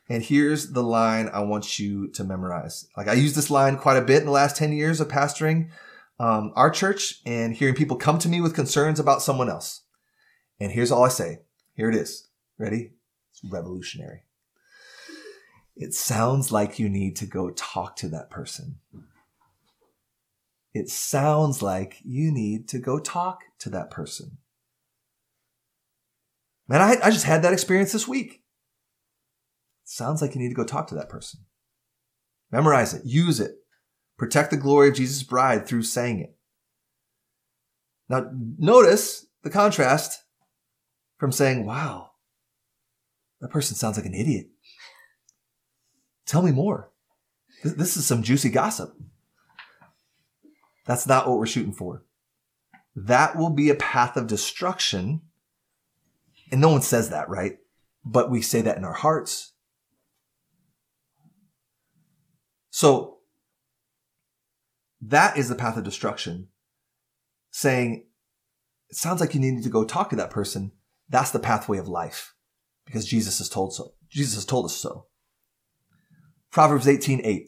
And 0.09 0.23
here's 0.23 0.73
the 0.73 0.83
line 0.83 1.29
I 1.33 1.41
want 1.41 1.79
you 1.79 2.09
to 2.13 2.25
memorize. 2.25 2.87
Like 2.97 3.09
I 3.09 3.15
use 3.15 3.35
this 3.35 3.51
line 3.51 3.77
quite 3.77 3.97
a 3.97 4.03
bit 4.03 4.21
in 4.21 4.27
the 4.27 4.33
last 4.33 4.57
10 4.57 4.73
years 4.73 5.01
of 5.01 5.09
pastoring 5.09 5.71
um, 6.21 6.53
our 6.55 6.71
church 6.71 7.21
and 7.27 7.55
hearing 7.55 7.75
people 7.75 7.97
come 7.97 8.19
to 8.21 8.29
me 8.29 8.41
with 8.41 8.55
concerns 8.55 9.01
about 9.01 9.23
someone 9.23 9.51
else. 9.51 9.83
And 10.61 10.73
here's 10.73 10.93
all 10.93 11.05
I 11.05 11.09
say. 11.09 11.41
Here 11.75 11.91
it 11.91 11.97
is. 11.97 12.29
Ready? 12.59 12.93
It's 13.33 13.53
revolutionary 13.53 14.23
it 15.77 15.93
sounds 15.93 16.51
like 16.51 16.79
you 16.79 16.89
need 16.89 17.17
to 17.17 17.27
go 17.27 17.51
talk 17.51 17.97
to 17.97 18.09
that 18.09 18.31
person. 18.31 18.77
It 20.73 20.89
sounds 20.89 21.63
like 21.63 21.99
you 22.03 22.33
need 22.33 22.67
to 22.69 22.79
go 22.79 22.99
talk 22.99 23.43
to 23.61 23.71
that 23.71 23.91
person. 23.91 24.39
Man, 26.67 26.81
I, 26.81 26.97
I 27.05 27.11
just 27.11 27.27
had 27.27 27.43
that 27.43 27.53
experience 27.53 27.93
this 27.93 28.09
week. 28.09 28.43
Sounds 29.89 30.21
like 30.21 30.35
you 30.35 30.41
need 30.41 30.49
to 30.49 30.55
go 30.55 30.65
talk 30.65 30.89
to 30.89 30.97
that 30.97 31.09
person. 31.09 31.41
Memorize 32.51 32.93
it, 32.93 33.05
use 33.05 33.39
it, 33.39 33.53
protect 34.19 34.51
the 34.51 34.57
glory 34.57 34.89
of 34.89 34.97
Jesus' 34.97 35.23
bride 35.23 35.65
through 35.65 35.85
saying 35.85 36.19
it. 36.19 36.37
Now, 38.09 38.29
notice 38.59 39.27
the 39.45 39.51
contrast 39.51 40.25
from 41.19 41.31
saying, 41.31 41.65
wow, 41.65 42.11
that 43.41 43.51
person 43.51 43.77
sounds 43.77 43.97
like 43.97 44.07
an 44.07 44.15
idiot. 44.15 44.49
Tell 46.27 46.43
me 46.43 46.51
more. 46.51 46.91
This 47.63 47.97
is 47.97 48.05
some 48.05 48.25
juicy 48.25 48.51
gossip. 48.51 48.93
That's 50.85 51.07
not 51.07 51.29
what 51.29 51.39
we're 51.39 51.47
shooting 51.47 51.73
for. 51.73 52.05
That 52.97 53.37
will 53.37 53.51
be 53.51 53.71
a 53.71 53.77
path 53.77 54.17
of 54.17 54.27
destruction. 54.27 55.21
And 56.51 56.61
no 56.61 56.71
one 56.71 56.83
says 56.83 57.11
that, 57.11 57.29
right? 57.29 57.59
But 58.05 58.31
we 58.31 58.43
say 58.43 58.63
that 58.63 58.77
in 58.77 58.85
our 58.85 58.93
hearts. 58.93 59.53
So 62.77 63.21
that 65.01 65.39
is 65.39 65.49
the 65.49 65.55
path 65.55 65.79
of 65.79 65.85
destruction. 65.85 66.49
Saying, 67.51 68.05
it 68.91 68.97
sounds 68.97 69.19
like 69.19 69.33
you 69.33 69.41
need 69.41 69.63
to 69.63 69.71
go 69.71 69.83
talk 69.83 70.11
to 70.11 70.17
that 70.17 70.29
person. 70.29 70.73
That's 71.09 71.31
the 71.31 71.39
pathway 71.39 71.79
of 71.79 71.89
life 71.89 72.35
because 72.85 73.07
Jesus 73.07 73.39
has 73.39 73.49
told 73.49 73.73
so. 73.73 73.95
Jesus 74.11 74.35
has 74.35 74.45
told 74.45 74.67
us 74.67 74.77
so. 74.77 75.07
Proverbs 76.51 76.87
18, 76.87 77.23
8. 77.25 77.47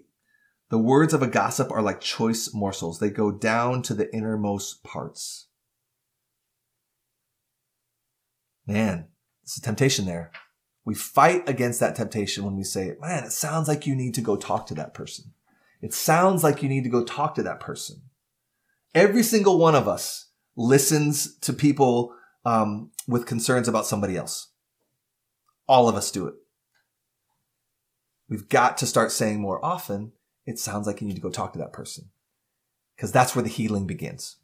The 0.70 0.78
words 0.78 1.12
of 1.12 1.22
a 1.22 1.26
gossip 1.26 1.70
are 1.70 1.82
like 1.82 2.00
choice 2.00 2.54
morsels. 2.54 2.98
They 2.98 3.10
go 3.10 3.30
down 3.30 3.82
to 3.82 3.92
the 3.92 4.10
innermost 4.16 4.82
parts. 4.82 5.48
Man, 8.66 9.08
it's 9.42 9.58
a 9.58 9.60
temptation 9.60 10.06
there. 10.06 10.30
We 10.88 10.94
fight 10.94 11.46
against 11.46 11.80
that 11.80 11.96
temptation 11.96 12.44
when 12.44 12.56
we 12.56 12.64
say, 12.64 12.94
man, 12.98 13.22
it 13.24 13.32
sounds 13.32 13.68
like 13.68 13.86
you 13.86 13.94
need 13.94 14.14
to 14.14 14.22
go 14.22 14.36
talk 14.36 14.66
to 14.68 14.74
that 14.76 14.94
person. 14.94 15.34
It 15.82 15.92
sounds 15.92 16.42
like 16.42 16.62
you 16.62 16.68
need 16.70 16.82
to 16.84 16.88
go 16.88 17.04
talk 17.04 17.34
to 17.34 17.42
that 17.42 17.60
person. 17.60 18.00
Every 18.94 19.22
single 19.22 19.58
one 19.58 19.74
of 19.74 19.86
us 19.86 20.30
listens 20.56 21.36
to 21.40 21.52
people 21.52 22.14
um, 22.46 22.90
with 23.06 23.26
concerns 23.26 23.68
about 23.68 23.84
somebody 23.84 24.16
else. 24.16 24.48
All 25.66 25.90
of 25.90 25.94
us 25.94 26.10
do 26.10 26.26
it. 26.26 26.36
We've 28.30 28.48
got 28.48 28.78
to 28.78 28.86
start 28.86 29.12
saying 29.12 29.42
more 29.42 29.62
often, 29.62 30.12
it 30.46 30.58
sounds 30.58 30.86
like 30.86 31.02
you 31.02 31.06
need 31.06 31.16
to 31.16 31.20
go 31.20 31.28
talk 31.28 31.52
to 31.52 31.58
that 31.58 31.74
person. 31.74 32.06
Because 32.96 33.12
that's 33.12 33.36
where 33.36 33.42
the 33.42 33.50
healing 33.50 33.86
begins. 33.86 34.36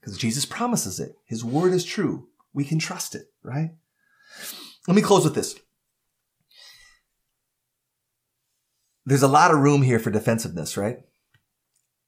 Because 0.00 0.18
Jesus 0.18 0.44
promises 0.44 0.98
it. 0.98 1.14
His 1.24 1.44
word 1.44 1.72
is 1.72 1.84
true. 1.84 2.26
We 2.52 2.64
can 2.64 2.80
trust 2.80 3.14
it, 3.14 3.26
right? 3.44 3.70
Let 4.88 4.96
me 4.96 5.00
close 5.00 5.22
with 5.22 5.36
this. 5.36 5.54
There's 9.06 9.22
a 9.22 9.28
lot 9.28 9.50
of 9.50 9.58
room 9.60 9.82
here 9.82 9.98
for 9.98 10.10
defensiveness, 10.10 10.76
right? 10.76 10.98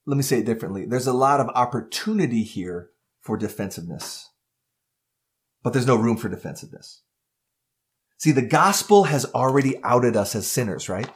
Let 0.05 0.17
me 0.17 0.23
say 0.23 0.39
it 0.39 0.45
differently. 0.45 0.85
There's 0.85 1.07
a 1.07 1.13
lot 1.13 1.39
of 1.39 1.49
opportunity 1.49 2.43
here 2.43 2.91
for 3.21 3.37
defensiveness, 3.37 4.29
but 5.63 5.73
there's 5.73 5.87
no 5.87 5.97
room 5.97 6.17
for 6.17 6.29
defensiveness. 6.29 7.01
See, 8.17 8.31
the 8.31 8.41
gospel 8.41 9.05
has 9.05 9.25
already 9.25 9.75
outed 9.83 10.15
us 10.15 10.35
as 10.35 10.47
sinners, 10.47 10.89
right? 10.89 11.09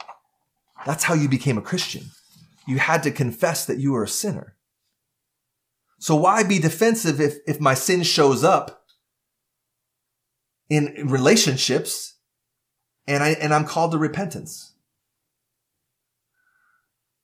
That's 0.86 1.04
how 1.04 1.14
you 1.14 1.28
became 1.28 1.58
a 1.58 1.62
Christian. 1.62 2.10
You 2.66 2.78
had 2.78 3.02
to 3.02 3.10
confess 3.10 3.66
that 3.66 3.78
you 3.78 3.92
were 3.92 4.04
a 4.04 4.08
sinner. 4.08 4.56
So 5.98 6.14
why 6.16 6.42
be 6.42 6.58
defensive 6.58 7.20
if, 7.20 7.38
if 7.46 7.60
my 7.60 7.74
sin 7.74 8.02
shows 8.02 8.44
up 8.44 8.84
in 10.68 11.06
relationships 11.08 12.16
and 13.06 13.22
I, 13.22 13.30
and 13.30 13.52
I'm 13.54 13.64
called 13.64 13.92
to 13.92 13.98
repentance? 13.98 14.71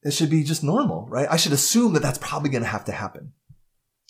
It 0.02 0.12
should 0.12 0.30
be 0.30 0.44
just 0.44 0.62
normal, 0.62 1.06
right? 1.08 1.28
I 1.30 1.36
should 1.36 1.52
assume 1.52 1.92
that 1.94 2.02
that's 2.02 2.18
probably 2.18 2.50
going 2.50 2.62
to 2.62 2.68
have 2.68 2.84
to 2.84 2.92
happen. 2.92 3.32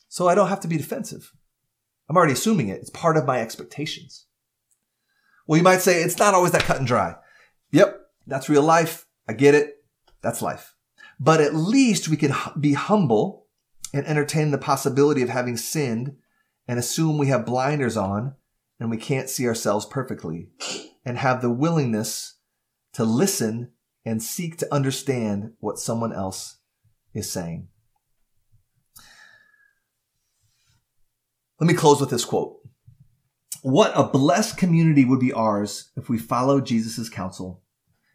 So 0.09 0.29
I 0.29 0.35
don't 0.35 0.49
have 0.49 0.61
to 0.61 0.69
be 0.69 0.77
defensive. 0.77 1.33
I'm 2.09 2.17
already 2.17 2.33
assuming 2.33 2.69
it. 2.69 2.81
It's 2.81 2.91
part 2.91 3.17
of 3.17 3.27
my 3.27 3.41
expectations. 3.41 4.27
Well, 5.47 5.57
you 5.57 5.63
might 5.63 5.81
say 5.81 6.03
it's 6.03 6.19
not 6.19 6.35
always 6.35 6.53
that 6.53 6.63
cut 6.63 6.79
and 6.79 6.87
dry. 6.87 7.17
Yep, 7.73 8.01
that's 8.27 8.49
real 8.49 8.63
life. 8.63 9.07
I 9.29 9.33
get 9.33 9.55
it. 9.55 9.77
That's 10.23 10.43
life. 10.43 10.75
But 11.21 11.41
at 11.41 11.55
least 11.55 12.09
we 12.09 12.17
can 12.17 12.35
be 12.59 12.75
humble 12.75 13.47
and 13.93 14.07
entertain 14.07 14.51
the 14.51 14.59
possibility 14.59 15.23
of 15.23 15.29
having 15.29 15.57
sinned 15.57 16.17
and 16.67 16.79
assume 16.79 17.19
we 17.19 17.29
have 17.29 17.47
blinders 17.47 17.97
on 17.97 18.35
and 18.79 18.91
we 18.91 18.99
can't 18.99 19.31
see 19.31 19.47
ourselves 19.47 19.87
perfectly 19.87 20.51
and 21.05 21.19
have 21.19 21.41
the 21.41 21.51
willingness 21.51 22.35
to 22.93 23.05
listen 23.05 23.73
and 24.09 24.23
seek 24.23 24.57
to 24.57 24.75
understand 24.75 25.53
what 25.61 25.79
someone 25.79 26.15
else 26.15 26.57
is 27.13 27.31
saying. 27.31 27.69
Let 31.61 31.67
me 31.67 31.75
close 31.75 32.01
with 32.01 32.09
this 32.09 32.25
quote. 32.25 32.57
What 33.63 33.93
a 33.95 34.05
blessed 34.05 34.57
community 34.57 35.05
would 35.05 35.21
be 35.21 35.33
ours 35.33 35.91
if 35.95 36.09
we 36.09 36.17
followed 36.17 36.65
Jesus' 36.65 37.11
counsel. 37.11 37.63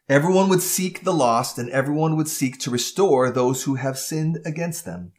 Everyone 0.09 0.49
would 0.49 0.61
seek 0.61 1.03
the 1.03 1.13
lost 1.13 1.59
and 1.59 1.69
everyone 1.69 2.17
would 2.17 2.27
seek 2.27 2.59
to 2.61 2.71
restore 2.71 3.29
those 3.29 3.63
who 3.63 3.75
have 3.75 3.99
sinned 3.99 4.39
against 4.45 4.85
them. 4.85 5.11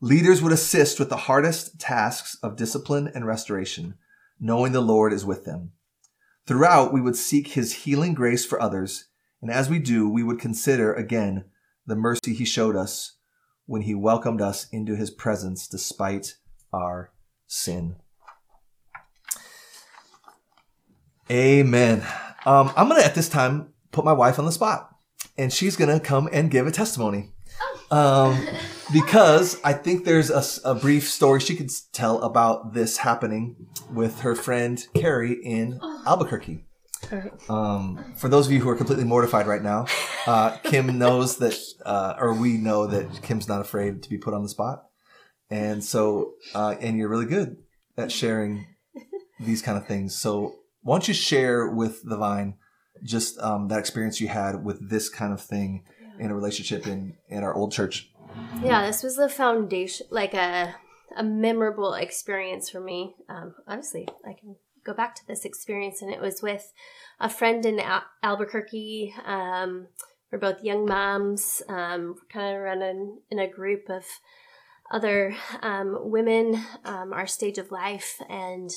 Leaders 0.00 0.40
would 0.40 0.52
assist 0.52 0.98
with 0.98 1.10
the 1.10 1.16
hardest 1.16 1.78
tasks 1.78 2.38
of 2.42 2.56
discipline 2.56 3.10
and 3.14 3.26
restoration, 3.26 3.94
knowing 4.40 4.72
the 4.72 4.80
Lord 4.80 5.12
is 5.12 5.24
with 5.24 5.44
them. 5.44 5.72
Throughout, 6.46 6.92
we 6.92 7.00
would 7.00 7.16
seek 7.16 7.48
his 7.48 7.84
healing 7.84 8.14
grace 8.14 8.46
for 8.46 8.60
others, 8.60 9.06
and 9.44 9.52
as 9.52 9.68
we 9.68 9.78
do, 9.78 10.08
we 10.08 10.22
would 10.22 10.40
consider 10.40 10.94
again 10.94 11.44
the 11.86 11.94
mercy 11.94 12.32
he 12.32 12.46
showed 12.46 12.76
us 12.76 13.18
when 13.66 13.82
he 13.82 13.94
welcomed 13.94 14.40
us 14.40 14.66
into 14.70 14.96
his 14.96 15.10
presence 15.10 15.68
despite 15.68 16.36
our 16.72 17.12
sin. 17.46 17.96
Amen. 21.30 22.06
Um, 22.46 22.72
I'm 22.74 22.88
going 22.88 22.98
to, 23.02 23.06
at 23.06 23.14
this 23.14 23.28
time, 23.28 23.74
put 23.92 24.02
my 24.02 24.14
wife 24.14 24.38
on 24.38 24.46
the 24.46 24.52
spot, 24.52 24.88
and 25.36 25.52
she's 25.52 25.76
going 25.76 25.90
to 25.90 26.02
come 26.02 26.26
and 26.32 26.50
give 26.50 26.66
a 26.66 26.70
testimony. 26.70 27.28
Um, 27.90 28.48
because 28.94 29.60
I 29.62 29.74
think 29.74 30.06
there's 30.06 30.30
a, 30.30 30.70
a, 30.70 30.74
brief 30.74 31.10
story 31.10 31.40
she 31.40 31.54
could 31.54 31.70
tell 31.92 32.22
about 32.22 32.72
this 32.72 32.96
happening 32.96 33.56
with 33.92 34.20
her 34.20 34.34
friend 34.34 34.82
Carrie 34.94 35.38
in 35.44 35.80
Albuquerque. 36.06 36.64
Um, 37.48 38.14
for 38.16 38.28
those 38.28 38.46
of 38.46 38.52
you 38.52 38.60
who 38.60 38.68
are 38.68 38.76
completely 38.76 39.04
mortified 39.04 39.46
right 39.46 39.62
now, 39.62 39.86
uh, 40.26 40.56
Kim 40.62 40.98
knows 40.98 41.38
that, 41.38 41.58
uh, 41.84 42.14
or 42.18 42.34
we 42.34 42.56
know 42.56 42.86
that 42.86 43.22
Kim's 43.22 43.48
not 43.48 43.60
afraid 43.60 44.02
to 44.02 44.10
be 44.10 44.18
put 44.18 44.34
on 44.34 44.42
the 44.42 44.48
spot. 44.48 44.84
And 45.50 45.84
so, 45.84 46.34
uh, 46.54 46.74
and 46.80 46.96
you're 46.96 47.08
really 47.08 47.26
good 47.26 47.56
at 47.96 48.10
sharing 48.10 48.66
these 49.38 49.62
kind 49.62 49.78
of 49.78 49.86
things. 49.86 50.16
So 50.16 50.56
why 50.82 50.96
don't 50.96 51.08
you 51.08 51.14
share 51.14 51.68
with 51.68 52.02
the 52.02 52.16
Vine 52.16 52.54
just 53.02 53.38
um, 53.40 53.68
that 53.68 53.78
experience 53.78 54.20
you 54.20 54.28
had 54.28 54.64
with 54.64 54.88
this 54.88 55.08
kind 55.08 55.32
of 55.32 55.40
thing 55.40 55.84
in 56.18 56.30
a 56.30 56.34
relationship 56.34 56.86
in 56.86 57.14
in 57.28 57.42
our 57.42 57.54
old 57.54 57.72
church? 57.72 58.10
Yeah, 58.62 58.86
this 58.86 59.02
was 59.02 59.16
the 59.16 59.28
foundation, 59.28 60.06
like 60.10 60.34
a 60.34 60.74
a 61.16 61.22
memorable 61.22 61.94
experience 61.94 62.68
for 62.68 62.80
me. 62.80 63.14
Um, 63.28 63.54
honestly, 63.66 64.08
I 64.24 64.32
can 64.32 64.56
go 64.84 64.94
back 64.94 65.14
to 65.16 65.26
this 65.26 65.44
experience, 65.44 66.02
and 66.02 66.12
it 66.12 66.20
was 66.20 66.42
with 66.42 66.72
a 67.20 67.28
friend 67.28 67.64
in 67.64 67.80
Al- 67.80 68.04
Albuquerque. 68.22 69.14
Um, 69.24 69.88
we're 70.30 70.38
both 70.38 70.64
young 70.64 70.86
moms, 70.86 71.62
um, 71.68 72.16
kind 72.32 72.56
of 72.56 72.62
running 72.62 73.20
in 73.30 73.38
a 73.38 73.50
group 73.50 73.88
of 73.88 74.04
other 74.90 75.34
um, 75.62 75.96
women 76.10 76.60
um, 76.84 77.12
our 77.12 77.26
stage 77.26 77.58
of 77.58 77.70
life, 77.70 78.20
and 78.28 78.70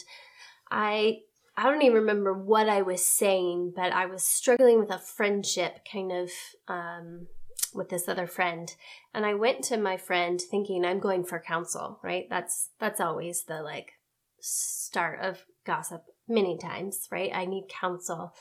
I 0.69 1.19
I 1.59 1.63
don't 1.63 1.81
even 1.81 1.95
remember 1.95 2.33
what 2.33 2.69
I 2.69 2.83
was 2.83 3.03
saying, 3.03 3.73
but 3.75 3.91
I 3.91 4.05
was 4.05 4.23
struggling 4.23 4.79
with 4.79 4.91
a 4.91 4.99
friendship 4.99 5.79
kind 5.91 6.11
of 6.11 6.29
um, 6.67 7.27
with 7.73 7.89
this 7.89 8.07
other 8.07 8.27
friend. 8.27 8.75
And 9.13 9.25
I 9.25 9.33
went 9.33 9.63
to 9.65 9.77
my 9.77 9.97
friend 9.97 10.39
thinking 10.39 10.85
I'm 10.85 10.99
going 10.99 11.25
for 11.25 11.39
counsel, 11.39 11.99
right? 12.03 12.27
That's 12.29 12.69
that's 12.79 13.01
always 13.01 13.43
the 13.43 13.63
like 13.63 13.93
start 14.39 15.19
of 15.19 15.45
gossip 15.67 16.03
many 16.27 16.57
times, 16.57 17.07
right? 17.11 17.29
I 17.33 17.45
need 17.45 17.67
counsel. 17.69 18.33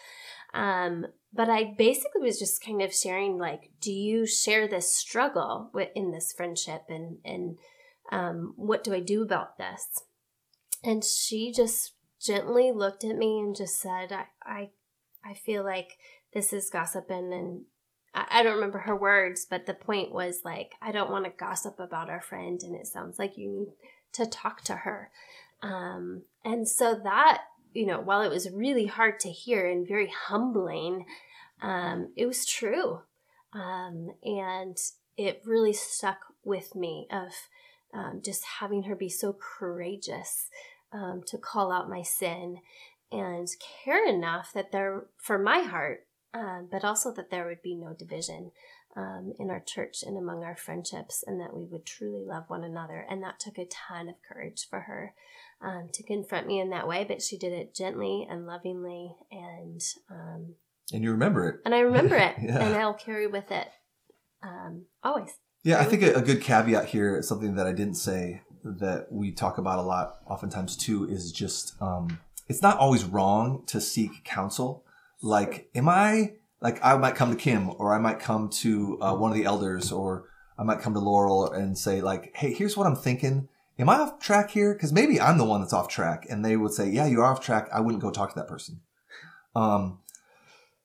Um, 0.54 1.06
but 1.34 1.50
I 1.50 1.74
basically 1.76 2.22
was 2.22 2.38
just 2.38 2.64
kind 2.64 2.80
of 2.80 2.94
sharing 2.94 3.36
like, 3.36 3.70
do 3.80 3.92
you 3.92 4.26
share 4.26 4.66
this 4.66 4.90
struggle 4.90 5.70
in 5.94 6.12
this 6.12 6.32
friendship 6.32 6.84
and 6.88 7.18
and 7.24 7.58
um, 8.10 8.54
what 8.56 8.84
do 8.84 8.94
I 8.94 9.00
do 9.00 9.22
about 9.22 9.58
this? 9.58 10.02
And 10.82 11.04
she 11.04 11.52
just 11.52 11.92
gently 12.20 12.72
looked 12.72 13.04
at 13.04 13.16
me 13.16 13.38
and 13.38 13.56
just 13.56 13.80
said, 13.80 14.12
I, 14.12 14.26
I, 14.42 14.70
I 15.24 15.34
feel 15.34 15.64
like 15.64 15.98
this 16.32 16.52
is 16.52 16.70
gossiping 16.70 17.32
and 17.32 17.64
I, 18.14 18.40
I 18.40 18.42
don't 18.42 18.54
remember 18.54 18.78
her 18.80 18.96
words, 18.96 19.46
but 19.48 19.66
the 19.66 19.74
point 19.74 20.12
was 20.12 20.42
like, 20.44 20.72
I 20.80 20.92
don't 20.92 21.10
want 21.10 21.24
to 21.24 21.30
gossip 21.30 21.78
about 21.80 22.10
our 22.10 22.20
friend 22.20 22.60
and 22.62 22.74
it 22.74 22.86
sounds 22.86 23.18
like 23.18 23.36
you 23.36 23.50
need 23.50 23.72
to 24.12 24.26
talk 24.26 24.62
to 24.62 24.76
her. 24.76 25.10
Um, 25.62 26.22
and 26.44 26.68
so 26.68 26.98
that, 27.02 27.42
you 27.72 27.86
know, 27.86 28.00
while 28.00 28.22
it 28.22 28.30
was 28.30 28.50
really 28.50 28.86
hard 28.86 29.20
to 29.20 29.30
hear 29.30 29.68
and 29.68 29.86
very 29.86 30.08
humbling, 30.08 31.06
um, 31.62 32.12
it 32.16 32.26
was 32.26 32.46
true. 32.46 33.00
Um, 33.52 34.10
and 34.22 34.76
it 35.16 35.42
really 35.44 35.72
stuck 35.72 36.18
with 36.44 36.74
me 36.74 37.08
of 37.10 37.32
um, 37.94 38.20
just 38.24 38.44
having 38.60 38.84
her 38.84 38.94
be 38.94 39.08
so 39.08 39.32
courageous 39.32 40.48
um, 40.92 41.22
to 41.26 41.38
call 41.38 41.72
out 41.72 41.88
my 41.88 42.02
sin 42.02 42.58
and 43.10 43.48
care 43.84 44.06
enough 44.06 44.52
that 44.52 44.72
there, 44.72 45.06
for 45.16 45.38
my 45.38 45.60
heart, 45.60 46.06
um, 46.34 46.68
but 46.70 46.84
also 46.84 47.12
that 47.12 47.30
there 47.30 47.46
would 47.46 47.62
be 47.62 47.74
no 47.74 47.94
division 47.94 48.50
um, 48.96 49.32
in 49.38 49.50
our 49.50 49.60
church 49.60 50.02
and 50.02 50.16
among 50.16 50.42
our 50.42 50.56
friendships, 50.56 51.22
and 51.26 51.40
that 51.40 51.54
we 51.54 51.64
would 51.64 51.86
truly 51.86 52.24
love 52.24 52.44
one 52.48 52.64
another. 52.64 53.06
And 53.08 53.22
that 53.22 53.38
took 53.38 53.58
a 53.58 53.66
ton 53.66 54.08
of 54.08 54.16
courage 54.26 54.66
for 54.68 54.80
her 54.80 55.14
um, 55.62 55.88
to 55.92 56.02
confront 56.02 56.46
me 56.46 56.60
in 56.60 56.70
that 56.70 56.88
way, 56.88 57.04
but 57.04 57.22
she 57.22 57.38
did 57.38 57.52
it 57.52 57.74
gently 57.74 58.26
and 58.28 58.46
lovingly, 58.46 59.14
and 59.30 59.80
um, 60.10 60.54
and 60.92 61.02
you 61.02 61.10
remember 61.10 61.48
it, 61.48 61.60
and 61.64 61.74
I 61.74 61.80
remember 61.80 62.16
it, 62.16 62.36
yeah. 62.42 62.58
and 62.58 62.76
I'll 62.76 62.94
carry 62.94 63.26
with 63.26 63.50
it 63.50 63.68
um, 64.42 64.86
always. 65.02 65.30
Yeah, 65.62 65.80
I 65.80 65.84
think 65.84 66.02
a, 66.02 66.14
a 66.14 66.22
good 66.22 66.40
caveat 66.40 66.86
here, 66.86 67.20
something 67.22 67.56
that 67.56 67.66
I 67.66 67.72
didn't 67.72 67.96
say 67.96 68.42
that 68.62 69.06
we 69.10 69.32
talk 69.32 69.58
about 69.58 69.78
a 69.78 69.82
lot, 69.82 70.18
oftentimes 70.26 70.76
too, 70.76 71.08
is 71.08 71.32
just 71.32 71.80
um, 71.80 72.20
it's 72.48 72.62
not 72.62 72.78
always 72.78 73.04
wrong 73.04 73.64
to 73.66 73.80
seek 73.80 74.24
counsel. 74.24 74.84
Like, 75.22 75.68
am 75.74 75.88
I 75.88 76.34
like 76.60 76.78
I 76.84 76.96
might 76.96 77.14
come 77.14 77.30
to 77.30 77.36
Kim 77.36 77.70
or 77.78 77.94
I 77.94 77.98
might 77.98 78.20
come 78.20 78.48
to 78.48 78.98
uh, 79.00 79.14
one 79.14 79.30
of 79.30 79.36
the 79.36 79.44
elders 79.44 79.92
or 79.92 80.28
I 80.58 80.62
might 80.62 80.80
come 80.80 80.94
to 80.94 81.00
Laurel 81.00 81.50
and 81.50 81.76
say 81.76 82.00
like, 82.00 82.34
hey, 82.34 82.52
here's 82.52 82.76
what 82.76 82.86
I'm 82.86 82.96
thinking. 82.96 83.48
Am 83.78 83.88
I 83.88 83.98
off 83.98 84.20
track 84.20 84.50
here? 84.50 84.72
Because 84.72 84.92
maybe 84.92 85.20
I'm 85.20 85.38
the 85.38 85.44
one 85.44 85.60
that's 85.60 85.72
off 85.72 85.88
track, 85.88 86.26
and 86.30 86.44
they 86.44 86.56
would 86.56 86.72
say, 86.72 86.88
yeah, 86.88 87.06
you're 87.06 87.24
off 87.24 87.40
track. 87.40 87.68
I 87.72 87.80
wouldn't 87.80 88.02
go 88.02 88.10
talk 88.10 88.30
to 88.32 88.38
that 88.40 88.48
person. 88.48 88.80
Um, 89.54 90.00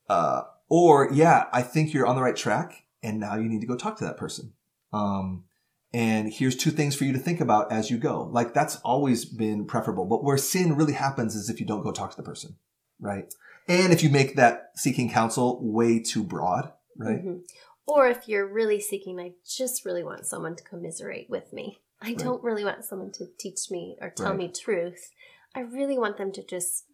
uh, 0.08 0.42
or 0.68 1.08
yeah, 1.12 1.46
I 1.52 1.62
think 1.62 1.92
you're 1.92 2.06
on 2.06 2.16
the 2.16 2.22
right 2.22 2.36
track, 2.36 2.84
and 3.02 3.18
now 3.18 3.36
you 3.36 3.48
need 3.48 3.60
to 3.60 3.66
go 3.66 3.76
talk 3.76 3.96
to 3.98 4.04
that 4.04 4.16
person. 4.16 4.52
Um, 4.92 5.44
and 5.92 6.32
here's 6.32 6.56
two 6.56 6.70
things 6.70 6.94
for 6.94 7.04
you 7.04 7.12
to 7.12 7.18
think 7.18 7.40
about 7.40 7.70
as 7.70 7.90
you 7.90 7.98
go. 7.98 8.28
Like 8.32 8.54
that's 8.54 8.76
always 8.76 9.24
been 9.24 9.66
preferable. 9.66 10.06
But 10.06 10.24
where 10.24 10.38
sin 10.38 10.74
really 10.74 10.94
happens 10.94 11.34
is 11.34 11.50
if 11.50 11.60
you 11.60 11.66
don't 11.66 11.82
go 11.82 11.92
talk 11.92 12.10
to 12.10 12.16
the 12.16 12.22
person, 12.22 12.56
right? 13.00 13.32
And 13.68 13.92
if 13.92 14.02
you 14.02 14.08
make 14.08 14.36
that 14.36 14.70
seeking 14.74 15.10
counsel 15.10 15.60
way 15.62 16.00
too 16.00 16.22
broad, 16.24 16.72
right? 16.96 17.18
Mm-hmm. 17.18 17.38
Or 17.86 18.06
if 18.06 18.28
you're 18.28 18.46
really 18.46 18.80
seeking, 18.80 19.20
I 19.20 19.32
just 19.46 19.84
really 19.84 20.02
want 20.02 20.26
someone 20.26 20.56
to 20.56 20.64
commiserate 20.64 21.28
with 21.28 21.52
me. 21.52 21.80
I 22.02 22.08
right. 22.08 22.18
don't 22.18 22.42
really 22.42 22.64
want 22.64 22.84
someone 22.84 23.12
to 23.12 23.26
teach 23.38 23.70
me 23.70 23.96
or 24.00 24.10
tell 24.10 24.30
right. 24.30 24.36
me 24.38 24.48
truth. 24.52 25.10
I 25.54 25.60
really 25.60 25.98
want 25.98 26.16
them 26.18 26.32
to 26.32 26.42
just 26.44 26.84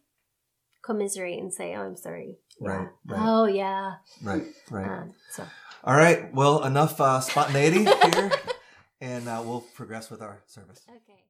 commiserate 0.83 1.39
and 1.39 1.53
say, 1.53 1.75
"Oh, 1.75 1.81
I'm 1.81 1.95
sorry." 1.97 2.37
Right, 2.61 2.87
Yeah. 3.07 3.15
right. 3.15 3.25
Oh, 3.27 3.45
yeah. 3.45 3.93
Right, 4.21 4.43
right. 4.69 4.87
Um, 4.87 5.13
so 5.31 5.45
All 5.83 5.95
right. 5.95 6.33
Well, 6.33 6.63
enough 6.63 6.99
uh, 7.01 7.19
spontaneity 7.21 7.85
here, 8.13 8.31
and 9.01 9.27
uh, 9.27 9.41
we'll 9.45 9.61
progress 9.75 10.09
with 10.09 10.21
our 10.21 10.41
service. 10.47 10.81
okay. 10.89 11.23